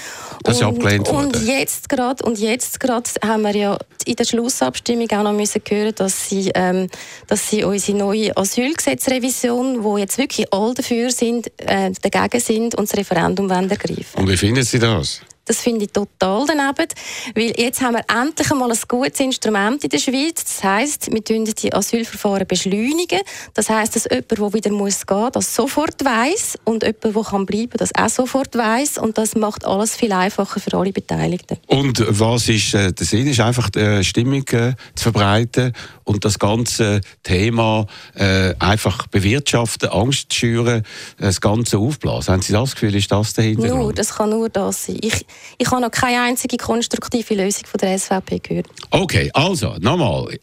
Das 0.43 0.57
ist 0.57 0.63
und, 0.63 0.77
abgelehnt 0.77 1.09
worden. 1.09 1.27
Und 1.27 1.47
jetzt 1.47 1.89
gerade 1.89 2.25
und 2.25 2.39
jetzt 2.39 2.81
gerade 2.81 3.09
haben 3.25 3.43
wir 3.43 3.55
ja 3.55 3.79
in 4.05 4.17
der 4.17 4.25
Schlussabstimmung 4.25 5.11
auch 5.13 5.23
noch 5.23 5.33
müssen 5.33 5.63
hören, 5.69 5.95
dass 5.95 6.29
sie, 6.29 6.51
ähm, 6.55 6.89
dass 7.27 7.51
sie 7.51 7.65
unsere 7.65 7.99
neue 7.99 8.37
Asylgesetzrevision, 8.37 9.83
wo 9.83 9.99
jetzt 9.99 10.19
wirklich 10.19 10.53
alle 10.53 10.75
dafür 10.75 11.11
sind, 11.11 11.51
äh, 11.59 11.91
dagegen 12.03 12.41
sind 12.41 12.75
und 12.75 12.89
das 12.89 12.99
Referendum 12.99 13.51
ergreifen. 13.51 14.05
Und 14.17 14.29
wie 14.29 14.37
finden 14.37 14.63
Sie 14.63 14.79
das? 14.79 15.21
Das 15.47 15.61
finde 15.61 15.85
ich 15.85 15.93
total 15.93 16.45
daneben, 16.47 16.89
weil 17.35 17.55
jetzt 17.59 17.81
haben 17.81 17.95
wir 17.95 18.05
endlich 18.23 18.51
einmal 18.51 18.71
ein 18.71 18.79
gutes 18.89 19.21
Instrument 19.21 19.83
in 19.85 19.91
der 19.91 19.99
Schweiz. 19.99 20.45
Das 20.45 20.65
heisst, 20.65 21.13
wir 21.13 21.23
beschleunigen 21.23 21.55
die 21.63 21.73
Asylverfahren. 21.73 22.47
beschleunigen. 22.47 23.21
Das 23.55 23.71
heisst, 23.71 23.97
dass 23.97 24.05
jemand, 24.05 24.31
der 24.31 24.53
wieder 24.53 24.71
muss 24.71 25.07
gehen, 25.07 25.29
das 25.33 25.55
sofort 25.55 26.05
weiß 26.05 26.59
und 26.65 26.83
jemand, 26.83 27.05
der 27.05 27.23
kann 27.23 27.47
bleiben, 27.47 27.73
das 27.77 27.95
auch 27.95 28.09
sofort 28.09 28.57
weiß 28.57 28.99
und 28.99 29.19
das 29.19 29.35
macht 29.35 29.65
alles 29.65 29.97
viel 29.97 30.13
einfacher 30.13 30.61
für 30.61 30.77
alle 30.77 30.93
Beteiligten. 30.93 31.59
Und 31.67 32.05
was 32.09 32.49
ist 32.49 32.75
äh, 32.75 32.93
der 32.93 33.07
Sinn? 33.07 33.27
Ist 33.27 33.41
einfach 33.41 33.71
die 33.71 33.79
äh, 33.79 34.05
Stimmung 34.05 34.47
äh, 34.49 34.75
zu 34.95 35.05
verbreiten 35.05 35.73
und 36.05 36.25
das 36.25 36.39
ganze 36.39 37.01
Thema 37.23 37.87
äh, 38.15 38.55
einfach 38.59 39.07
bewirtschaften, 39.09 39.89
Angst 39.91 40.33
schüren, 40.35 40.83
das 41.19 41.41
Ganze 41.41 41.79
aufblasen. 41.79 42.35
Haben 42.35 42.43
Sie 42.43 42.53
das 42.53 42.73
Gefühl, 42.73 42.95
ist 42.95 43.11
das 43.11 43.35
dahinter? 43.35 43.69
Nur, 43.69 43.93
das 43.93 44.15
kann 44.15 44.31
nur 44.31 44.49
das 44.49 44.87
sein. 44.87 44.99
Ich, 45.01 45.27
ich 45.59 45.71
habe 45.71 45.81
noch 45.81 45.91
keine 45.91 46.23
einzige 46.23 46.57
konstruktive 46.57 47.35
Lösung 47.35 47.67
von 47.67 47.79
der 47.79 47.99
SVP 47.99 48.39
gehört. 48.41 48.67
Okay, 48.91 49.31
also, 49.33 49.77
nochmal. 49.81 50.39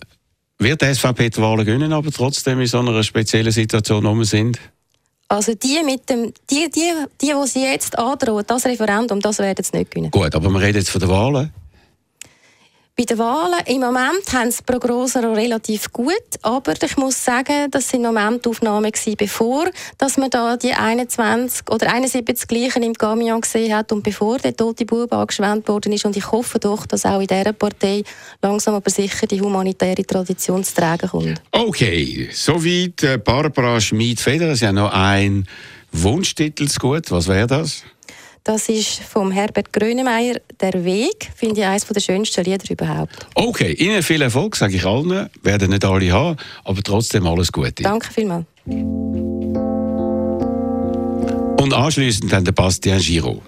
Wird 0.60 0.82
die 0.82 0.94
SVP 0.94 1.30
die 1.30 1.42
Wahlen 1.42 1.66
gewinnen, 1.66 1.92
aber 1.92 2.12
trotzdem 2.12 2.62
in 2.62 2.68
so 2.68 2.80
einer 2.80 3.04
speziellen 3.04 3.52
Situation, 3.52 4.04
wir 4.04 4.26
sind? 4.26 4.60
Also 5.28 5.56
die, 5.56 5.82
mit 5.84 6.10
dem, 6.10 6.32
die, 6.50 6.70
die, 6.70 6.92
die, 7.20 7.28
die 7.28 7.48
sie 7.48 7.64
jetzt 7.64 7.98
androhen, 7.98 8.46
das 8.46 8.66
Referendum, 8.66 9.20
das 9.20 9.40
werden 9.40 9.64
sie 9.64 9.78
nicht 9.78 9.92
gewinnen. 9.92 10.12
Gut, 10.12 10.36
aber 10.36 10.50
wir 10.50 10.62
reden 10.62 10.78
jetzt 10.78 10.90
von 10.90 11.02
den 11.02 11.10
Wahlen. 11.10 11.52
Bei 12.96 13.06
den 13.06 13.18
Wahlen 13.18 13.60
im 13.66 13.80
Moment 13.80 14.32
haben 14.34 14.52
sie 14.52 14.62
Prognosen 14.62 15.26
relativ 15.26 15.92
gut, 15.92 16.14
aber 16.44 16.74
ich 16.80 16.96
muss 16.96 17.26
sagen, 17.26 17.72
das 17.72 17.90
sind 17.90 18.04
Momentaufnahmen 18.04 18.92
gewesen, 18.92 19.16
bevor 19.18 19.66
dass 19.98 20.18
man 20.18 20.30
da 20.30 20.58
die 20.58 20.74
21 20.74 21.72
oder 21.72 21.92
71 21.92 22.48
Gleichen 22.48 22.84
im 22.84 22.94
Camion 22.94 23.42
gesehen 23.42 23.76
hat 23.76 23.92
und 23.92 24.04
bevor 24.04 24.38
der 24.38 24.56
tote 24.56 24.86
Bub 24.86 25.12
angeschwemmt 25.12 25.68
worden 25.70 25.92
ist. 25.92 26.06
Und 26.06 26.16
ich 26.16 26.32
hoffe 26.32 26.60
doch, 26.60 26.86
dass 26.86 27.04
auch 27.08 27.20
in 27.20 27.26
dieser 27.26 27.54
Partei 27.54 28.04
langsam 28.44 28.76
aber 28.76 28.92
sicher 28.92 29.26
die 29.26 29.42
humanitäre 29.42 30.06
Tradition 30.06 30.64
zu 30.64 30.76
tragen 30.76 31.10
kommt. 31.10 31.42
Okay, 31.52 32.30
soweit 32.32 33.02
äh, 33.02 33.18
Barbara 33.18 33.82
Schmid-Federer. 33.82 34.56
Sie 34.56 34.68
haben 34.68 34.76
noch 34.76 34.94
einen 34.94 35.48
Wunschtitel 35.92 36.68
zu 36.68 36.80
gut. 36.80 37.10
Was 37.10 37.28
wäre 37.28 37.48
das? 37.48 37.86
Das 38.46 38.68
ist 38.68 39.00
vom 39.00 39.32
Herbert 39.32 39.72
Grönemeyer 39.72 40.36
«Der 40.60 40.84
Weg». 40.84 41.32
Finde 41.34 41.62
ich 41.62 41.66
eines 41.66 41.88
der 41.88 42.02
schönsten 42.02 42.44
Lieder 42.44 42.70
überhaupt. 42.70 43.26
Okay, 43.36 43.72
Ihnen 43.72 44.04
viel 44.04 44.22
Erfolg, 44.22 44.58
sage 44.58 44.76
ich 44.76 44.84
allen. 44.84 45.30
Werden 45.44 45.70
nicht 45.70 45.86
alle 45.86 46.12
haben, 46.12 46.36
aber 46.66 46.84
trotzdem 46.84 47.26
alles 47.26 47.54
Gute. 47.54 47.84
Danke 47.84 48.12
vielmals. 48.12 48.44
Und 51.56 51.74
anschließend 51.74 52.34
dann 52.34 52.44
der 52.44 52.52
Bastien 52.52 53.00
Giraud. 53.00 53.40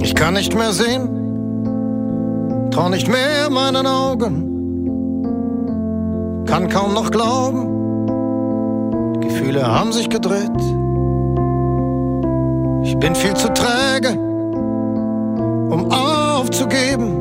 Ich 0.00 0.14
kann 0.14 0.34
nicht 0.34 0.54
mehr 0.54 0.72
sehen, 0.72 1.08
trau 2.70 2.88
nicht 2.88 3.08
mehr 3.08 3.50
meinen 3.50 3.88
Augen 3.88 4.59
kann 6.50 6.68
kaum 6.68 6.92
noch 6.94 7.10
glauben. 7.12 8.06
Die 9.14 9.28
Gefühle 9.28 9.64
haben 9.64 9.92
sich 9.92 10.10
gedreht. 10.10 10.50
Ich 12.82 12.98
bin 12.98 13.14
viel 13.14 13.34
zu 13.34 13.52
träge, 13.54 14.18
um 15.70 15.92
aufzugeben. 15.92 17.12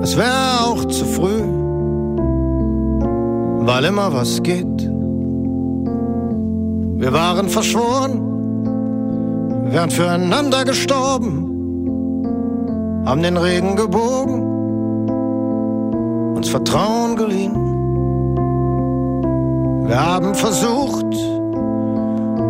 Es 0.00 0.16
wäre 0.16 0.64
auch 0.64 0.84
zu 0.84 1.04
früh, 1.04 1.42
weil 3.66 3.84
immer 3.84 4.12
was 4.12 4.40
geht. 4.44 4.88
Wir 7.00 7.12
waren 7.12 7.48
verschworen, 7.48 8.20
wären 9.72 9.90
füreinander 9.90 10.64
gestorben, 10.64 11.48
haben 13.04 13.22
den 13.24 13.36
Regen 13.36 13.74
gebogen, 13.74 14.40
uns 16.36 16.48
Vertrauen 16.48 17.16
geliehen. 17.16 17.71
Wir 19.92 20.00
haben 20.02 20.34
versucht, 20.34 21.14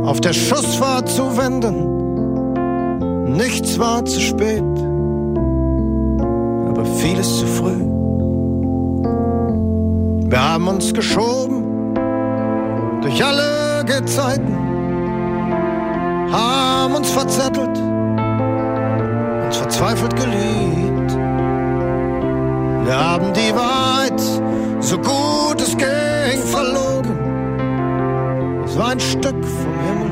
auf 0.07 0.21
der 0.21 0.33
Schussfahrt 0.33 1.09
zu 1.09 1.37
wenden. 1.37 3.33
Nichts 3.33 3.81
war 3.81 4.05
zu 4.05 4.21
spät, 4.21 4.63
aber 6.69 6.85
vieles 6.85 7.41
zu 7.41 7.47
früh. 7.49 7.81
Wir 10.31 10.53
haben 10.53 10.69
uns 10.69 10.95
geschoben 10.95 11.95
durch 13.03 13.25
alle 13.25 13.85
Gezeiten, 13.87 14.57
haben 16.31 16.95
uns 16.95 17.11
verzettelt, 17.11 17.77
uns 19.47 19.57
verzweifelt 19.57 20.15
geliebt. 20.15 21.17
Wir 22.85 22.97
haben 22.97 23.33
die 23.33 23.53
Wahrheit 23.53 24.21
so 24.79 24.97
gut 24.97 25.61
es 25.61 25.77
ging 25.77 25.93
verloren 28.73 28.73
so 28.73 28.83
ein 28.83 29.01
Stück 29.01 29.45
vom 29.45 29.81
Himmel. 29.87 30.11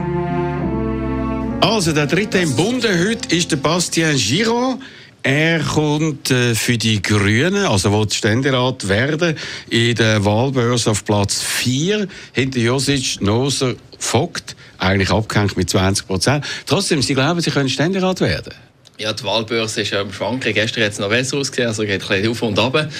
Also, 1.60 1.92
der 1.92 2.06
dritte 2.06 2.38
im 2.38 2.56
Bunde 2.56 2.88
heute 2.88 3.34
ist 3.34 3.50
der 3.52 3.56
Bastien 3.56 4.16
Giraud. 4.16 4.78
Er 5.22 5.60
kommt 5.60 6.30
äh, 6.30 6.54
für 6.54 6.78
die 6.78 7.02
Grünen, 7.02 7.66
also 7.66 7.92
will 7.92 8.10
Ständerat 8.10 8.88
werden, 8.88 9.36
in 9.68 9.94
der 9.94 10.24
Wahlbörse 10.24 10.92
auf 10.92 11.04
Platz 11.04 11.42
4, 11.42 12.08
hinter 12.32 12.58
Josic, 12.58 13.20
Noser, 13.20 13.74
Vogt, 13.98 14.56
eigentlich 14.78 15.10
abgehängt 15.10 15.58
mit 15.58 15.68
20 15.68 16.06
Prozent. 16.06 16.46
Trotzdem, 16.64 17.02
Sie 17.02 17.12
glauben, 17.12 17.38
Sie 17.42 17.50
können 17.50 17.68
Ständerat 17.68 18.22
werden? 18.22 18.54
Ja, 19.00 19.14
die 19.14 19.24
Wahlbörse 19.24 19.80
ist 19.80 19.92
ja 19.92 20.02
am 20.02 20.12
Schwanken. 20.12 20.52
Gestern 20.52 20.84
hat 20.84 20.92
es 20.92 20.98
noch 20.98 21.08
besser 21.08 21.38
ausgesehen, 21.38 21.68
also 21.68 21.84
geht 21.84 22.02
ein 22.02 22.06
bisschen 22.06 22.28
auf 22.28 22.42
und 22.42 22.58
ab. 22.58 22.90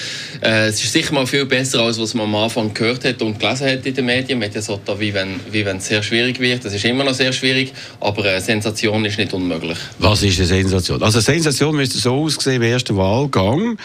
Äh, 0.41 0.69
es 0.69 0.83
ist 0.83 0.91
sicher 0.93 1.13
mal 1.13 1.27
viel 1.27 1.45
besser, 1.45 1.81
als 1.81 1.99
was 1.99 2.15
man 2.15 2.25
am 2.25 2.33
Anfang 2.33 2.73
gehört 2.73 3.05
hat 3.05 3.21
und 3.21 3.39
gelesen 3.39 3.69
hat 3.69 3.85
in 3.85 3.93
den 3.93 4.05
Medien. 4.07 4.39
Man 4.39 4.47
hat 4.47 4.55
ja 4.55 4.63
so, 4.63 4.81
wie 4.97 5.13
wenn, 5.13 5.39
wie 5.51 5.61
es 5.61 5.85
sehr 5.85 6.01
schwierig 6.01 6.39
wird. 6.39 6.65
Das 6.65 6.73
ist 6.73 6.83
immer 6.85 7.03
noch 7.03 7.13
sehr 7.13 7.31
schwierig, 7.31 7.71
aber 7.99 8.25
eine 8.25 8.41
Sensation 8.41 9.05
ist 9.05 9.19
nicht 9.19 9.31
unmöglich. 9.31 9.77
Was 9.99 10.23
ist 10.23 10.39
eine 10.39 10.47
Sensation? 10.47 11.03
Also 11.03 11.19
eine 11.19 11.23
Sensation 11.23 11.75
müsste 11.75 11.99
so 11.99 12.15
aussehen, 12.15 12.55
im 12.55 12.63
ersten 12.63 12.97
Wahlgang 12.97 13.77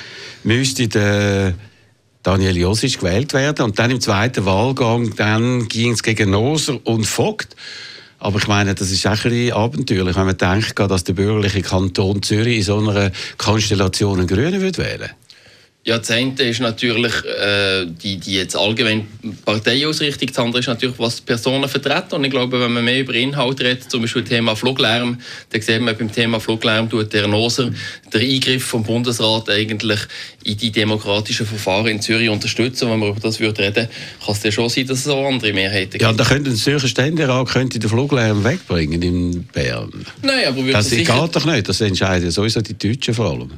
müsste 0.43 0.89
der 0.89 1.53
Daniel 2.23 2.57
Josic 2.57 2.99
gewählt 2.99 3.35
werden 3.35 3.63
und 3.67 3.79
dann 3.79 3.91
im 3.91 4.01
zweiten 4.01 4.47
Wahlgang 4.47 5.69
ging 5.69 5.93
es 5.93 6.03
gegen 6.03 6.31
Noser 6.31 6.81
und 6.83 7.05
Vogt. 7.05 7.55
Aber 8.19 8.39
ich 8.39 8.49
meine, 8.49 8.75
das 8.75 8.91
ist 8.91 9.07
auch 9.07 9.13
ein 9.13 9.19
bisschen 9.23 9.53
abenteuerlich, 9.53 10.17
wenn 10.17 10.27
man 10.27 10.37
denkt, 10.39 10.79
dass 10.79 11.05
der 11.05 11.13
bürgerliche 11.13 11.63
Kanton 11.63 12.23
Zürich 12.23 12.59
in 12.59 12.63
so 12.63 12.79
einer 12.79 13.11
Konstellation 13.37 14.19
einen 14.19 14.27
Grünen 14.27 14.61
wählen 14.61 14.77
würde. 14.77 15.11
Ja, 15.87 15.99
das 15.99 16.11
eine 16.11 16.33
ist 16.43 16.59
natürlich 16.59 17.13
äh, 17.25 17.87
die, 17.87 18.17
die 18.17 18.35
jetzt 18.35 18.57
allgemein 18.57 19.07
Parteiausrichtung. 19.45 20.27
Das 20.27 20.39
andere 20.41 20.59
ist 20.59 20.67
natürlich, 20.67 20.99
was 20.99 21.21
Personen 21.21 21.69
vertreten. 21.69 22.17
Und 22.17 22.25
ich 22.25 22.31
glaube, 22.33 22.61
wenn 22.61 22.73
man 22.73 22.85
mehr 22.85 22.99
über 22.99 23.15
Inhalt 23.15 23.61
redet, 23.61 23.89
zum 23.89 24.03
Beispiel 24.03 24.25
Thema 24.25 24.57
Fluglärm, 24.57 25.17
dann 25.51 25.63
sieht 25.63 25.81
man 25.81 25.97
beim 25.97 26.11
Thema 26.11 26.41
Fluglärm 26.41 26.91
tut 26.91 27.13
der 27.13 27.29
Noser 27.29 27.71
den 28.13 28.21
Eingriff 28.21 28.65
vom 28.65 28.83
Bundesrat 28.83 29.49
eigentlich 29.49 30.01
in 30.43 30.57
die 30.57 30.73
demokratischen 30.73 31.47
Verfahren 31.47 31.87
in 31.87 32.03
Zürich 32.03 32.31
unterstützen. 32.31 32.91
Wenn 32.91 32.99
man 32.99 33.11
über 33.11 33.21
das 33.21 33.39
würde 33.39 33.63
reden, 33.63 33.89
kann 34.25 34.35
es 34.35 34.43
ja 34.43 34.51
schon 34.51 34.69
sein, 34.69 34.89
dass 34.89 34.99
es 34.99 35.09
auch 35.09 35.25
andere 35.25 35.53
Mehrheiten 35.53 35.93
gibt. 35.93 36.03
Ja, 36.03 36.13
da 36.13 36.25
könnte 36.25 36.51
ein 36.51 36.57
Zürcher 36.57 36.89
Ständerat 36.89 37.49
könnte 37.49 37.79
den 37.79 37.89
Fluglärm 37.89 38.43
wegbringen 38.43 39.03
in 39.03 39.45
Bern. 39.45 40.05
Nein, 40.21 40.49
aber 40.49 40.63
das 40.73 40.91
geht 40.91 41.09
doch 41.09 41.45
nicht. 41.45 41.69
Das 41.69 41.81
entscheiden 41.81 42.29
sowieso 42.33 42.61
die 42.61 42.77
Deutschen 42.77 43.15
vor 43.15 43.31
allem. 43.31 43.53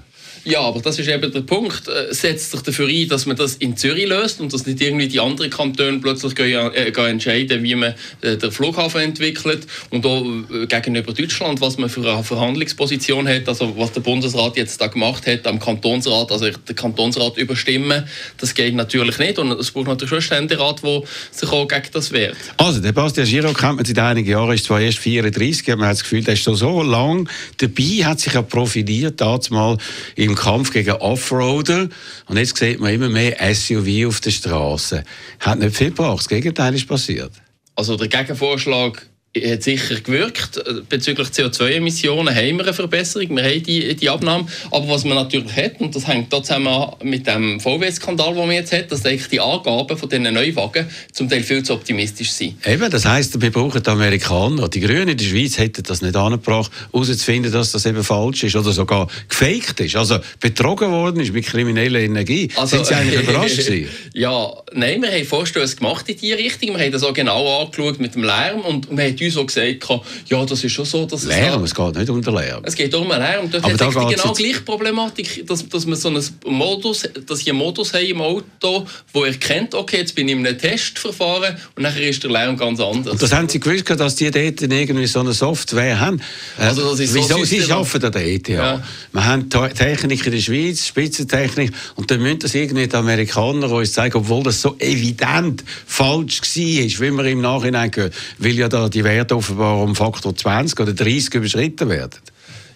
Ja, 0.48 0.62
aber 0.62 0.80
das 0.80 0.98
ist 0.98 1.08
eben 1.08 1.30
der 1.30 1.42
Punkt. 1.42 1.88
Äh, 1.88 2.14
setzt 2.14 2.52
sich 2.52 2.62
dafür 2.62 2.88
ein, 2.88 3.06
dass 3.06 3.26
man 3.26 3.36
das 3.36 3.56
in 3.56 3.76
Zürich 3.76 4.08
löst 4.08 4.40
und 4.40 4.50
dass 4.50 4.64
nicht 4.64 4.80
irgendwie 4.80 5.06
die 5.06 5.20
anderen 5.20 5.50
Kantone 5.50 5.98
plötzlich 5.98 6.38
äh, 6.38 6.90
entscheiden, 7.10 7.62
wie 7.62 7.74
man 7.74 7.94
äh, 8.22 8.38
den 8.38 8.50
Flughafen 8.50 9.02
entwickelt 9.02 9.66
und 9.90 10.06
auch 10.06 10.24
gegenüber 10.66 11.12
Deutschland, 11.12 11.60
was 11.60 11.76
man 11.76 11.90
für 11.90 12.00
eine 12.10 12.24
Verhandlungsposition 12.24 13.28
hat, 13.28 13.46
also 13.46 13.76
was 13.76 13.92
der 13.92 14.00
Bundesrat 14.00 14.56
jetzt 14.56 14.80
da 14.80 14.86
gemacht 14.86 15.26
hat 15.26 15.46
am 15.46 15.60
Kantonsrat, 15.60 16.32
also 16.32 16.48
den 16.48 16.76
Kantonsrat 16.76 17.36
überstimmen, 17.36 18.04
das 18.38 18.54
geht 18.54 18.74
natürlich 18.74 19.18
nicht 19.18 19.38
und 19.38 19.52
es 19.52 19.70
braucht 19.70 19.88
natürlich 19.88 20.24
schon 20.24 20.38
einen 20.38 20.48
Ständerat, 20.48 20.82
der 20.82 21.02
sich 21.30 21.52
auch 21.52 21.68
gegen 21.68 21.88
das 21.92 22.10
wehrt. 22.10 22.36
Also, 22.56 22.80
der 22.80 22.92
Bastian 22.92 23.26
Giro 23.26 23.52
kennt 23.52 23.76
man 23.76 23.84
seit 23.84 23.98
einigen 23.98 24.30
Jahren, 24.30 24.54
ist 24.54 24.64
zwar 24.64 24.80
erst 24.80 24.98
34, 24.98 25.72
aber 25.72 25.80
man 25.80 25.88
hat 25.88 25.96
das 25.96 26.04
Gefühl, 26.04 26.24
der 26.24 26.34
ist 26.34 26.42
schon 26.42 26.56
so 26.56 26.82
lang 26.82 27.28
dabei, 27.58 28.04
hat 28.04 28.20
sich 28.20 28.32
ja 28.32 28.40
profiliert, 28.40 29.20
damals 29.20 29.50
mal 29.50 29.76
im 30.16 30.37
Kampf 30.38 30.72
gegen 30.72 30.92
Offroader. 30.92 31.88
Und 32.26 32.36
jetzt 32.36 32.56
sieht 32.56 32.80
man 32.80 32.94
immer 32.94 33.08
mehr 33.08 33.36
SUV 33.54 34.06
auf 34.06 34.20
der 34.20 34.30
Straße. 34.30 35.04
Hat 35.40 35.58
nicht 35.58 35.76
viel 35.76 35.90
gebracht. 35.90 36.20
Das 36.20 36.28
Gegenteil 36.28 36.74
ist 36.74 36.88
passiert. 36.88 37.32
Also 37.74 37.96
der 37.96 38.08
Gegenvorschlag 38.08 39.06
hat 39.36 39.62
sicher 39.62 40.00
gewirkt. 40.00 40.62
Bezüglich 40.88 41.28
CO2-Emissionen 41.28 42.34
haben 42.34 42.56
wir 42.56 42.64
eine 42.64 42.72
Verbesserung, 42.72 43.36
wir 43.36 43.44
haben 43.44 43.62
die, 43.62 43.94
die 43.94 44.08
Abnahme. 44.08 44.46
Aber 44.70 44.88
was 44.88 45.04
man 45.04 45.16
natürlich 45.16 45.54
hat, 45.54 45.80
und 45.80 45.94
das 45.94 46.06
hängt 46.06 46.32
da 46.32 46.42
zusammen 46.42 46.92
mit 47.02 47.26
dem 47.26 47.60
VW-Skandal, 47.60 48.34
den 48.34 48.46
man 48.46 48.52
jetzt 48.52 48.72
hat, 48.72 48.90
dass 48.90 49.04
eigentlich 49.04 49.28
die 49.28 49.40
Angaben 49.40 49.96
von 49.96 50.08
diesen 50.08 50.32
Neuwagen 50.32 50.86
zum 51.12 51.28
Teil 51.28 51.42
viel 51.42 51.62
zu 51.62 51.74
optimistisch 51.74 52.32
sind. 52.32 52.66
Eben, 52.66 52.90
das 52.90 53.04
heisst, 53.04 53.40
wir 53.40 53.50
brauchen 53.50 53.82
die 53.82 53.90
Amerikaner. 53.90 54.68
Die 54.68 54.80
Grünen 54.80 55.08
in 55.08 55.16
der 55.16 55.24
Schweiz 55.24 55.58
hätten 55.58 55.82
das 55.82 56.02
nicht 56.02 56.16
angebracht, 56.16 56.70
herauszufinden, 56.92 57.52
dass 57.52 57.72
das 57.72 57.86
eben 57.86 58.02
falsch 58.02 58.44
ist 58.44 58.56
oder 58.56 58.72
sogar 58.72 59.08
gefaked 59.28 59.80
ist. 59.80 59.96
Also 59.96 60.18
betrogen 60.40 60.90
worden 60.90 61.20
ist 61.20 61.32
mit 61.32 61.46
krimineller 61.46 62.00
Energie. 62.00 62.48
Also, 62.56 62.76
Sind 62.76 62.86
Sie 62.86 62.94
eigentlich 62.94 63.22
überrascht 63.28 63.58
gewesen? 63.58 63.88
Ja, 64.14 64.52
nein, 64.72 65.02
wir 65.02 65.10
haben 65.10 65.24
Vorstöße 65.24 65.76
gemacht 65.76 66.08
in 66.08 66.16
diese 66.16 66.38
Richtung. 66.38 66.70
Wir 66.76 66.84
haben 66.84 66.92
das 66.92 67.02
auch 67.02 67.14
genau 67.14 67.62
angeschaut 67.62 68.00
mit 68.00 68.14
dem 68.14 68.24
Lärm 68.24 68.60
und 68.60 68.90
wir 68.90 69.04
haben 69.04 69.17
uns 69.22 69.36
auch 69.36 69.46
gesagt, 69.46 69.88
ja, 70.28 70.44
das 70.44 70.64
ist 70.64 70.72
schon 70.72 70.84
so, 70.84 71.06
dass 71.06 71.22
es... 71.22 71.28
Lärm, 71.28 71.64
es 71.64 71.74
geht 71.74 71.96
nicht 71.96 72.10
um 72.10 72.22
den 72.22 72.34
Lärm. 72.34 72.62
Es 72.64 72.74
geht 72.74 72.94
um 72.94 73.08
den 73.08 73.18
Lärm. 73.18 73.50
Dort 73.50 73.64
hat 73.64 73.80
da 73.80 73.88
die 73.88 74.14
genau 74.14 74.32
gleiche 74.32 74.60
Problematik, 74.60 75.46
dass, 75.46 75.68
dass 75.68 75.86
wir 75.86 75.96
so 75.96 76.08
einen 76.08 76.24
Modus, 76.46 77.08
dass 77.26 77.40
ich 77.40 77.48
einen 77.48 77.58
Modus 77.58 77.92
habe 77.92 78.04
im 78.04 78.20
Auto, 78.20 78.86
wo 79.12 79.24
erkennt, 79.24 79.74
okay, 79.74 79.98
jetzt 79.98 80.14
bin 80.14 80.28
ich 80.28 80.36
in 80.36 80.46
einem 80.46 80.58
Testverfahren 80.58 81.56
und 81.76 81.82
nachher 81.82 82.08
ist 82.08 82.22
der 82.22 82.30
Lärm 82.30 82.56
ganz 82.56 82.80
anders. 82.80 83.12
Und 83.12 83.22
das 83.22 83.32
haben 83.32 83.48
Sie 83.48 83.60
gewusst, 83.60 83.88
dass 83.88 84.16
die 84.16 84.30
dort 84.30 84.60
irgendwie 84.62 85.06
so 85.06 85.20
eine 85.20 85.32
Software 85.32 86.00
haben? 86.00 86.20
Also 86.56 86.90
das 86.90 87.00
ist 87.00 87.14
Wieso? 87.14 87.38
So 87.38 87.44
Sie 87.44 87.62
arbeiten 87.70 88.04
an 88.06 88.12
der 88.12 88.26
ETH. 88.26 88.48
Ja. 88.48 88.82
Wir 89.12 89.24
haben 89.24 89.48
Technik 89.50 90.26
in 90.26 90.32
der 90.32 90.40
Schweiz, 90.40 90.86
Spitzentechnik, 90.86 91.72
und 91.96 92.10
dann 92.10 92.20
müssen 92.22 92.40
das 92.40 92.54
irgendwie 92.54 92.86
die 92.86 92.96
Amerikaner 92.96 93.70
uns 93.70 93.92
zeigen, 93.92 94.16
obwohl 94.18 94.42
das 94.42 94.60
so 94.60 94.76
evident 94.78 95.64
falsch 95.86 96.40
war, 96.40 96.46
wie 96.46 97.10
wir 97.10 97.24
im 97.24 97.40
Nachhinein 97.40 97.90
gehört, 97.90 98.14
weil 98.38 98.52
ja 98.52 98.68
da 98.68 98.88
die 98.88 99.04
Werte 99.08 99.36
offenbar 99.36 99.82
um 99.82 99.94
Faktor 99.94 100.34
20 100.34 100.78
oder 100.80 100.92
30 100.92 101.34
überschritten 101.34 101.88
werden. 101.88 102.18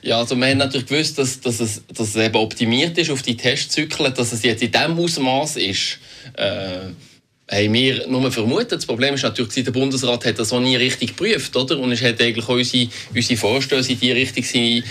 Ja, 0.02 0.18
also 0.18 0.34
wir 0.34 0.46
haben 0.46 0.58
natürlich 0.58 0.88
gewusst, 0.88 1.16
dass, 1.18 1.40
dass, 1.40 1.60
es, 1.60 1.82
dass 1.86 2.08
es 2.08 2.16
eben 2.16 2.34
optimiert 2.34 2.98
ist 2.98 3.10
auf 3.10 3.22
die 3.22 3.36
Testzyklen, 3.36 4.12
dass 4.14 4.32
es 4.32 4.42
jetzt 4.42 4.62
in 4.62 4.72
diesem 4.72 4.98
Ausmaß 4.98 5.56
ist. 5.56 5.98
Äh, 6.34 6.90
haben 7.50 7.72
wir 7.74 8.06
nur 8.08 8.32
vermutet. 8.32 8.72
Das 8.72 8.86
Problem 8.86 9.14
ist 9.14 9.22
natürlich, 9.22 9.64
der 9.64 9.72
Bundesrat 9.72 10.24
hat 10.24 10.38
das 10.38 10.52
auch 10.52 10.60
nie 10.60 10.76
richtig 10.76 11.10
geprüft, 11.16 11.54
oder? 11.54 11.78
Und 11.78 11.92
es 11.92 12.02
hat 12.02 12.20
eigentlich 12.20 12.48
auch 12.48 12.54
unsere, 12.54 12.88
unsere 13.14 13.38
Vorstöße 13.38 13.92
in 13.92 14.00
die 14.00 14.12
Richtung 14.12 14.82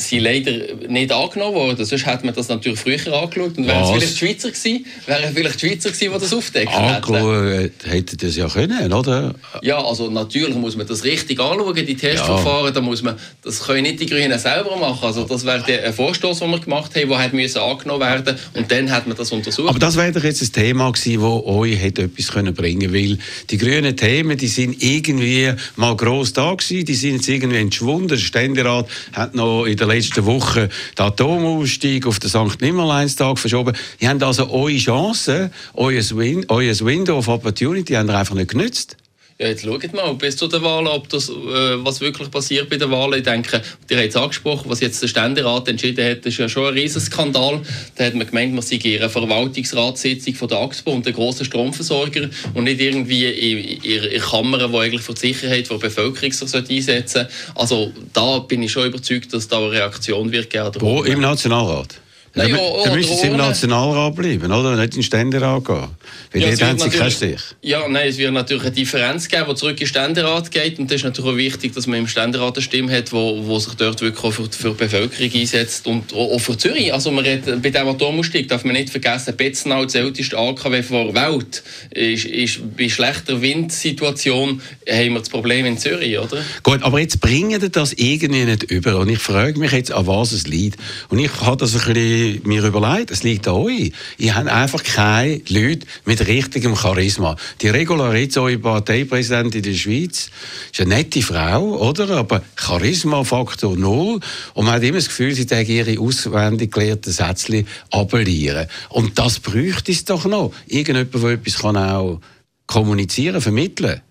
sind, 0.00 0.20
leider 0.20 0.52
nicht 0.88 1.12
angenommen 1.12 1.54
worden. 1.54 1.84
Sonst 1.84 2.06
hätte 2.06 2.24
man 2.24 2.34
das 2.34 2.48
natürlich 2.48 2.78
früher 2.78 3.12
angeschaut. 3.12 3.58
Und 3.58 3.66
wären 3.66 3.82
es 3.82 3.90
vielleicht 3.90 4.18
Schweizer 4.18 4.50
gewesen, 4.50 4.86
wären 5.06 5.34
vielleicht 5.34 5.60
Schweizer 5.60 5.90
gewesen, 5.90 6.12
die 6.12 6.18
das 6.18 6.32
Angeschaut 6.66 7.70
hätten 7.84 8.16
das 8.18 8.36
ja 8.36 8.48
können, 8.48 8.92
oder? 8.92 9.34
Ja, 9.62 9.82
also 9.82 10.10
natürlich 10.10 10.54
muss 10.54 10.76
man 10.76 10.86
das 10.86 11.04
richtig 11.04 11.40
anschauen, 11.40 11.74
die 11.74 11.94
Testverfahren. 11.94 12.66
Ja. 12.66 12.70
Da 12.70 12.80
muss 12.80 13.02
man, 13.02 13.16
das 13.42 13.60
können 13.64 13.82
nicht 13.82 14.00
die 14.00 14.06
Grünen 14.06 14.38
selber 14.38 14.76
machen. 14.76 15.04
Also 15.04 15.24
das 15.24 15.44
wäre 15.44 15.64
ein 15.84 15.92
Vorstoß, 15.92 16.40
den 16.40 16.50
wir 16.50 16.60
gemacht 16.60 16.94
haben, 16.96 17.08
der 17.08 17.18
hätte 17.18 17.36
müssen 17.36 17.58
angenommen 17.58 18.00
werden 18.00 18.36
und 18.54 18.70
dann 18.70 18.90
hat 18.90 19.06
man 19.06 19.16
das 19.16 19.32
untersucht. 19.32 19.68
Aber 19.68 19.78
das 19.78 19.96
wäre 19.96 20.12
doch 20.12 20.24
jetzt 20.24 20.42
ein 20.42 20.52
Thema 20.52 20.90
gewesen, 20.90 21.20
das 21.20 21.44
euch 21.44 21.80
hätte 21.80 22.02
etwas 22.02 22.28
können 22.28 22.54
bringen 22.54 22.92
weil 22.92 23.18
die 23.50 23.58
grünen 23.58 23.96
Themen, 23.96 24.36
die 24.36 24.48
sind 24.48 24.82
irgendwie 24.82 25.52
mal 25.76 25.96
gross 25.96 26.32
da 26.32 26.54
gewesen, 26.54 26.84
die 26.84 26.94
sind 26.94 27.16
jetzt 27.16 27.28
irgendwie 27.28 27.58
entschwunden. 27.58 28.08
Der 28.08 28.16
Ständerat 28.16 28.88
hat 29.12 29.34
noch 29.34 29.64
in 29.64 29.76
der 29.76 29.88
letzten 29.90 30.24
Woche 30.26 30.68
den 30.98 31.04
Atomausstieg 31.04 32.06
auf 32.06 32.18
den 32.18 32.30
St. 32.30 32.60
Nimmerleinstag 32.60 33.38
verschoben. 33.38 33.76
Die 34.00 34.08
haben 34.08 34.22
also 34.22 34.50
eure 34.50 34.76
Chance, 34.76 35.50
euer, 35.74 36.02
Win 36.12 36.46
euer 36.48 36.78
Window 36.80 37.18
of 37.18 37.28
Opportunity 37.28 37.94
haben 37.94 38.10
einfach 38.10 38.34
nicht 38.34 38.50
genützt. 38.50 38.96
Ja, 39.40 39.48
jetzt 39.48 39.64
schaut 39.64 39.94
mal 39.94 40.12
bis 40.16 40.36
zu 40.36 40.48
der 40.48 40.60
Wahl, 40.60 40.86
ob 40.86 41.08
das, 41.08 41.30
äh, 41.30 41.32
was 41.32 42.02
wirklich 42.02 42.30
passiert 42.30 42.68
bei 42.68 42.76
der 42.76 42.90
Wahl. 42.90 43.14
Ich 43.16 43.22
denke, 43.22 43.62
ihr 43.88 43.96
habt 43.96 44.08
es 44.10 44.16
angesprochen, 44.16 44.68
was 44.68 44.80
jetzt 44.80 45.02
der 45.02 45.08
Ständerat 45.08 45.66
entschieden 45.66 46.04
hat, 46.04 46.26
ist 46.26 46.36
ja 46.36 46.46
schon 46.46 46.66
ein 46.66 46.74
Riesenskandal. 46.74 47.62
Da 47.94 48.04
hat 48.04 48.14
man 48.14 48.26
gemeint, 48.26 48.52
man 48.52 48.60
sei 48.60 48.76
in 48.76 48.98
einer 48.98 49.08
Verwaltungsratssitzung 49.08 50.34
von 50.34 50.48
der 50.48 50.58
AXPO 50.58 50.90
und 50.90 51.06
der 51.06 51.14
grossen 51.14 51.46
Stromversorger 51.46 52.28
und 52.52 52.64
nicht 52.64 52.82
irgendwie 52.82 53.24
in, 53.24 53.80
in, 53.82 54.04
in 54.04 54.20
Kammern, 54.20 54.70
die 54.70 54.76
eigentlich 54.76 55.02
für 55.02 55.14
die 55.14 55.32
Sicherheit 55.32 55.70
der 55.70 55.78
Bevölkerung 55.78 56.32
sich 56.32 56.54
einsetzen 56.54 57.06
sollte. 57.06 57.28
Also 57.54 57.92
da 58.12 58.40
bin 58.40 58.62
ich 58.62 58.72
schon 58.72 58.88
überzeugt, 58.88 59.32
dass 59.32 59.48
da 59.48 59.56
eine 59.56 59.70
Reaktion 59.70 60.30
wird 60.32 60.50
geben. 60.50 60.74
Wo? 60.80 61.02
Im 61.02 61.22
Nationalrat? 61.22 61.98
Dann, 62.32 62.54
oh, 62.54 62.82
dann 62.84 62.94
müssen 62.94 63.16
Sie 63.16 63.26
im 63.26 63.36
Nationalrat 63.36 64.14
bleiben, 64.14 64.52
oder? 64.52 64.76
Nicht 64.76 64.94
in 64.94 65.00
den 65.00 65.02
Ständerat 65.02 65.64
gehen. 65.64 65.88
Weil 66.32 66.42
ja, 66.42 66.50
dort 66.50 66.62
haben 66.62 66.78
Sie 66.78 66.88
keinen 66.90 67.10
Stich. 67.10 67.40
Ja, 67.60 67.88
nein, 67.88 68.08
es 68.08 68.18
wird 68.18 68.32
natürlich 68.32 68.62
eine 68.62 68.72
Differenz 68.72 69.28
geben, 69.28 69.46
die 69.48 69.54
zurück 69.56 69.72
in 69.72 69.78
den 69.78 69.86
Ständerat 69.88 70.50
geht. 70.52 70.78
Und 70.78 70.88
das 70.88 70.98
ist 70.98 71.04
natürlich 71.04 71.30
auch 71.32 71.36
wichtig, 71.36 71.74
dass 71.74 71.88
man 71.88 71.98
im 71.98 72.06
Ständerat 72.06 72.54
eine 72.56 72.62
Stimme 72.62 72.96
hat, 72.96 73.12
wo, 73.12 73.44
wo 73.46 73.58
sich 73.58 73.74
dort 73.74 74.00
wirklich 74.00 74.22
auch 74.24 74.30
für, 74.30 74.44
für 74.44 74.70
die 74.70 74.74
Bevölkerung 74.74 75.30
einsetzt. 75.34 75.88
Und 75.88 76.14
auch 76.14 76.38
für 76.38 76.56
Zürich. 76.56 76.94
Also 76.94 77.10
man 77.10 77.24
redet, 77.24 77.60
bei 77.62 77.70
diesem 77.70 77.88
Atomausstieg 77.88 78.46
darf 78.48 78.64
man 78.64 78.74
nicht 78.74 78.90
vergessen, 78.90 79.36
Betzenau, 79.36 79.84
das 79.84 79.96
älteste 79.96 80.38
AKW 80.38 80.82
der 80.82 81.14
Welt, 81.14 81.64
ist, 81.90 82.26
ist 82.26 82.76
bei 82.76 82.88
schlechter 82.88 83.42
Windsituation 83.42 84.62
haben 84.88 85.12
wir 85.14 85.18
das 85.18 85.28
Problem 85.28 85.66
in 85.66 85.78
Zürich, 85.78 86.16
oder? 86.16 86.44
Gut, 86.62 86.82
aber 86.82 87.00
jetzt 87.00 87.20
bringen 87.20 87.60
das 87.72 87.92
irgendwie 87.94 88.44
nicht 88.44 88.62
über. 88.64 88.98
Und 88.98 89.08
ich 89.08 89.18
frage 89.18 89.58
mich 89.58 89.72
jetzt, 89.72 89.90
an 89.90 90.06
was 90.06 90.30
es 90.30 90.46
liegt. 90.46 90.78
Und 91.08 91.18
ich 91.18 91.30
habe 91.40 91.56
das 91.56 91.74
ein 91.74 91.92
bisschen 91.92 92.19
mir 92.44 92.64
überlegt, 92.64 93.10
es 93.10 93.22
liegt 93.22 93.48
an 93.48 93.54
euch. 93.54 93.92
Ihr 94.18 94.34
habt 94.34 94.48
einfach 94.48 94.82
keine 94.82 95.40
Leute 95.48 95.86
mit 96.04 96.26
richtigem 96.26 96.76
Charisma. 96.76 97.36
Die 97.60 97.68
Regula 97.68 98.10
Rizzo, 98.10 98.48
Parteipräsidentin 98.60 99.62
in 99.62 99.70
der 99.70 99.78
Schweiz, 99.78 100.30
ist 100.72 100.80
eine 100.80 100.96
nette 100.96 101.22
Frau, 101.22 101.78
oder? 101.88 102.10
Aber 102.10 102.42
Charisma-Faktor 102.56 103.76
null. 103.76 104.20
Und 104.54 104.64
man 104.64 104.74
hat 104.74 104.82
immer 104.82 104.98
das 104.98 105.08
Gefühl, 105.08 105.34
sie 105.34 105.46
tägen 105.46 105.72
ihre 105.72 106.00
auswendig 106.00 106.72
gelehrten 106.72 107.12
Sätze 107.12 107.64
appellieren. 107.90 108.66
Und 108.88 109.18
das 109.18 109.40
bräuchte 109.40 109.92
es 109.92 110.04
doch 110.04 110.24
noch. 110.24 110.52
Irgendjemand, 110.66 111.14
der 111.14 111.30
etwas 111.30 111.58
kann 111.58 111.76
auch 111.76 112.20
kommunizieren, 112.66 113.40
vermitteln 113.40 113.96
kann. 113.96 114.09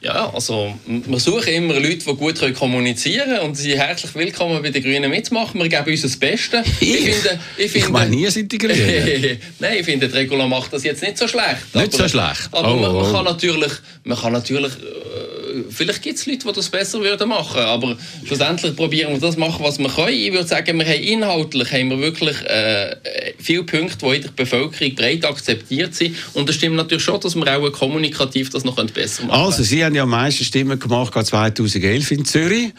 Ja, 0.00 0.32
also 0.32 0.74
wir 0.86 1.18
suchen 1.18 1.52
immer 1.52 1.74
Leute, 1.74 1.98
die 1.98 2.16
gut 2.16 2.54
kommunizieren 2.54 3.28
können 3.28 3.40
und 3.40 3.54
sie 3.56 3.70
sind 3.70 3.80
herzlich 3.80 4.14
willkommen 4.14 4.62
bei 4.62 4.70
den 4.70 4.82
Grünen 4.82 5.10
mitzumachen. 5.10 5.60
Wir 5.60 5.68
geben 5.68 5.90
uns 5.90 6.02
das 6.02 6.16
Beste. 6.16 6.62
Ich, 6.80 6.90
ich, 6.90 7.14
finde, 7.14 7.40
ich, 7.56 7.70
finde, 7.70 7.86
ich 7.86 7.92
meine, 7.92 8.10
nie 8.10 8.26
sind 8.28 8.52
die 8.52 8.58
Grünen. 8.58 8.76
Nein, 9.58 9.76
ich 9.78 9.84
finde, 9.84 10.08
die 10.08 10.14
Regula 10.14 10.46
macht 10.46 10.72
das 10.72 10.84
jetzt 10.84 11.02
nicht 11.02 11.18
so 11.18 11.26
schlecht. 11.26 11.74
Nicht 11.74 11.94
aber, 11.94 11.96
so 11.96 12.08
schlecht. 12.08 12.48
Aber 12.52 12.74
oh, 12.74 12.76
man, 12.76 12.94
man, 12.94 13.06
oh. 13.06 13.12
kann 13.12 13.24
natürlich, 13.24 13.72
man 14.04 14.18
kann 14.18 14.32
natürlich 14.32 14.72
äh, 14.72 15.45
vielleicht 15.70 16.02
gibt 16.02 16.18
es 16.18 16.26
Leute, 16.26 16.46
die 16.46 16.52
das 16.52 16.68
besser 16.68 17.00
würden 17.00 17.28
machen 17.28 17.60
aber 17.60 17.96
schlussendlich 18.24 18.74
probieren 18.76 19.12
wir 19.12 19.20
das 19.20 19.36
machen, 19.36 19.64
was 19.64 19.78
wir 19.78 19.88
können. 19.88 20.14
Ich 20.14 20.32
würde 20.32 20.46
sagen, 20.46 20.78
wir 20.78 20.86
haben 20.86 21.02
inhaltlich 21.02 21.72
haben 21.72 21.90
wir 21.90 21.98
wirklich 21.98 22.36
äh, 22.42 22.96
viele 23.38 23.64
Punkte, 23.64 24.06
die 24.06 24.16
in 24.16 24.22
der 24.22 24.30
Bevölkerung 24.30 24.94
breit 24.94 25.24
akzeptiert 25.24 25.94
sind 25.94 26.16
und 26.34 26.48
es 26.48 26.56
stimmt 26.56 26.76
natürlich 26.76 27.04
schon, 27.04 27.20
dass 27.20 27.34
wir 27.34 27.46
auch 27.56 27.70
kommunikativ 27.72 28.50
das 28.50 28.64
noch 28.64 28.76
besser 28.76 29.24
machen 29.24 29.30
können. 29.30 29.30
Also, 29.30 29.62
Sie 29.62 29.84
haben 29.84 29.94
ja 29.94 30.04
am 30.04 30.10
meisten 30.10 30.44
Stimmen 30.44 30.78
gemacht 30.78 31.14
2011 31.14 32.10
in 32.10 32.24
Zürich. 32.24 32.72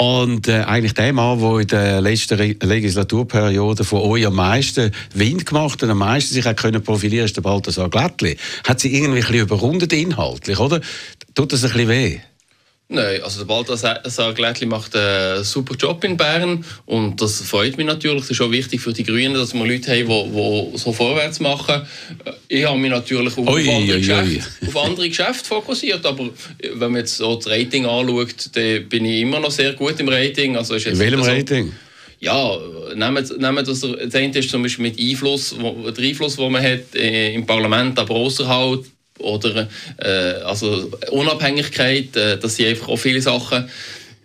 Und 0.00 0.46
äh, 0.46 0.60
eigentlich 0.60 0.94
der 0.94 1.12
Mann, 1.12 1.40
der 1.40 1.58
in 1.58 1.66
der 1.66 2.00
letzten 2.00 2.34
Re 2.34 2.54
Legislaturperiode 2.62 3.82
von 3.82 4.02
euch 4.02 4.24
am 4.28 4.36
meisten 4.36 4.92
Wind 5.12 5.44
gemacht 5.44 5.82
hat, 5.82 5.90
am 5.90 5.98
meisten 5.98 6.34
sich 6.34 6.44
hat 6.44 6.56
können 6.56 6.84
profilieren, 6.84 7.24
ist 7.24 7.34
der 7.34 7.42
Balthasar 7.42 7.90
Glättli. 7.90 8.36
Hat 8.62 8.78
sie 8.78 8.94
irgendwie 8.94 9.18
ein 9.18 9.26
bisschen 9.26 9.40
überrundet 9.40 9.92
inhaltlich, 9.92 10.60
oder? 10.60 10.80
Tut 11.38 11.52
das 11.52 11.62
ein 11.62 11.70
bisschen 11.70 11.88
weh? 11.88 12.18
Nein, 12.88 13.22
also 13.22 13.38
der 13.38 13.46
Balthasar 13.46 14.34
Glättli 14.34 14.66
macht 14.66 14.96
einen 14.96 15.44
super 15.44 15.76
Job 15.76 16.02
in 16.02 16.16
Bern 16.16 16.64
und 16.84 17.22
das 17.22 17.42
freut 17.42 17.76
mich 17.76 17.86
natürlich. 17.86 18.24
Es 18.24 18.30
ist 18.32 18.40
auch 18.40 18.50
wichtig 18.50 18.80
für 18.80 18.92
die 18.92 19.04
Grünen, 19.04 19.34
dass 19.34 19.54
wir 19.54 19.64
Leute 19.64 19.92
haben, 19.92 20.08
die, 20.08 20.78
so 20.78 20.92
vorwärts 20.92 21.38
machen. 21.38 21.86
Ich 22.48 22.64
habe 22.64 22.76
mich 22.76 22.90
natürlich 22.90 23.38
auf, 23.38 23.46
oi, 23.46 23.70
andere, 23.70 23.98
oi, 23.98 23.98
Geschäfte, 24.00 24.48
oi. 24.62 24.66
auf 24.66 24.76
andere 24.84 25.08
Geschäfte 25.08 25.44
fokussiert, 25.44 26.04
aber 26.04 26.30
wenn 26.74 26.90
man 26.90 27.02
jetzt 27.02 27.18
so 27.18 27.36
das 27.36 27.46
Rating 27.46 27.86
anschaut, 27.86 28.50
dann 28.54 28.88
bin 28.88 29.04
ich 29.04 29.20
immer 29.20 29.38
noch 29.38 29.52
sehr 29.52 29.74
gut 29.74 30.00
im 30.00 30.08
Rating. 30.08 30.56
Also 30.56 30.74
ist 30.74 30.86
jetzt 30.86 30.94
in 30.94 30.98
welchem 30.98 31.22
so, 31.22 31.30
Rating? 31.30 31.72
Ja, 32.18 32.58
nehmen, 32.96 33.24
nehmen 33.38 33.64
das, 33.64 33.78
das 33.78 34.14
eine 34.16 34.36
ist 34.36 34.50
zum 34.50 34.64
Beispiel 34.64 34.90
mit 34.90 34.98
Einfluss, 34.98 35.54
wo, 35.56 35.88
der 35.88 36.04
Einfluss, 36.04 36.34
den 36.34 36.50
man 36.50 36.64
hat 36.64 36.96
äh, 36.96 37.32
im 37.32 37.46
Parlament, 37.46 37.96
aber 37.96 38.16
außerhalb 38.16 38.84
oder 39.18 39.68
äh, 39.98 40.08
also 40.44 40.90
Unabhängigkeit, 41.10 42.16
äh, 42.16 42.38
dass 42.38 42.56
sie 42.56 42.66
einfach 42.66 42.88
auch 42.88 42.96
viele 42.96 43.20
Sachen 43.20 43.68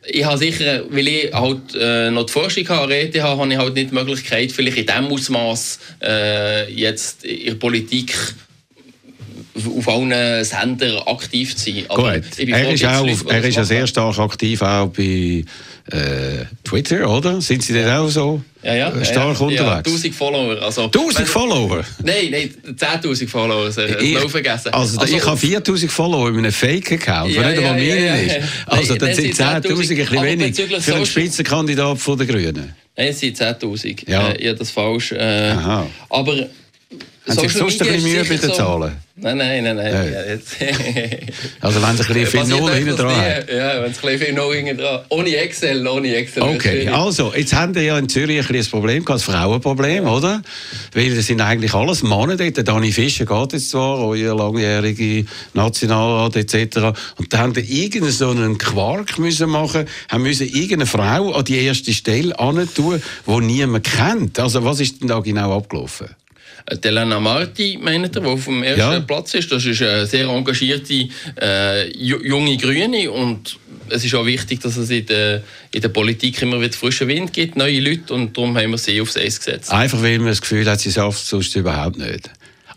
ich 0.06 0.26
habe 0.26 0.38
sicher, 0.38 0.84
weil 0.90 1.08
ich 1.08 1.34
halt 1.34 1.76
äh, 1.80 2.12
noch 2.12 2.26
die 2.26 2.34
Forschung 2.34 2.68
habe, 2.70 2.96
ETH, 2.96 3.22
habe 3.22 3.48
ich 3.48 3.58
halt 3.58 3.74
nicht 3.76 3.92
die 3.92 3.96
Möglichkeit, 3.96 4.52
vielleicht 4.52 4.78
in 4.78 4.86
diesem 4.86 5.06
Ausmaß 5.06 5.80
äh, 6.02 6.74
jetzt 6.74 7.24
in 7.24 7.46
der 7.46 7.56
Politik 7.56 8.16
auf 9.78 9.88
allen 9.88 10.44
Sendern 10.44 10.98
aktiv 11.06 11.56
zu 11.56 11.72
sein. 11.72 11.86
Aber 11.88 12.16
Gut. 12.16 12.40
Er 12.40 12.74
ist, 12.74 12.86
auch, 12.86 13.08
er 13.30 13.44
ist 13.44 13.56
ja 13.56 13.64
sehr 13.64 13.88
stark 13.88 14.18
aktiv 14.20 14.62
auch 14.62 14.88
bei 14.88 15.46
äh, 15.92 16.46
Twitter, 16.64 17.10
oder? 17.10 17.40
Sind 17.40 17.64
Sie 17.64 17.74
denn 17.74 17.90
auch 17.90 18.10
so 18.10 18.42
ja, 18.64 18.76
ja, 18.76 19.06
stark 19.06 19.40
ja, 19.40 19.46
unterwegs? 19.46 19.60
Ja, 19.60 19.78
1000 19.78 20.16
Follower. 20.16 20.62
Also, 20.62 20.84
1000 20.84 21.28
Follower? 21.28 21.84
Nein, 22.04 22.30
nein, 22.32 22.54
10.000 22.76 23.28
Follower. 23.28 23.66
Das 23.66 23.78
ich, 23.78 24.18
vergessen. 24.18 24.74
Also, 24.74 25.00
also, 25.00 25.16
ich 25.16 25.26
habe 25.26 25.38
4000 25.38 25.92
Follower 25.92 26.30
in 26.30 26.38
einem 26.40 26.52
Fake-Account, 26.52 27.36
der 27.36 27.50
nicht 27.50 27.58
einmal 27.58 27.74
meinen 27.74 28.28
ist. 28.28 28.40
Also, 28.66 28.96
dann 28.96 29.14
sind 29.14 29.36
10.000 29.36 29.42
ein 29.42 29.62
bisschen 29.62 30.22
wenig 30.22 30.84
für 30.84 30.96
einen 30.96 31.06
Spitzenkandidat 31.06 31.98
den 32.08 32.28
Grünen. 32.28 32.74
Nein, 32.96 33.08
es 33.08 33.20
sind 33.20 33.38
10.000. 33.38 34.10
Ja. 34.10 34.30
Äh, 34.30 34.38
ich 34.38 34.48
habe 34.48 34.60
das 34.60 34.72
falsch. 34.72 35.12
Äh, 35.12 35.18
Aha. 35.18 35.88
Aber 36.10 36.48
haben 37.28 37.40
Sie 37.40 37.58
sonst 37.58 37.82
ein 37.82 37.88
bisschen 37.88 38.04
Mühe 38.04 38.24
bei 38.26 38.36
den 38.36 38.54
Zahlen? 38.54 38.92
Nein, 39.16 39.38
nein, 39.38 39.64
nein. 39.64 39.78
nein. 39.78 40.42
Also 41.62 41.82
wenn 41.82 41.96
Sie 41.96 42.04
ein 42.04 42.14
bisschen 42.14 42.26
viel 42.26 42.58
Null 42.58 42.72
hinten 42.72 42.98
dran. 42.98 43.12
Ja, 43.12 43.82
wenn 43.82 43.94
Sie 43.94 44.00
ein 44.00 44.18
bisschen 44.18 44.20
viel 44.20 44.34
Null 44.34 44.56
hinten 44.56 44.78
dran 44.78 45.02
Ohne 45.10 45.36
Excel, 45.38 45.88
ohne 45.88 46.16
Excel. 46.16 46.44
Okay, 46.44 46.90
also, 46.90 47.32
jetzt 47.34 47.54
haben 47.54 47.74
Sie 47.74 47.82
ja 47.82 47.98
in 47.98 48.10
Zürich 48.10 48.40
ein, 48.40 48.48
bisschen 48.48 48.72
Problem 48.72 49.06
das 49.06 49.24
Frauenproblem, 49.24 50.06
oder? 50.06 50.42
Weil 50.94 51.16
das 51.16 51.28
sind 51.28 51.40
eigentlich 51.40 51.74
alles 51.74 52.04
Männer 52.04 52.36
dort. 52.36 52.58
Der 52.58 52.64
Dani 52.64 52.92
Fischer 52.92 53.26
geht 53.26 53.54
jetzt 53.54 53.70
zwar, 53.70 54.00
euer 54.00 54.36
langjährige 54.36 55.26
Nationalrat 55.54 56.36
etc. 56.36 56.78
Und 57.18 57.32
da 57.32 57.38
haben 57.38 57.54
Sie 57.54 57.62
irgendeinen 57.62 58.12
so 58.12 58.32
einen 58.32 58.58
Quark 58.58 59.20
müssen 59.20 59.50
machen, 59.50 59.86
haben 60.10 60.24
müssen 60.24 60.48
irgendeine 60.48 60.88
Frau 60.88 61.32
an 61.32 61.46
die 61.46 61.64
erste 61.64 61.94
Stelle 61.94 62.36
tun, 62.36 63.02
die 63.28 63.40
niemand 63.42 63.86
kennt. 63.86 64.40
Also 64.40 64.66
was 64.66 64.80
ist 64.80 65.02
denn 65.02 65.08
da 65.08 65.20
genau 65.20 65.56
abgelaufen? 65.56 66.08
Äh, 66.66 66.78
Delena 66.78 67.20
Marti, 67.20 67.80
meint 67.82 68.16
er, 68.16 68.22
die 68.22 68.28
auf 68.28 68.46
dem 68.46 68.64
ersten 68.64 68.80
ja. 68.80 69.00
Platz 69.02 69.34
ist. 69.34 69.52
Das 69.52 69.66
ist 69.66 69.82
eine 69.82 70.06
sehr 70.06 70.28
engagierte 70.28 71.08
äh, 71.42 71.98
junge 71.98 72.58
Grüne 72.58 73.12
und 73.12 73.60
es 73.90 74.06
ist 74.06 74.16
auch 74.16 74.26
wichtig, 74.26 74.62
dass 74.62 74.78
es 74.78 74.90
in 74.90 75.06
der, 75.06 75.44
in 75.72 75.82
der 75.82 75.90
Politik 75.90 76.42
immer 76.42 76.60
wieder 76.60 76.74
frischen 76.74 77.08
Wind 77.08 77.34
gibt, 77.34 77.56
neue 77.58 77.80
Leute 77.80 78.14
und 78.14 78.36
darum 78.36 78.58
haben 78.58 78.72
wir 78.72 78.78
sie 78.78 79.00
aufs 79.02 79.18
Eis 79.18 79.40
gesetzt. 79.40 79.72
Einfach 79.72 80.02
weil 80.02 80.20
man 80.20 80.30
das 80.30 80.42
Gefühl 80.42 80.66
hat, 80.70 80.80
sie 80.80 80.92
schafft 80.92 81.22
es 81.22 81.30
sonst 81.30 81.56
überhaupt 81.56 81.98
nicht. 81.98 82.30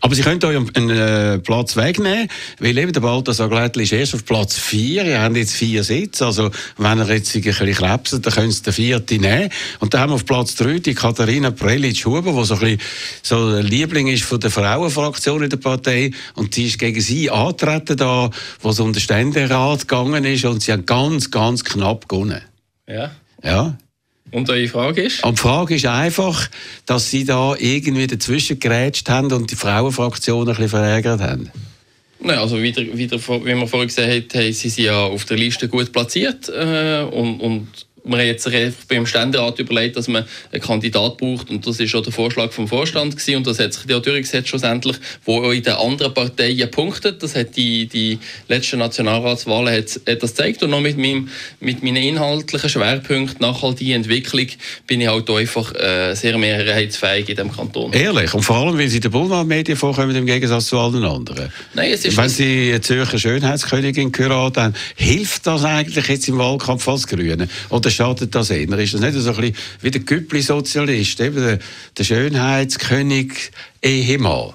Aber 0.07 0.15
Sie 0.15 0.21
können 0.21 0.41
euch 0.41 0.77
einen 0.77 0.89
äh, 0.89 1.37
Platz 1.39 1.75
wegnehmen, 1.75 2.29
weil 2.59 2.77
eben 2.77 2.93
der 2.93 3.01
Balthasar 3.01 3.49
Glättli 3.49 3.83
ist 3.83 3.91
erst 3.91 4.15
auf 4.15 4.23
Platz 4.23 4.57
4. 4.57 5.03
Ihr 5.03 5.21
habt 5.21 5.35
jetzt 5.35 5.53
vier 5.53 5.83
Sitze. 5.83 6.27
Also, 6.27 6.49
wenn 6.77 6.99
er 6.99 7.09
jetzt 7.09 7.35
ein 7.35 7.41
bisschen 7.41 7.73
krebset, 7.73 8.25
dann 8.25 8.31
können 8.31 8.49
Sie 8.49 8.63
den 8.63 8.71
vierten 8.71 9.19
nehmen. 9.19 9.49
Und 9.81 9.93
dann 9.93 9.99
haben 9.99 10.11
wir 10.11 10.15
auf 10.15 10.25
Platz 10.25 10.55
3 10.55 10.79
die 10.79 10.93
Katharina 10.93 11.51
Prelitsch-Huber, 11.51 12.31
die 12.31 12.45
so 12.45 12.53
ein 12.53 12.59
bisschen 12.61 12.81
so 13.21 13.51
der 13.51 13.63
Liebling 13.63 14.07
ist 14.07 14.23
von 14.23 14.39
der 14.39 14.49
Frauenfraktion 14.49 15.43
in 15.43 15.49
der 15.49 15.57
Partei. 15.57 16.11
Und 16.35 16.55
sie 16.55 16.67
ist 16.67 16.79
gegen 16.79 17.01
sie 17.01 17.29
antreten 17.29 17.97
da, 17.97 18.29
wo 18.61 18.69
es 18.69 18.79
um 18.79 18.93
den 18.93 19.01
Ständerat 19.01 19.89
gegangen 19.89 20.23
ist. 20.23 20.45
Und 20.45 20.63
sie 20.63 20.71
hat 20.71 20.87
ganz, 20.87 21.31
ganz 21.31 21.65
knapp 21.65 22.07
gewonnen. 22.07 22.43
Ja. 22.87 23.11
Ja. 23.43 23.77
Und 24.31 24.49
eure 24.49 24.67
Frage 24.67 25.03
ist? 25.03 25.23
Und 25.23 25.37
die 25.37 25.41
Frage 25.41 25.75
ist 25.75 25.85
einfach, 25.85 26.49
dass 26.85 27.09
Sie 27.09 27.23
da 27.23 27.55
irgendwie 27.57 28.07
dazwischen 28.07 28.59
gerätscht 28.59 29.09
haben 29.09 29.31
und 29.31 29.49
die 29.51 29.55
Frauenfraktion 29.55 30.41
ein 30.41 30.47
bisschen 30.47 30.69
verärgert 30.69 31.21
haben. 31.21 31.49
Nein, 32.19 32.39
also 32.39 32.61
wieder, 32.61 32.81
wieder, 32.81 33.17
wie 33.17 33.53
man 33.53 33.67
vorhin 33.67 33.87
gesehen 33.87 34.11
haben 34.11 34.53
sie 34.53 34.69
sind 34.69 34.85
ja 34.85 35.03
auf 35.03 35.25
der 35.25 35.37
Liste 35.37 35.67
gut 35.67 35.91
platziert 35.91 36.49
äh, 36.49 37.03
und, 37.03 37.39
und 37.39 37.67
man 38.07 38.19
hat 38.19 38.27
jetzt 38.27 38.87
beim 38.87 39.05
Ständerat 39.05 39.59
überlegt, 39.59 39.97
dass 39.97 40.07
man 40.07 40.25
einen 40.51 40.61
Kandidat 40.61 41.17
braucht 41.17 41.49
und 41.49 41.65
das 41.65 41.79
ist 41.79 41.93
auch 41.95 42.01
der 42.01 42.13
Vorschlag 42.13 42.51
vom 42.51 42.67
Vorstand 42.67 43.15
gewesen, 43.15 43.37
und 43.37 43.47
das 43.47 43.59
hat 43.59 43.73
sich 43.73 43.89
ja 43.89 43.99
durchgesetzt 43.99 44.49
schlussendlich, 44.49 44.97
wo 45.25 45.43
auch 45.43 45.51
in 45.51 45.63
den 45.63 45.73
anderen 45.73 46.13
Parteien 46.13 46.69
punktet. 46.71 47.21
Das 47.21 47.35
hat 47.35 47.55
die, 47.55 47.87
die 47.87 48.19
letzten 48.47 48.79
Nationalratswahlen 48.79 49.73
hat, 49.73 49.99
hat 50.07 50.23
das 50.23 50.31
gezeigt 50.31 50.63
und 50.63 50.69
noch 50.69 50.81
mit, 50.81 50.97
meinem, 50.97 51.29
mit 51.59 51.83
meinen 51.83 51.97
inhaltlichen 51.97 52.69
Schwerpunkten 52.69 53.41
nachhaltige 53.41 53.93
Entwicklung 53.93 54.47
bin 54.85 55.01
ich 55.01 55.07
halt 55.07 55.29
einfach 55.29 55.73
äh, 55.75 56.13
sehr 56.15 56.37
mehrheitsfähig 56.37 57.29
in 57.29 57.35
diesem 57.35 57.51
Kanton. 57.51 57.93
Ehrlich? 57.93 58.33
Und 58.33 58.43
vor 58.43 58.57
allem, 58.57 58.77
weil 58.77 58.87
Sie 58.87 58.99
den 58.99 59.11
Boulevardmedien 59.11 59.77
vorkommen 59.77 60.15
im 60.15 60.25
Gegensatz 60.25 60.67
zu 60.67 60.79
allen 60.79 61.03
anderen? 61.03 61.51
Nein, 61.73 61.91
es 61.91 62.05
ist... 62.05 62.17
Wenn 62.17 62.29
Sie 62.29 62.69
eine 62.69 62.81
Zürcher 62.81 63.19
Schönheitskönigin 63.19 64.11
hören, 64.15 64.53
dann 64.53 64.75
hilft 64.95 65.47
das 65.47 65.63
eigentlich 65.63 66.07
jetzt 66.07 66.27
im 66.27 66.37
Wahlkampf 66.37 66.87
als 66.87 67.07
Grüne? 67.07 67.47
Oder 67.69 67.89
schadet 67.97 68.33
das 68.33 68.49
eher? 68.49 68.69
Ist 68.79 68.93
das 68.93 69.01
nicht 69.01 69.13
so 69.13 69.29
ein 69.29 69.35
bisschen 69.35 69.55
wie 69.81 69.91
der 69.91 70.01
Güppli-Sozialist, 70.01 71.19
eben 71.19 71.35
der, 71.35 71.59
der 71.97 72.03
Schönheitskönig 72.03 73.51
Ehemann? 73.81 74.53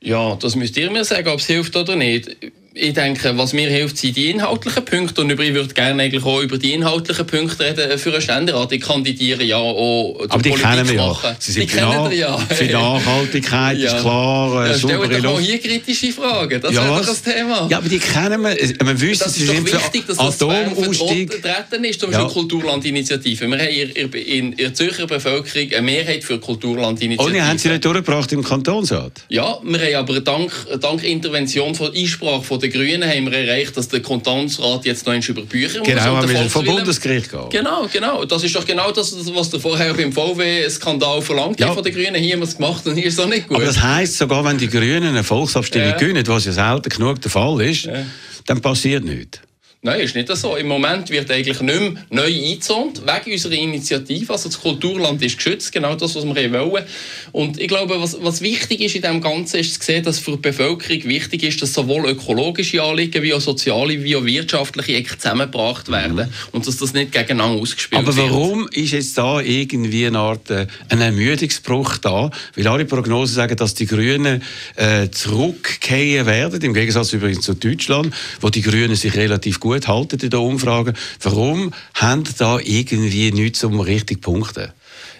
Ja, 0.00 0.36
das 0.36 0.54
müsst 0.54 0.76
ihr 0.76 0.90
mir 0.90 1.04
sagen, 1.04 1.28
ob 1.28 1.40
es 1.40 1.46
hilft 1.46 1.74
oder 1.76 1.96
nicht 1.96 2.36
ich 2.78 2.92
denke, 2.92 3.36
was 3.38 3.54
mir 3.54 3.70
hilft, 3.70 3.96
sind 3.96 4.16
die 4.16 4.30
inhaltlichen 4.30 4.84
Punkte. 4.84 5.22
Und 5.22 5.30
ich 5.30 5.38
würde 5.38 5.72
gerne 5.72 6.02
eigentlich 6.02 6.24
auch 6.24 6.42
über 6.42 6.58
die 6.58 6.74
inhaltlichen 6.74 7.26
Punkte 7.26 7.64
reden 7.64 7.98
für 7.98 8.12
einen 8.12 8.20
Ständerat. 8.20 8.70
Ich 8.72 8.82
kandidiere 8.82 9.42
ja 9.44 9.56
auch 9.56 10.16
Aber 10.28 10.42
die 10.42 10.50
Politik 10.50 10.70
kennen 10.70 10.88
wir 10.88 10.94
ja. 10.94 11.36
Sie 11.38 11.52
sind 11.52 11.62
die 11.62 11.74
kennen 11.74 12.10
wir 12.10 12.16
ja. 12.16 12.36
Für 12.36 12.64
Nachhaltigkeit 12.64 13.78
ja. 13.78 13.94
ist 13.94 14.02
klar. 14.02 14.66
Äh, 14.66 14.68
ja, 14.68 14.78
stell 14.78 15.22
doch 15.22 15.40
hier 15.40 15.58
kritische 15.58 16.12
Fragen. 16.12 16.60
Das 16.60 16.74
ja, 16.74 16.84
wäre 16.84 16.98
doch 16.98 17.06
das 17.06 17.22
Thema. 17.22 17.66
Ja, 17.70 17.78
aber 17.78 17.88
die 17.88 17.98
kennen 17.98 18.42
wir. 18.42 18.54
Wir 18.56 19.00
wissen, 19.00 19.24
das 19.24 19.38
ist 19.38 19.48
doch 19.48 19.54
wichtig, 19.54 20.06
dass 20.06 20.18
das 20.18 20.42
Atomausstieg 20.42 21.32
vertreten 21.32 21.84
ist. 21.84 22.00
Zum 22.00 22.10
Beispiel 22.10 22.26
ja. 22.26 22.32
Kulturlandinitiative. 22.32 23.46
Wir 23.48 23.58
haben 23.58 24.12
in, 24.12 24.52
in 24.52 24.56
der 24.56 24.74
Zürcher 24.74 25.06
Bevölkerung 25.06 25.72
eine 25.72 25.82
Mehrheit 25.82 26.24
für 26.24 26.38
Kulturlandinitiative. 26.38 27.38
Und 27.38 27.42
haben 27.42 27.58
sie 27.58 27.68
nicht 27.70 27.84
durchgebracht 27.84 28.30
im 28.32 28.44
Kantonsrat? 28.44 29.12
Ja, 29.30 29.58
wir 29.62 29.80
haben 29.80 29.94
aber 29.94 30.20
dank, 30.20 30.52
dank 30.80 31.02
Intervention 31.02 31.74
von 31.74 31.94
Einsprache 31.94 32.42
von 32.42 32.60
den 32.66 32.72
Grünen 32.72 33.08
haben 33.08 33.30
wir 33.30 33.38
erreicht, 33.38 33.76
dass 33.76 33.88
der 33.88 34.00
Kantonsrat 34.00 34.84
jetzt 34.84 35.06
noch 35.06 35.28
über 35.28 35.42
Bücher 35.42 35.78
muss. 35.78 35.88
Genau, 35.88 36.28
wir 36.28 36.50
vom 36.50 36.64
Bundesgericht 36.64 37.30
gehen. 37.30 37.48
Genau, 37.50 37.86
genau. 37.92 38.24
Das 38.24 38.42
ist 38.42 38.54
doch 38.54 38.64
genau 38.64 38.90
das, 38.90 39.14
was 39.34 39.50
der 39.50 39.60
vorher 39.60 39.94
beim 39.94 40.12
VW-Skandal 40.12 41.22
verlangt 41.22 41.60
ja. 41.60 41.72
von 41.72 41.82
den 41.82 41.94
Grünen. 41.94 42.16
Hier 42.16 42.34
haben 42.34 42.40
wir 42.40 42.48
es 42.48 42.56
gemacht 42.56 42.86
und 42.86 42.96
hier 42.96 43.06
ist 43.06 43.14
es 43.14 43.20
auch 43.20 43.28
nicht 43.28 43.48
gut. 43.48 43.56
Aber 43.56 43.66
das 43.66 43.80
heisst, 43.80 44.18
sogar 44.18 44.44
wenn 44.44 44.58
die 44.58 44.68
Grünen 44.68 45.08
eine 45.08 45.24
Volksabstimmung 45.24 45.88
ja. 45.90 45.96
gewinnen, 45.96 46.26
was 46.26 46.44
ja 46.44 46.52
selten 46.52 46.88
genug 46.88 47.20
der 47.20 47.30
Fall 47.30 47.60
ist, 47.62 47.84
ja. 47.84 48.04
dann 48.46 48.60
passiert 48.60 49.04
nichts. 49.04 49.40
Nein, 49.82 50.00
ist 50.00 50.16
nicht 50.16 50.34
so. 50.34 50.56
Im 50.56 50.66
Moment 50.66 51.10
wird 51.10 51.30
eigentlich 51.30 51.60
nicht 51.60 51.80
mehr 51.80 51.92
neu 52.10 52.24
eingezont, 52.24 53.02
wegen 53.02 53.32
unserer 53.32 53.52
Initiative. 53.52 54.32
Also 54.32 54.48
das 54.48 54.60
Kulturland 54.60 55.22
ist 55.22 55.36
geschützt, 55.36 55.70
genau 55.70 55.94
das, 55.94 56.14
was 56.16 56.24
wir 56.24 56.52
wollen. 56.52 56.84
Und 57.30 57.60
ich 57.60 57.68
glaube, 57.68 58.00
was, 58.00 58.16
was 58.20 58.40
wichtig 58.40 58.80
ist 58.80 58.96
in 58.96 59.02
dem 59.02 59.20
Ganzen, 59.20 59.60
ist 59.60 59.74
zu 59.74 59.84
sehen, 59.84 60.02
dass 60.02 60.18
für 60.18 60.32
die 60.32 60.38
Bevölkerung 60.38 61.04
wichtig 61.04 61.44
ist, 61.44 61.62
dass 61.62 61.72
sowohl 61.72 62.08
ökologische 62.08 62.82
Anliegen, 62.82 63.22
wie 63.22 63.34
auch 63.34 63.40
soziale, 63.40 64.02
wie 64.02 64.16
auch 64.16 64.24
wirtschaftliche 64.24 65.04
zusammengebracht 65.04 65.88
werden. 65.88 66.16
Mhm. 66.16 66.28
Und 66.52 66.66
dass 66.66 66.78
das 66.78 66.92
nicht 66.92 67.12
gegeneinander 67.12 67.60
ausgespielt 67.60 68.04
wird. 68.04 68.18
Aber 68.18 68.28
warum 68.30 68.64
wird. 68.64 68.76
ist 68.76 68.92
jetzt 68.92 69.18
da 69.18 69.40
irgendwie 69.40 70.06
eine 70.06 70.18
Art 70.18 70.50
äh, 70.50 70.66
ein 70.88 71.00
Ermüdungsbruch 71.00 71.98
da? 71.98 72.30
Weil 72.56 72.66
alle 72.66 72.86
Prognosen 72.86 73.36
sagen, 73.36 73.56
dass 73.56 73.74
die 73.74 73.86
Grünen 73.86 74.42
äh, 74.74 75.10
zurückkehren 75.10 76.26
werden, 76.26 76.60
im 76.62 76.74
Gegensatz 76.74 77.12
übrigens 77.12 77.44
zu 77.44 77.54
Deutschland, 77.54 78.12
wo 78.40 78.48
die 78.48 78.62
Grünen 78.62 78.96
sich 78.96 79.14
relativ 79.14 79.60
gut 79.60 79.65
gut 79.66 79.88
halten 79.88 80.20
in 80.20 80.30
den 80.30 80.40
Umfragen. 80.40 80.94
Warum 81.20 81.72
haben 81.94 82.24
da 82.38 82.58
irgendwie 82.58 83.32
nichts 83.32 83.64
um 83.64 83.80
richtig 83.80 84.20
punkten? 84.20 84.72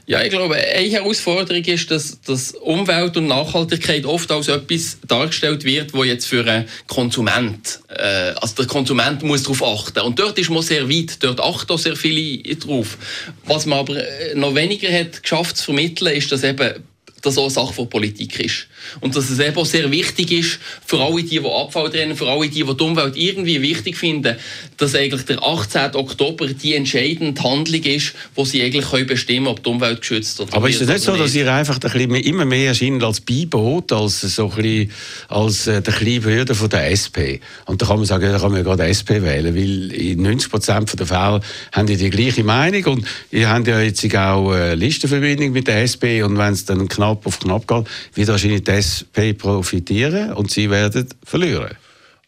Ja, 0.08 0.22
ich 0.22 0.30
glaube, 0.30 0.54
eine 0.54 0.88
Herausforderung 0.88 1.64
ist, 1.64 1.90
dass, 1.90 2.20
dass 2.20 2.52
Umwelt 2.52 3.16
und 3.16 3.26
Nachhaltigkeit 3.26 4.06
oft 4.06 4.30
als 4.30 4.46
etwas 4.46 4.98
dargestellt 5.04 5.64
wird, 5.64 5.94
wo 5.94 6.04
jetzt 6.04 6.26
für 6.26 6.46
einen 6.46 6.68
Konsument, 6.86 7.80
äh, 7.88 8.32
also 8.40 8.54
der 8.54 8.66
Konsument 8.66 9.24
muss 9.24 9.42
darauf 9.42 9.64
achten. 9.64 9.98
Und 10.02 10.20
dort 10.20 10.38
ist 10.38 10.48
man 10.48 10.62
sehr 10.62 10.88
weit, 10.88 11.20
dort 11.24 11.40
achten 11.40 11.72
auch 11.72 11.78
sehr 11.78 11.96
viele 11.96 12.54
drauf. 12.54 12.98
Was 13.46 13.66
man 13.66 13.80
aber 13.80 14.00
noch 14.36 14.54
weniger 14.54 14.92
hat 14.92 15.24
geschafft 15.24 15.56
zu 15.56 15.64
vermitteln, 15.64 16.14
ist, 16.14 16.30
dass 16.30 16.44
eben 16.44 16.84
das 17.22 17.36
auch 17.36 17.42
eine 17.42 17.50
Sache 17.50 17.72
von 17.72 17.88
Politik 17.88 18.38
ist. 18.38 18.68
Und 19.00 19.16
dass 19.16 19.30
es 19.30 19.38
eben 19.38 19.56
auch 19.56 19.66
sehr 19.66 19.90
wichtig 19.90 20.32
ist, 20.32 20.58
für 20.84 21.00
alle 21.00 21.22
die, 21.22 21.40
die 21.40 21.46
Abfall 21.46 21.90
trennen, 21.90 22.16
für 22.16 22.28
alle 22.28 22.48
die, 22.48 22.64
die 22.64 22.76
die 22.76 22.84
Umwelt 22.84 23.16
irgendwie 23.16 23.62
wichtig 23.62 23.96
finden, 23.96 24.36
dass 24.76 24.94
eigentlich 24.94 25.24
der 25.24 25.42
18. 25.42 25.94
Oktober 25.94 26.46
die 26.46 26.74
entscheidende 26.74 27.42
Handlung 27.42 27.82
ist, 27.82 28.14
wo 28.34 28.44
sie 28.44 28.62
eigentlich 28.62 28.90
können 28.90 29.06
bestimmen 29.06 29.46
ob 29.46 29.62
die 29.62 29.70
Umwelt 29.70 30.00
geschützt 30.00 30.40
oder 30.40 30.54
Aber 30.54 30.68
ist 30.68 30.80
es 30.80 30.88
nicht 30.88 31.02
so, 31.02 31.16
dass 31.16 31.34
ihr 31.34 31.52
einfach 31.52 31.76
ein 31.76 31.80
bisschen 31.80 32.14
immer 32.14 32.44
mehr 32.44 32.68
erscheint 32.68 33.02
als 33.02 33.20
Beiboot, 33.20 33.92
als 33.92 34.20
so 34.20 34.50
ein 34.50 34.56
bisschen, 34.56 34.92
als 35.28 35.66
äh, 35.66 35.80
der 35.80 35.94
kleine 35.94 36.20
Bruder 36.20 36.54
von 36.54 36.68
der 36.68 36.90
SP? 36.92 37.40
Und 37.66 37.80
da 37.80 37.86
kann 37.86 37.96
man 37.96 38.06
sagen, 38.06 38.30
da 38.30 38.38
kann 38.38 38.50
man 38.50 38.58
ja 38.58 38.64
gerade 38.64 38.84
SP 38.84 39.22
wählen, 39.22 39.54
weil 39.54 39.92
in 39.92 40.22
90 40.22 40.50
Prozent 40.50 40.98
der 40.98 41.06
Fälle 41.06 41.40
haben 41.72 41.86
die 41.86 41.96
die 41.96 42.10
gleiche 42.10 42.44
Meinung 42.44 42.84
und 42.84 43.06
ihr 43.30 43.48
habt 43.48 43.66
ja 43.66 43.80
jetzt 43.80 44.04
auch 44.16 44.50
eine 44.52 44.74
Listenverbindung 44.74 45.52
mit 45.52 45.66
der 45.66 45.82
SP 45.82 46.22
und 46.22 46.38
wenn 46.38 46.52
es 46.52 46.64
dann 46.64 46.88
knapp 46.88 47.26
auf 47.26 47.40
knapp 47.40 47.66
geht, 47.66 47.84
wird 48.14 48.28
wahrscheinlich 48.28 48.64
die 48.64 48.70
SP 48.76 49.32
profitieren 49.36 50.32
und 50.32 50.50
sie 50.50 50.70
werden 50.70 51.08
verlieren. 51.24 51.76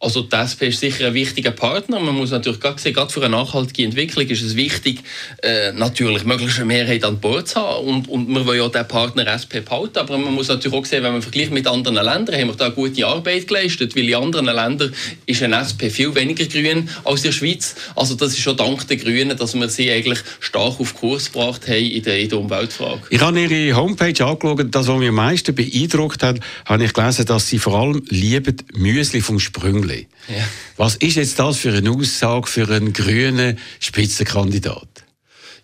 Also 0.01 0.23
die 0.23 0.37
SP 0.39 0.71
ist 0.71 0.79
sicher 0.79 1.09
ein 1.09 1.15
wichtiger 1.15 1.51
Partner. 1.51 1.99
Man 1.99 2.15
muss 2.15 2.31
natürlich 2.31 2.61
gerade 2.61 2.81
sehen, 2.81 2.95
gerade 2.95 3.13
für 3.13 3.21
eine 3.21 3.31
nachhaltige 3.31 3.83
Entwicklung 3.83 4.29
ist 4.29 4.43
es 4.43 4.55
wichtig, 4.55 5.01
äh, 5.43 5.73
natürlich 5.73 6.25
möglichst 6.25 6.59
eine 6.59 6.67
Mehrheit 6.67 7.03
an 7.03 7.19
Bord 7.19 7.49
zu 7.49 7.61
haben. 7.61 7.85
Und, 7.85 8.09
und 8.09 8.29
wir 8.29 8.47
wollen 8.47 8.61
ja 8.61 8.69
den 8.69 8.87
Partner 8.87 9.27
SP 9.27 9.59
behalten. 9.59 9.99
Aber 9.99 10.17
man 10.17 10.33
muss 10.33 10.47
natürlich 10.47 10.79
auch 10.79 10.85
sehen, 10.85 11.03
wenn 11.03 11.15
man 11.15 11.23
vergleicht 11.23 11.51
mit 11.51 11.67
anderen 11.67 11.97
Ländern, 11.97 12.41
haben 12.41 12.47
wir 12.47 12.55
da 12.55 12.69
gute 12.69 13.05
Arbeit 13.05 13.49
geleistet, 13.49 13.97
weil 13.97 14.09
in 14.09 14.15
anderen 14.15 14.47
Ländern 14.47 14.95
ist 15.27 15.43
ein 15.43 15.53
SP 15.53 15.91
viel 15.91 16.15
weniger 16.15 16.47
grün 16.47 16.89
als 17.03 17.25
in 17.25 17.31
der 17.31 17.33
Schweiz. 17.33 17.75
Also 17.97 18.15
das 18.15 18.35
ist 18.35 18.39
schon 18.39 18.57
dank 18.57 18.87
der 18.87 18.99
Grünen, 18.99 19.37
dass 19.37 19.55
wir 19.55 19.69
sie 19.69 19.91
eigentlich 19.91 20.21
stark 20.39 20.79
auf 20.79 20.95
Kurs 20.95 21.33
gebracht 21.33 21.67
haben 21.67 21.75
in 21.85 22.05
der, 22.05 22.21
in 22.21 22.29
der 22.29 22.39
Umweltfrage. 22.39 23.03
Ich 23.11 23.21
habe 23.21 23.41
Ihre 23.41 23.77
Homepage 23.77 24.25
angeschaut. 24.25 24.65
Das, 24.71 24.87
was 24.87 24.97
mich 24.97 25.09
am 25.09 25.17
meisten 25.17 25.57
beeindruckt 25.57 26.23
hat, 26.23 26.39
habe 26.67 26.85
ich 26.85 26.93
gelesen, 26.93 27.27
dass 27.27 27.49
Sie 27.49 27.59
vor 27.59 27.75
allem 27.75 28.01
lieben 28.11 28.59
Müsli 28.77 29.21
vom 29.21 29.41
Sprüngli. 29.41 29.88
Ja. 30.29 30.45
Was 30.77 30.97
ist 30.97 31.17
jetzt 31.17 31.39
das 31.39 31.59
für 31.59 31.73
eine 31.73 31.91
Aussage 31.91 32.47
für 32.47 32.69
einen 32.69 32.93
grünen 32.93 33.59
Spitzenkandidat? 33.81 34.89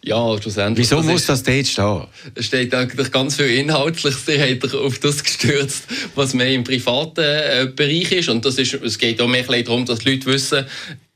Ja, 0.03 0.37
schlussendlich. 0.41 0.87
Wieso 0.87 0.97
das 0.97 1.07
muss 1.07 1.21
ist- 1.23 1.29
das 1.31 1.43
dort 1.43 1.67
stehen? 1.67 2.03
Es 2.35 2.45
steht 2.47 2.75
eigentlich 2.75 3.11
ganz 3.11 3.37
viel 3.37 3.47
Inhaltliches. 3.47 4.23
Habt 4.29 4.65
euch 4.65 4.75
auf 4.75 4.99
das 4.99 5.23
gestürzt, 5.25 5.85
was 6.15 6.35
mehr 6.35 6.51
im 6.53 6.63
privaten 6.63 7.21
äh, 7.25 7.69
Bereich 7.75 8.13
ist. 8.13 8.29
Und 8.29 8.45
das 8.45 8.59
ist, 8.59 8.75
es 8.75 8.99
geht 8.99 9.21
auch 9.23 9.29
mehr 9.29 9.45
darum, 9.45 9.87
dass 9.87 10.01
die 10.01 10.11
Leute 10.11 10.27
wissen, 10.27 10.67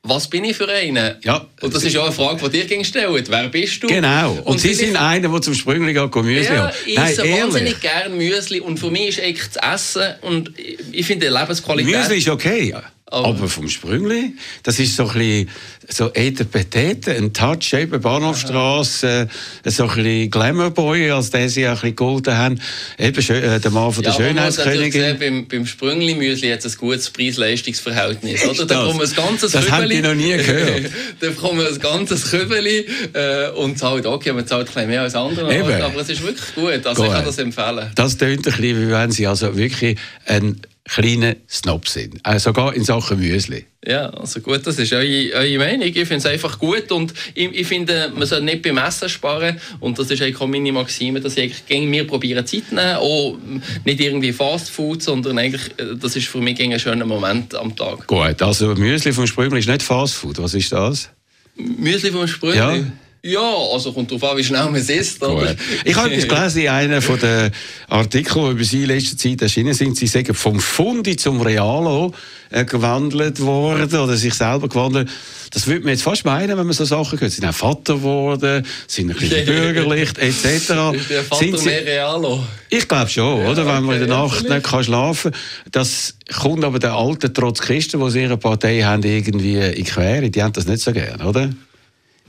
was 0.05 0.31
bin 0.31 0.45
ich 0.45 0.57
für 0.57 0.69
einen? 0.71 1.17
Ja. 1.23 1.47
Und 1.61 1.75
das 1.75 1.85
ist 1.85 1.93
ja 1.93 2.03
eine 2.03 2.13
Frage, 2.13 2.49
die 2.49 2.61
dir 2.61 2.65
gegen 2.65 2.83
stellt. 2.85 3.29
Wer 3.29 3.49
bist 3.49 3.83
du? 3.83 3.89
Genau. 3.89 4.39
Und, 4.45 4.59
Sie 4.59 4.69
vielleicht- 4.69 4.79
sind 4.93 4.97
einer, 4.97 5.29
der 5.29 5.43
zum 5.43 5.53
Sprüngli 5.53 5.93
geht, 5.93 6.15
Müsli 6.15 6.45
ja, 6.55 6.73
ich 6.87 6.97
Nein, 6.97 7.13
esse 7.13 7.27
ehrlich. 7.27 7.43
wahnsinnig 7.43 7.81
gerne 7.81 8.15
Müsli 8.15 8.61
und 8.61 8.79
für 8.79 8.91
mich 8.91 9.09
ist 9.09 9.21
eigentlich 9.21 9.49
das 9.53 9.75
Essen 9.97 10.15
und 10.23 10.53
ich- 10.93 11.05
finde 11.05 11.29
Lebensqualität... 11.29 11.95
Müsli 11.95 12.19
ist 12.19 12.29
okay. 12.29 12.75
Aber- 13.11 13.29
Aber 13.29 13.49
vom 13.49 13.69
Sprüngli, 13.69 14.35
das 14.63 14.79
ist 14.79 14.95
so 14.97 15.09
ein 15.09 15.15
bisschen 15.19 15.49
so 15.91 16.13
Etepetete, 16.13 17.13
ein 17.13 17.33
Touch, 17.33 17.73
eben 17.73 18.01
Bahnhofstrasse, 18.03 19.29
äh, 19.65 19.71
so 19.71 19.85
ein 19.85 19.97
bisschen 19.97 20.31
Glamourboy, 20.31 21.11
als 21.11 21.31
der 21.31 21.49
sie 21.49 21.67
auch 21.67 21.71
ein 21.71 21.75
bisschen 21.77 21.97
golden 21.97 22.37
haben. 22.37 22.61
Eben 22.99 23.23
schön, 23.23 23.43
äh, 23.43 23.59
der 23.61 23.71
Mann 23.71 23.93
von 23.93 24.03
der 24.03 24.13
Ja, 24.13 24.19
Schönheitskönigin. 24.19 24.93
sehen, 24.93 25.19
beim, 25.19 25.49
beim 25.49 25.65
Sprüngli-Müsli 25.67 26.51
hat 26.51 26.65
es 26.65 26.75
ein 26.75 26.79
gutes 26.79 27.09
Preis-Leistungs-Verhältnis. 27.11 28.45
Oder? 28.47 28.67
Da 28.67 28.85
kommt 28.85 29.03
ein 29.03 29.15
ganzes 29.15 29.53
Das 29.53 29.71
haben 29.71 29.89
die 29.89 30.01
noch 30.03 30.15
nie 30.15 30.37
gehört. 30.37 30.91
da 31.21 31.31
kommt 31.31 31.61
ein 31.67 31.79
ganzes 31.79 32.31
Kübeli 32.31 32.87
äh, 33.15 33.49
und 33.53 33.79
zahlt, 33.79 34.05
okay, 34.07 34.33
man 34.33 34.47
zahlt 34.47 34.69
ein 34.69 34.75
bisschen 34.75 34.89
mehr 34.91 35.03
als 35.03 35.15
andere. 35.15 35.55
Eben. 35.57 35.83
Aber 35.83 36.01
es 36.01 36.11
ist 36.11 36.23
wirklich 36.23 36.55
gut. 36.55 36.87
Also 36.87 37.03
ich 37.05 37.09
Gut. 37.09 37.17
kann 37.17 37.25
das 37.25 37.39
empfehlen. 37.39 37.91
Das 37.95 38.17
tönt 38.19 38.39
ein 38.47 38.53
bisschen, 38.53 38.63
wie 38.63 38.91
wenn 38.91 39.11
sie 39.11 39.27
also 39.27 39.57
wirklich 39.57 39.97
ein 40.27 40.61
kleiner 40.89 41.36
Snob 41.49 41.86
sind. 41.89 42.18
Also 42.24 42.51
sogar 42.51 42.74
in 42.74 42.84
Sachen 42.84 43.18
Müsli. 43.20 43.64
Ja, 43.86 44.11
also 44.11 44.41
gut, 44.41 44.66
das 44.66 44.78
ist 44.78 44.93
eure, 44.93 45.32
eure 45.34 45.59
Meinung. 45.59 45.86
Ich 45.86 45.95
finde 45.95 46.16
es 46.16 46.26
einfach 46.26 46.59
gut 46.59 46.91
und 46.91 47.14
ich, 47.34 47.53
ich 47.53 47.66
finde, 47.66 48.12
man 48.14 48.26
soll 48.26 48.43
nicht 48.43 48.62
beim 48.62 48.76
Essen 48.78 49.09
sparen 49.09 49.61
und 49.80 49.99
das 49.99 50.11
ist 50.11 50.20
eigentlich 50.20 50.41
auch 50.41 50.47
meine 50.47 50.72
Maxime, 50.72 51.20
dass 51.20 51.36
ich 51.36 51.45
eigentlich 51.45 51.66
gegen 51.66 51.89
mir 51.89 52.07
probiere 52.07 52.45
Zeit 52.45 52.64
zu 52.68 52.74
nehmen, 52.74 52.97
auch 52.97 53.39
nicht 53.84 54.01
irgendwie 54.01 54.32
Fast 54.32 54.70
Food, 54.70 55.03
sondern 55.03 55.39
eigentlich, 55.39 55.62
äh, 55.78 55.95
das 55.99 56.16
ist 56.16 56.26
für 56.26 56.41
mich 56.41 56.57
gegen 56.57 56.72
ein 56.72 56.80
schöner 56.80 57.07
Moment 57.07 57.55
am 57.55 57.76
Tag. 57.76 58.07
Gut, 58.07 58.43
also 58.43 58.74
Müsli 58.74 59.12
vom 59.12 59.26
Sprüngli 59.26 59.61
ist 59.61 59.68
nicht 59.68 59.82
Fastfood. 59.82 60.39
Was 60.39 60.55
ist 60.55 60.72
das? 60.72 61.11
Müsli 61.57 62.11
vom 62.11 62.26
Sprüngli? 62.26 62.59
Ja. 62.59 62.84
Ja, 63.23 63.41
also 63.73 63.93
kommt 63.93 64.11
darauf 64.11 64.31
an, 64.31 64.37
wie 64.39 64.45
schnell 64.45 64.64
man 64.66 64.77
es 64.77 64.89
isst. 64.89 65.23
Oder? 65.23 65.49
Gut. 65.49 65.57
Ich 65.85 65.97
habe 65.97 66.12
etwas 66.12 66.29
gelesen 66.29 66.62
in 66.62 66.69
einem 66.69 67.03
von 67.03 67.19
den 67.19 67.51
Artikeln, 67.89 68.45
die 68.47 68.51
über 68.53 68.64
Sie 68.64 68.83
in 68.83 68.89
letzter 68.89 69.16
Zeit 69.16 69.43
erschienen 69.43 69.75
sind. 69.75 69.97
Sie 69.97 70.07
sagen, 70.07 70.35
vom 70.35 70.61
Fundi 70.61 71.16
zum 71.16 71.41
Realo 71.41 72.12
äh, 72.51 72.64
gewandelt 72.64 73.41
worden 73.41 73.99
oder 73.99 74.16
sich 74.16 74.35
selber 74.35 74.69
gewandelt. 74.69 75.09
Das 75.51 75.66
würde 75.66 75.81
man 75.81 75.91
jetzt 75.91 76.03
fast 76.03 76.25
meinen, 76.25 76.57
wenn 76.57 76.66
man 76.66 76.73
so 76.73 76.85
Sachen 76.85 77.19
hört. 77.21 77.33
Sie 77.33 77.41
sind 77.41 77.49
auch 77.49 77.55
Vater 77.55 77.95
geworden, 77.95 78.64
sind 78.87 79.11
ein 79.11 79.16
bisschen 79.16 79.47
bürgerlich, 79.47 80.11
etc. 80.16 80.45
Ist 80.45 80.71
der 80.71 81.25
Vater 81.25 81.37
Sind 81.45 81.59
Sie- 81.59 81.66
mehr 81.66 81.85
Realo? 81.85 82.45
Ich 82.71 82.87
glaube 82.87 83.09
schon, 83.11 83.47
oder? 83.47 83.66
Wenn 83.66 83.83
man 83.85 84.01
in 84.01 84.07
der 84.07 84.16
okay, 84.16 84.35
ja, 84.37 84.43
Nacht 84.43 84.49
nicht 84.49 84.64
kann 84.64 84.85
schlafen 84.85 85.33
kann. 85.33 85.41
Das 85.73 86.14
kommt 86.41 86.64
aber 86.64 86.79
den 86.79 86.91
alten 86.91 87.35
Trotzkisten, 87.35 87.99
die 88.01 88.11
sie 88.11 88.19
in 88.19 88.25
ihrer 88.27 88.37
Partei 88.37 88.83
haben, 88.83 89.03
irgendwie 89.03 89.57
in 89.57 89.75
die 89.75 89.83
Quere. 89.85 90.31
Die 90.31 90.43
haben 90.43 90.53
das 90.53 90.66
nicht 90.66 90.83
so 90.83 90.93
gern, 90.93 91.21
oder? 91.23 91.51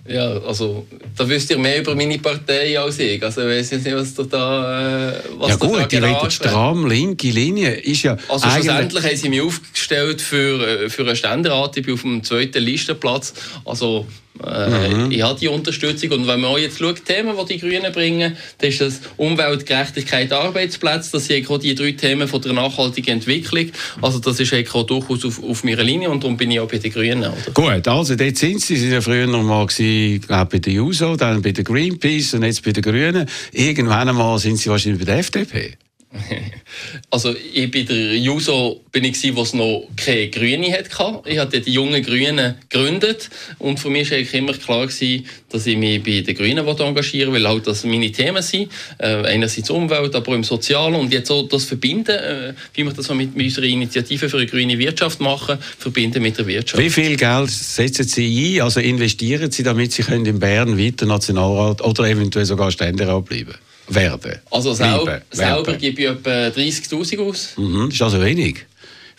Ja, 0.10 0.42
also, 0.42 0.88
da 1.16 1.30
wisst 1.30 1.52
ihr 1.52 1.58
mehr 1.60 1.80
über 1.80 1.94
meine 1.96 2.18
Partei 2.18 2.80
als 2.80 2.98
ich. 3.00 3.22
Also, 3.24 3.42
ich 3.42 3.48
weiß 3.48 3.72
jetzt 3.72 3.86
nicht, 3.86 3.96
was 3.96 4.16
da, 4.28 5.10
äh, 5.10 5.14
was 5.38 5.50
ja 5.50 5.56
gut, 5.56 5.92
die 5.92 5.96
genau 5.98 6.20
ansprecht. 6.20 6.50
stramm 6.52 6.88
linke 6.88 7.30
Linie. 7.30 7.76
Ist 7.76 8.04
ja 8.04 8.18
Also 8.28 8.50
schlussendlich 8.50 9.04
haben 9.04 9.16
sie 9.16 9.30
mich 9.30 9.42
aufgestellt 9.42 10.22
für, 10.22 10.86
äh, 10.86 10.90
für 10.90 11.04
einen 11.04 11.16
Ständerat. 11.16 11.78
Ich 11.78 11.86
bin 11.86 11.94
auf 11.94 12.02
dem 12.02 12.24
zweiten 12.24 12.64
Listenplatz. 12.64 13.34
Also 13.66 14.08
äh, 14.46 14.90
Mhm. 14.90 15.12
ich 15.12 15.22
habe 15.22 15.40
die 15.40 15.48
Unterstützung. 15.48 16.12
Und 16.12 16.28
wenn 16.28 16.40
man 16.40 16.52
auch 16.52 16.58
jetzt 16.58 16.80
schaut, 16.80 17.04
Themen, 17.06 17.36
die 17.38 17.54
die 17.54 17.60
Grünen 17.60 17.92
bringen, 17.92 18.38
dann 18.58 18.70
ist 18.70 18.82
das 18.82 19.02
Umwelt, 19.18 19.66
Gerechtigkeit, 19.66 20.32
Arbeitsplätze. 20.32 21.12
Das 21.12 21.26
sind 21.26 21.48
die 21.64 21.76
drei 21.76 21.92
Themen 21.92 22.28
von 22.28 22.42
der 22.42 22.54
nachhaltigen 22.54 23.16
Entwicklung. 23.16 23.72
Also 24.02 24.20
das 24.20 24.40
ist 24.40 24.52
durchaus 24.52 25.26
auf, 25.26 25.44
auf 25.44 25.64
meiner 25.64 25.84
Linie 25.84 26.10
und 26.10 26.24
darum 26.24 26.38
bin 26.38 26.52
ich 26.52 26.60
auch 26.60 26.68
bei 26.70 26.78
den 26.78 26.92
Grünen. 26.92 27.24
Oder? 27.24 27.52
Gut, 27.54 27.88
also 27.88 28.16
dort 28.16 28.38
sind 28.38 28.62
sie. 28.62 28.78
Sie 28.78 28.86
waren 28.86 28.94
ja 28.94 29.02
früher 29.02 29.28
noch 29.28 29.44
mal 29.44 29.66
gewesen, 29.66 30.22
glaub, 30.26 30.50
bei 30.50 30.60
der 30.60 30.74
JUSO, 30.74 31.16
dann 31.16 31.42
bei 31.42 31.52
der 31.52 31.64
Greenpeace 31.64 32.36
und 32.36 32.44
jetzt 32.44 32.64
bei 32.64 32.72
den 32.72 32.84
Grünen. 32.84 33.28
Irgendwann 33.52 34.10
einmal 34.10 34.40
sind 34.40 34.58
sie 34.58 34.70
wahrscheinlich 34.70 35.00
bei 35.00 35.06
der 35.06 35.20
FDP. 35.20 35.78
Also 37.12 37.36
ich 37.54 37.70
bei 37.72 37.84
der 37.84 38.18
JUSO 38.18 38.82
bin 38.92 39.04
ich 39.04 39.36
wo 39.36 39.42
es 39.42 39.54
noch 39.54 39.88
keine 39.96 40.30
Grüne 40.30 40.72
hatte. 40.72 41.22
Ich 41.26 41.38
hatte 41.38 41.62
die 41.62 41.72
jungen 41.72 42.04
Grünen 42.04 42.56
gegründet 42.70 43.30
und 43.60 43.80
für 43.80 43.90
mich 43.90 44.12
war 44.12 44.18
immer 44.34 44.54
klar 44.54 44.88
gewesen, 44.88 45.26
dass 45.50 45.66
ich 45.68 45.78
mich 45.78 46.04
bei 46.04 46.22
den 46.22 46.36
Grünen 46.36 46.66
engagieren 46.66 47.34
will, 47.34 47.44
weil 47.44 47.50
halt 47.50 47.68
das 47.68 47.84
meine 47.84 48.12
Themen 48.12 48.42
sind. 48.42 48.72
Äh, 48.98 49.24
einerseits 49.26 49.70
Umwelt, 49.70 50.16
aber 50.16 50.32
auch 50.32 50.36
im 50.36 50.44
Sozialen 50.44 50.96
und 50.96 51.14
jetzt 51.14 51.32
auch 51.32 51.48
das 51.48 51.66
Verbinden, 51.66 52.16
äh, 52.16 52.54
wie 52.74 52.84
wir 52.84 52.94
das 52.94 53.10
mit, 53.10 53.36
mit 53.36 53.48
unserer 53.48 53.66
Initiative 53.66 54.30
für 54.30 54.38
eine 54.38 54.46
grüne 54.46 54.78
Wirtschaft 54.78 55.20
machen, 55.20 55.58
verbinden 55.78 56.22
mit 56.22 56.38
der 56.38 56.48
Wirtschaft. 56.48 56.82
Wie 56.82 56.90
viel 56.90 57.18
Geld 57.18 57.50
setzen 57.50 58.08
Sie 58.08 58.58
ein, 58.58 58.62
also 58.62 58.80
investieren 58.80 59.52
Sie, 59.52 59.64
damit 59.64 59.92
Sie 59.94 60.04
können 60.04 60.26
in 60.26 60.40
Bern 60.40 60.78
weiter 60.78 61.06
Nationalrat 61.06 61.82
oder 61.82 62.06
eventuell 62.06 62.46
sogar 62.46 62.72
Ständerat 62.72 63.26
bleiben 63.26 63.56
werden? 63.90 64.40
Also 64.52 64.74
Bleiben, 64.76 65.22
selber, 65.32 65.74
gebe 65.74 66.02
ich 66.02 66.08
etwa 66.08 66.48
30'000 66.48 67.20
aus. 67.20 67.50
Mhm, 67.58 67.86
das 67.88 67.96
ist 67.96 68.02
also 68.02 68.22
wenig. 68.22 68.66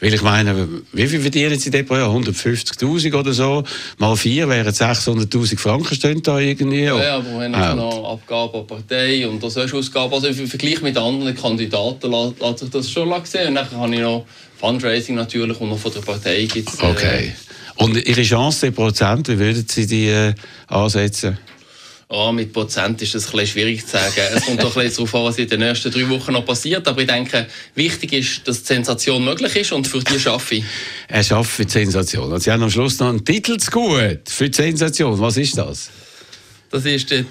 Weil 0.03 0.15
ich 0.15 0.23
meine, 0.23 0.67
wie 0.93 1.07
viel 1.07 1.21
verdienen 1.21 1.59
Sie 1.59 1.71
denn 1.71 1.85
pro 1.85 1.97
Jahr? 1.97 2.09
150'000 2.09 3.15
oder 3.15 3.35
so? 3.35 3.63
Mal 3.99 4.17
vier 4.17 4.49
wären 4.49 4.73
600'000 4.73 5.59
Franken, 5.59 5.95
stehen 5.95 6.23
da 6.23 6.39
irgendwie. 6.39 6.85
Ja, 6.85 6.97
ja, 7.03 7.17
aber 7.17 7.29
haben 7.29 7.53
Ja. 7.53 7.75
noch 7.75 8.13
Abgaben 8.15 8.55
an 8.55 8.63
die 8.63 8.75
Partei 8.75 9.29
und 9.29 9.43
das 9.43 9.57
ist 9.57 9.75
Ausgaben. 9.75 10.15
Also 10.15 10.29
im 10.29 10.47
Vergleich 10.47 10.81
mit 10.81 10.97
anderen 10.97 11.37
Kandidaten 11.37 12.11
lässt 12.13 12.59
sich 12.61 12.71
das 12.71 12.91
schon 12.91 13.13
sehen. 13.25 13.49
Und 13.49 13.55
dann 13.57 13.71
habe 13.73 13.95
ich 13.95 14.01
noch 14.01 14.25
Fundraising 14.59 15.17
natürlich 15.17 15.61
und 15.61 15.69
noch 15.69 15.79
von 15.79 15.93
der 15.93 16.01
Partei 16.01 16.47
gibt 16.47 16.71
es... 16.71 16.83
Okay. 16.83 17.33
Und 17.77 17.97
Ihre 18.07 18.23
Chance 18.23 18.69
in 18.69 18.75
Prozent, 18.75 19.29
wie 19.29 19.39
würden 19.39 19.67
Sie 19.69 19.87
die 19.87 20.09
äh, 20.09 20.35
ansetzen? 20.67 21.39
Ah, 22.13 22.33
mit 22.33 22.53
Prozent 22.53 23.01
ist 23.03 23.15
das 23.15 23.33
ein 23.33 23.47
schwierig 23.47 23.87
zu 23.87 23.93
sagen. 23.93 24.21
Es 24.35 24.45
kommt 24.45 24.61
doch 24.61 24.77
ein 24.77 24.83
bisschen 24.83 25.07
darauf 25.07 25.15
an, 25.15 25.25
was 25.27 25.39
in 25.39 25.49
den 25.49 25.61
nächsten 25.61 25.93
drei 25.93 26.09
Wochen 26.09 26.33
noch 26.33 26.45
passiert. 26.45 26.89
Aber 26.89 27.01
ich 27.01 27.07
denke, 27.07 27.47
wichtig 27.77 28.13
ist, 28.13 28.49
dass 28.49 28.63
die 28.63 28.67
Sensation 28.67 29.25
möglich 29.25 29.55
ist 29.55 29.71
und 29.71 29.87
für 29.87 30.01
die 30.01 30.19
schaffe 30.19 30.57
ich. 30.57 30.65
Er 31.07 31.23
schafft 31.23 31.53
für 31.53 31.65
die 31.65 31.71
Sensation. 31.71 32.33
Und 32.33 32.43
Sie 32.43 32.51
haben 32.51 32.65
am 32.65 32.71
Schluss 32.71 32.99
noch 32.99 33.11
einen 33.11 33.25
Titel 33.25 33.59
zu 33.59 33.71
gut 33.71 34.23
für 34.29 34.51
die 34.51 34.57
Sensation. 34.57 35.21
Was 35.21 35.37
ist 35.37 35.57
das? 35.57 35.89
Das 36.71 36.85
ist 36.85 37.11
äh, 37.11 37.25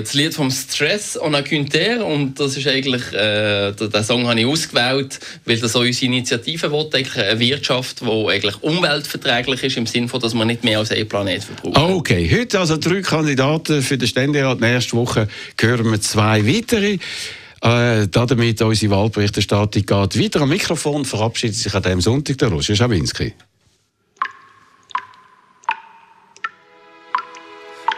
das 0.00 0.14
Lied 0.14 0.34
vom 0.34 0.50
Stress 0.50 1.16
on 1.16 1.36
a 1.36 1.42
Quinter 1.42 2.04
und 2.04 2.40
das 2.40 2.56
ist 2.56 2.66
eigentlich, 2.66 3.12
äh, 3.12 3.70
den 3.70 4.02
Song 4.02 4.26
habe 4.26 4.40
ich 4.40 4.46
ausgewählt, 4.46 5.20
weil 5.44 5.58
das 5.58 5.76
auch 5.76 5.82
unsere 5.82 6.06
Initiative 6.06 6.72
will, 6.72 6.90
eine 6.92 7.38
Wirtschaft, 7.38 8.00
die 8.00 8.28
eigentlich 8.28 8.60
umweltverträglich 8.62 9.62
ist, 9.62 9.76
im 9.76 9.86
Sinne 9.86 10.08
dass 10.08 10.34
man 10.34 10.48
nicht 10.48 10.64
mehr 10.64 10.80
als 10.80 10.90
einen 10.90 11.08
Planet 11.08 11.44
verbraucht. 11.44 11.78
Okay, 11.78 12.28
heute 12.32 12.58
also 12.58 12.76
drei 12.76 13.00
Kandidaten 13.00 13.80
für 13.80 13.96
den 13.96 14.08
Ständerat. 14.08 14.60
Nächste 14.60 14.96
Woche 14.96 15.28
hören 15.60 15.90
wir 15.92 16.00
zwei 16.00 16.44
weitere. 16.44 16.98
Äh, 17.60 18.08
damit 18.08 18.60
unsere 18.60 18.90
Wahlberichterstattung 18.90 19.86
geht 19.86 20.20
weiter. 20.20 20.40
Am 20.40 20.48
Mikrofon 20.48 21.04
verabschiedet 21.04 21.56
sich 21.56 21.72
an 21.74 21.82
diesem 21.82 22.00
Sonntag 22.00 22.38
der 22.38 22.48
Roger 22.48 22.74
Schawinski. 22.74 23.34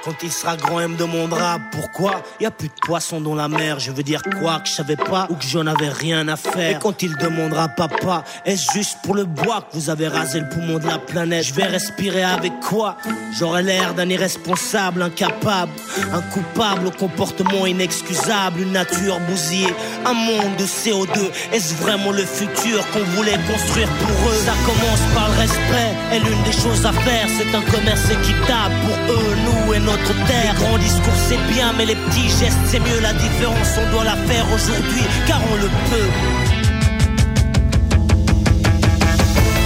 Quand 0.06 0.22
il 0.22 0.30
sera 0.30 0.56
grand, 0.56 0.78
il 0.78 0.86
me 0.86 0.96
demandera 0.96 1.58
pourquoi 1.72 2.22
y 2.40 2.46
a 2.46 2.52
plus 2.52 2.68
de 2.68 2.74
poissons 2.86 3.20
dans 3.20 3.34
la 3.34 3.48
mer. 3.48 3.80
Je 3.80 3.90
veux 3.90 4.04
dire 4.04 4.22
quoi 4.38 4.60
que 4.60 4.68
je 4.68 4.74
savais 4.74 4.94
pas 4.94 5.26
ou 5.30 5.34
que 5.34 5.44
j'en 5.44 5.66
avais 5.66 5.88
rien 5.88 6.28
à 6.28 6.36
faire. 6.36 6.76
Et 6.76 6.78
quand 6.78 7.02
il 7.02 7.16
demandera 7.16 7.66
papa, 7.66 8.22
est-ce 8.44 8.70
juste 8.72 8.98
pour 9.02 9.16
le 9.16 9.24
bois 9.24 9.62
que 9.62 9.76
vous 9.76 9.90
avez 9.90 10.06
rasé 10.06 10.38
le 10.38 10.48
poumon 10.48 10.78
de 10.78 10.86
la 10.86 10.98
planète? 10.98 11.46
Je 11.46 11.54
vais 11.54 11.64
respirer 11.64 12.22
avec 12.22 12.52
quoi? 12.60 12.96
J'aurai 13.36 13.64
l'air 13.64 13.94
d'un 13.94 14.08
irresponsable, 14.08 15.02
incapable, 15.02 15.72
un 16.12 16.22
coupable 16.22 16.86
au 16.86 16.92
comportement 16.92 17.66
inexcusable, 17.66 18.60
une 18.60 18.72
nature 18.72 19.18
bousillée, 19.28 19.74
un 20.04 20.14
monde 20.14 20.54
de 20.56 20.66
CO2. 20.66 21.32
Est-ce 21.52 21.74
vraiment 21.74 22.12
le 22.12 22.24
futur 22.24 22.88
qu'on 22.92 23.02
voulait 23.16 23.40
construire 23.50 23.88
pour 23.88 24.30
eux? 24.30 24.38
Ça 24.44 24.54
commence 24.64 25.00
par 25.16 25.28
le 25.30 25.40
respect 25.40 25.94
et 26.12 26.20
l'une 26.20 26.42
des 26.44 26.52
choses 26.52 26.86
à 26.86 26.92
faire, 26.92 27.26
c'est 27.36 27.52
un 27.56 27.62
commerce 27.62 28.08
équitable 28.08 28.74
pour 28.86 29.16
eux, 29.16 29.36
nous 29.44 29.74
et 29.74 29.80
notre 29.96 30.26
terre. 30.26 30.54
Les 30.54 30.64
grands 30.64 30.78
discours 30.78 31.20
c'est 31.28 31.42
bien, 31.52 31.72
mais 31.76 31.86
les 31.86 31.94
petits 31.94 32.28
gestes 32.28 32.58
c'est 32.66 32.80
mieux. 32.80 33.00
La 33.00 33.12
différence 33.12 33.70
on 33.80 33.92
doit 33.92 34.04
la 34.04 34.16
faire 34.28 34.46
aujourd'hui, 34.54 35.04
car 35.26 35.40
on 35.52 35.56
le 35.56 35.68
peut. 35.90 36.10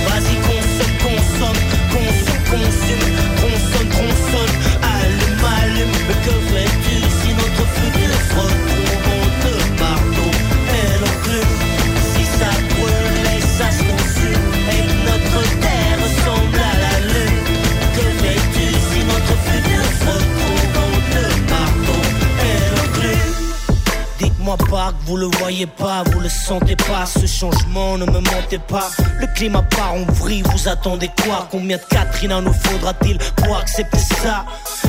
Vas-y 0.07 0.37
consomme, 0.49 0.97
consomme, 1.07 1.63
consomme, 1.95 2.45
consomme, 2.53 3.09
consomme, 3.43 3.91
consomme, 3.99 4.55
allume, 4.95 5.45
allume. 5.63 5.97
Que 6.25 6.35
fais-tu 6.51 6.97
si 7.21 7.31
notre 7.35 7.65
futur 7.77 8.15
se 8.31 8.60
Pas 24.57 24.93
vous 25.07 25.17
le 25.17 25.27
voyez 25.39 25.67
pas, 25.67 26.03
vous 26.13 26.21
le 26.21 26.29
sentez 26.29 26.75
pas, 26.75 27.07
ce 27.07 27.27
changement 27.27 27.97
ne 27.97 28.05
me 28.05 28.21
mentez 28.21 28.59
pas. 28.59 28.91
Le 29.19 29.27
climat 29.29 29.63
part 29.63 29.95
en 29.95 30.05
vrille, 30.13 30.43
vous 30.43 30.69
attendez 30.69 31.09
quoi? 31.25 31.47
Combien 31.51 31.77
de 31.77 31.83
Katrina 31.83 32.41
nous 32.41 32.53
faudra-t-il 32.53 33.19
pour 33.37 33.57
accepter 33.57 33.99
ça? 33.99 34.45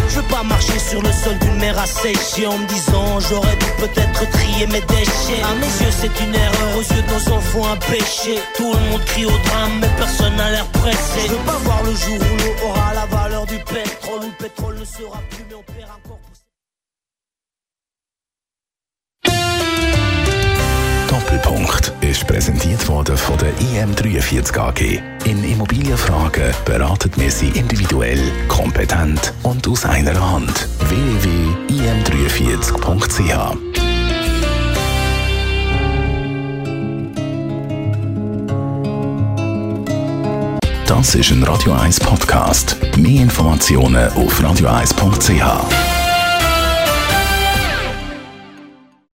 Je 0.10 0.16
veux 0.16 0.28
pas 0.28 0.44
marcher 0.44 0.78
sur 0.80 1.02
le 1.02 1.12
sol 1.12 1.38
d'une 1.40 1.58
mer 1.58 1.78
asséchée 1.78 2.48
en 2.48 2.58
me 2.58 2.66
disant 2.68 3.20
j'aurais 3.20 3.56
dû 3.56 3.66
peut-être 3.80 4.30
trier 4.32 4.68
mes 4.68 4.82
déchets. 4.82 5.42
À 5.44 5.54
mes 5.56 5.66
yeux 5.66 5.92
c'est 5.92 6.24
une 6.24 6.36
erreur, 6.36 6.78
aux 6.78 6.82
yeux 6.82 7.02
de 7.02 7.14
nos 7.14 7.38
enfants 7.38 7.72
un 7.72 7.78
péché. 7.78 8.40
Tout 8.58 8.74
le 8.74 8.80
monde 8.90 9.06
crie 9.06 9.26
au 9.26 9.38
drame, 9.46 9.80
mais 9.80 9.90
personne 9.98 10.36
n'a 10.36 10.52
l'air 10.52 10.66
pressé. 10.68 11.22
Je 11.28 11.32
veux 11.32 11.46
pas 11.46 11.60
voir 11.64 11.84
le 11.84 11.92
jour 11.92 12.18
où 12.18 12.38
l'eau 12.38 12.68
aura 12.68 12.94
la 12.94 13.06
valeur 13.06 13.46
du 13.46 13.58
pétrole, 13.60 14.22
où 14.22 14.26
le 14.26 14.44
pétrole 14.44 14.80
ne 14.80 14.86
sera 14.86 15.20
plus, 15.30 15.46
Doppelpunkt 21.32 21.94
ist 22.02 22.28
präsentiert 22.28 22.86
worden 22.90 23.16
von 23.16 23.38
der 23.38 23.54
IM43 23.54 24.58
AG. 24.58 24.82
In 25.24 25.42
Immobilienfragen 25.46 26.54
beraten 26.66 27.10
wir 27.16 27.32
Sie 27.32 27.48
individuell, 27.48 28.20
kompetent 28.50 29.34
und 29.44 29.66
aus 29.66 29.86
einer 29.86 30.20
Hand. 30.20 30.68
www.im43.ch 30.90 33.58
Das 40.86 41.16
ist 41.16 41.32
ein 41.32 41.44
Radio 41.44 41.72
1 41.72 42.02
Podcast. 42.02 42.76
Mehr 42.98 43.22
Informationen 43.22 44.12
auf 44.12 44.38
radio1.ch. 44.42 46.01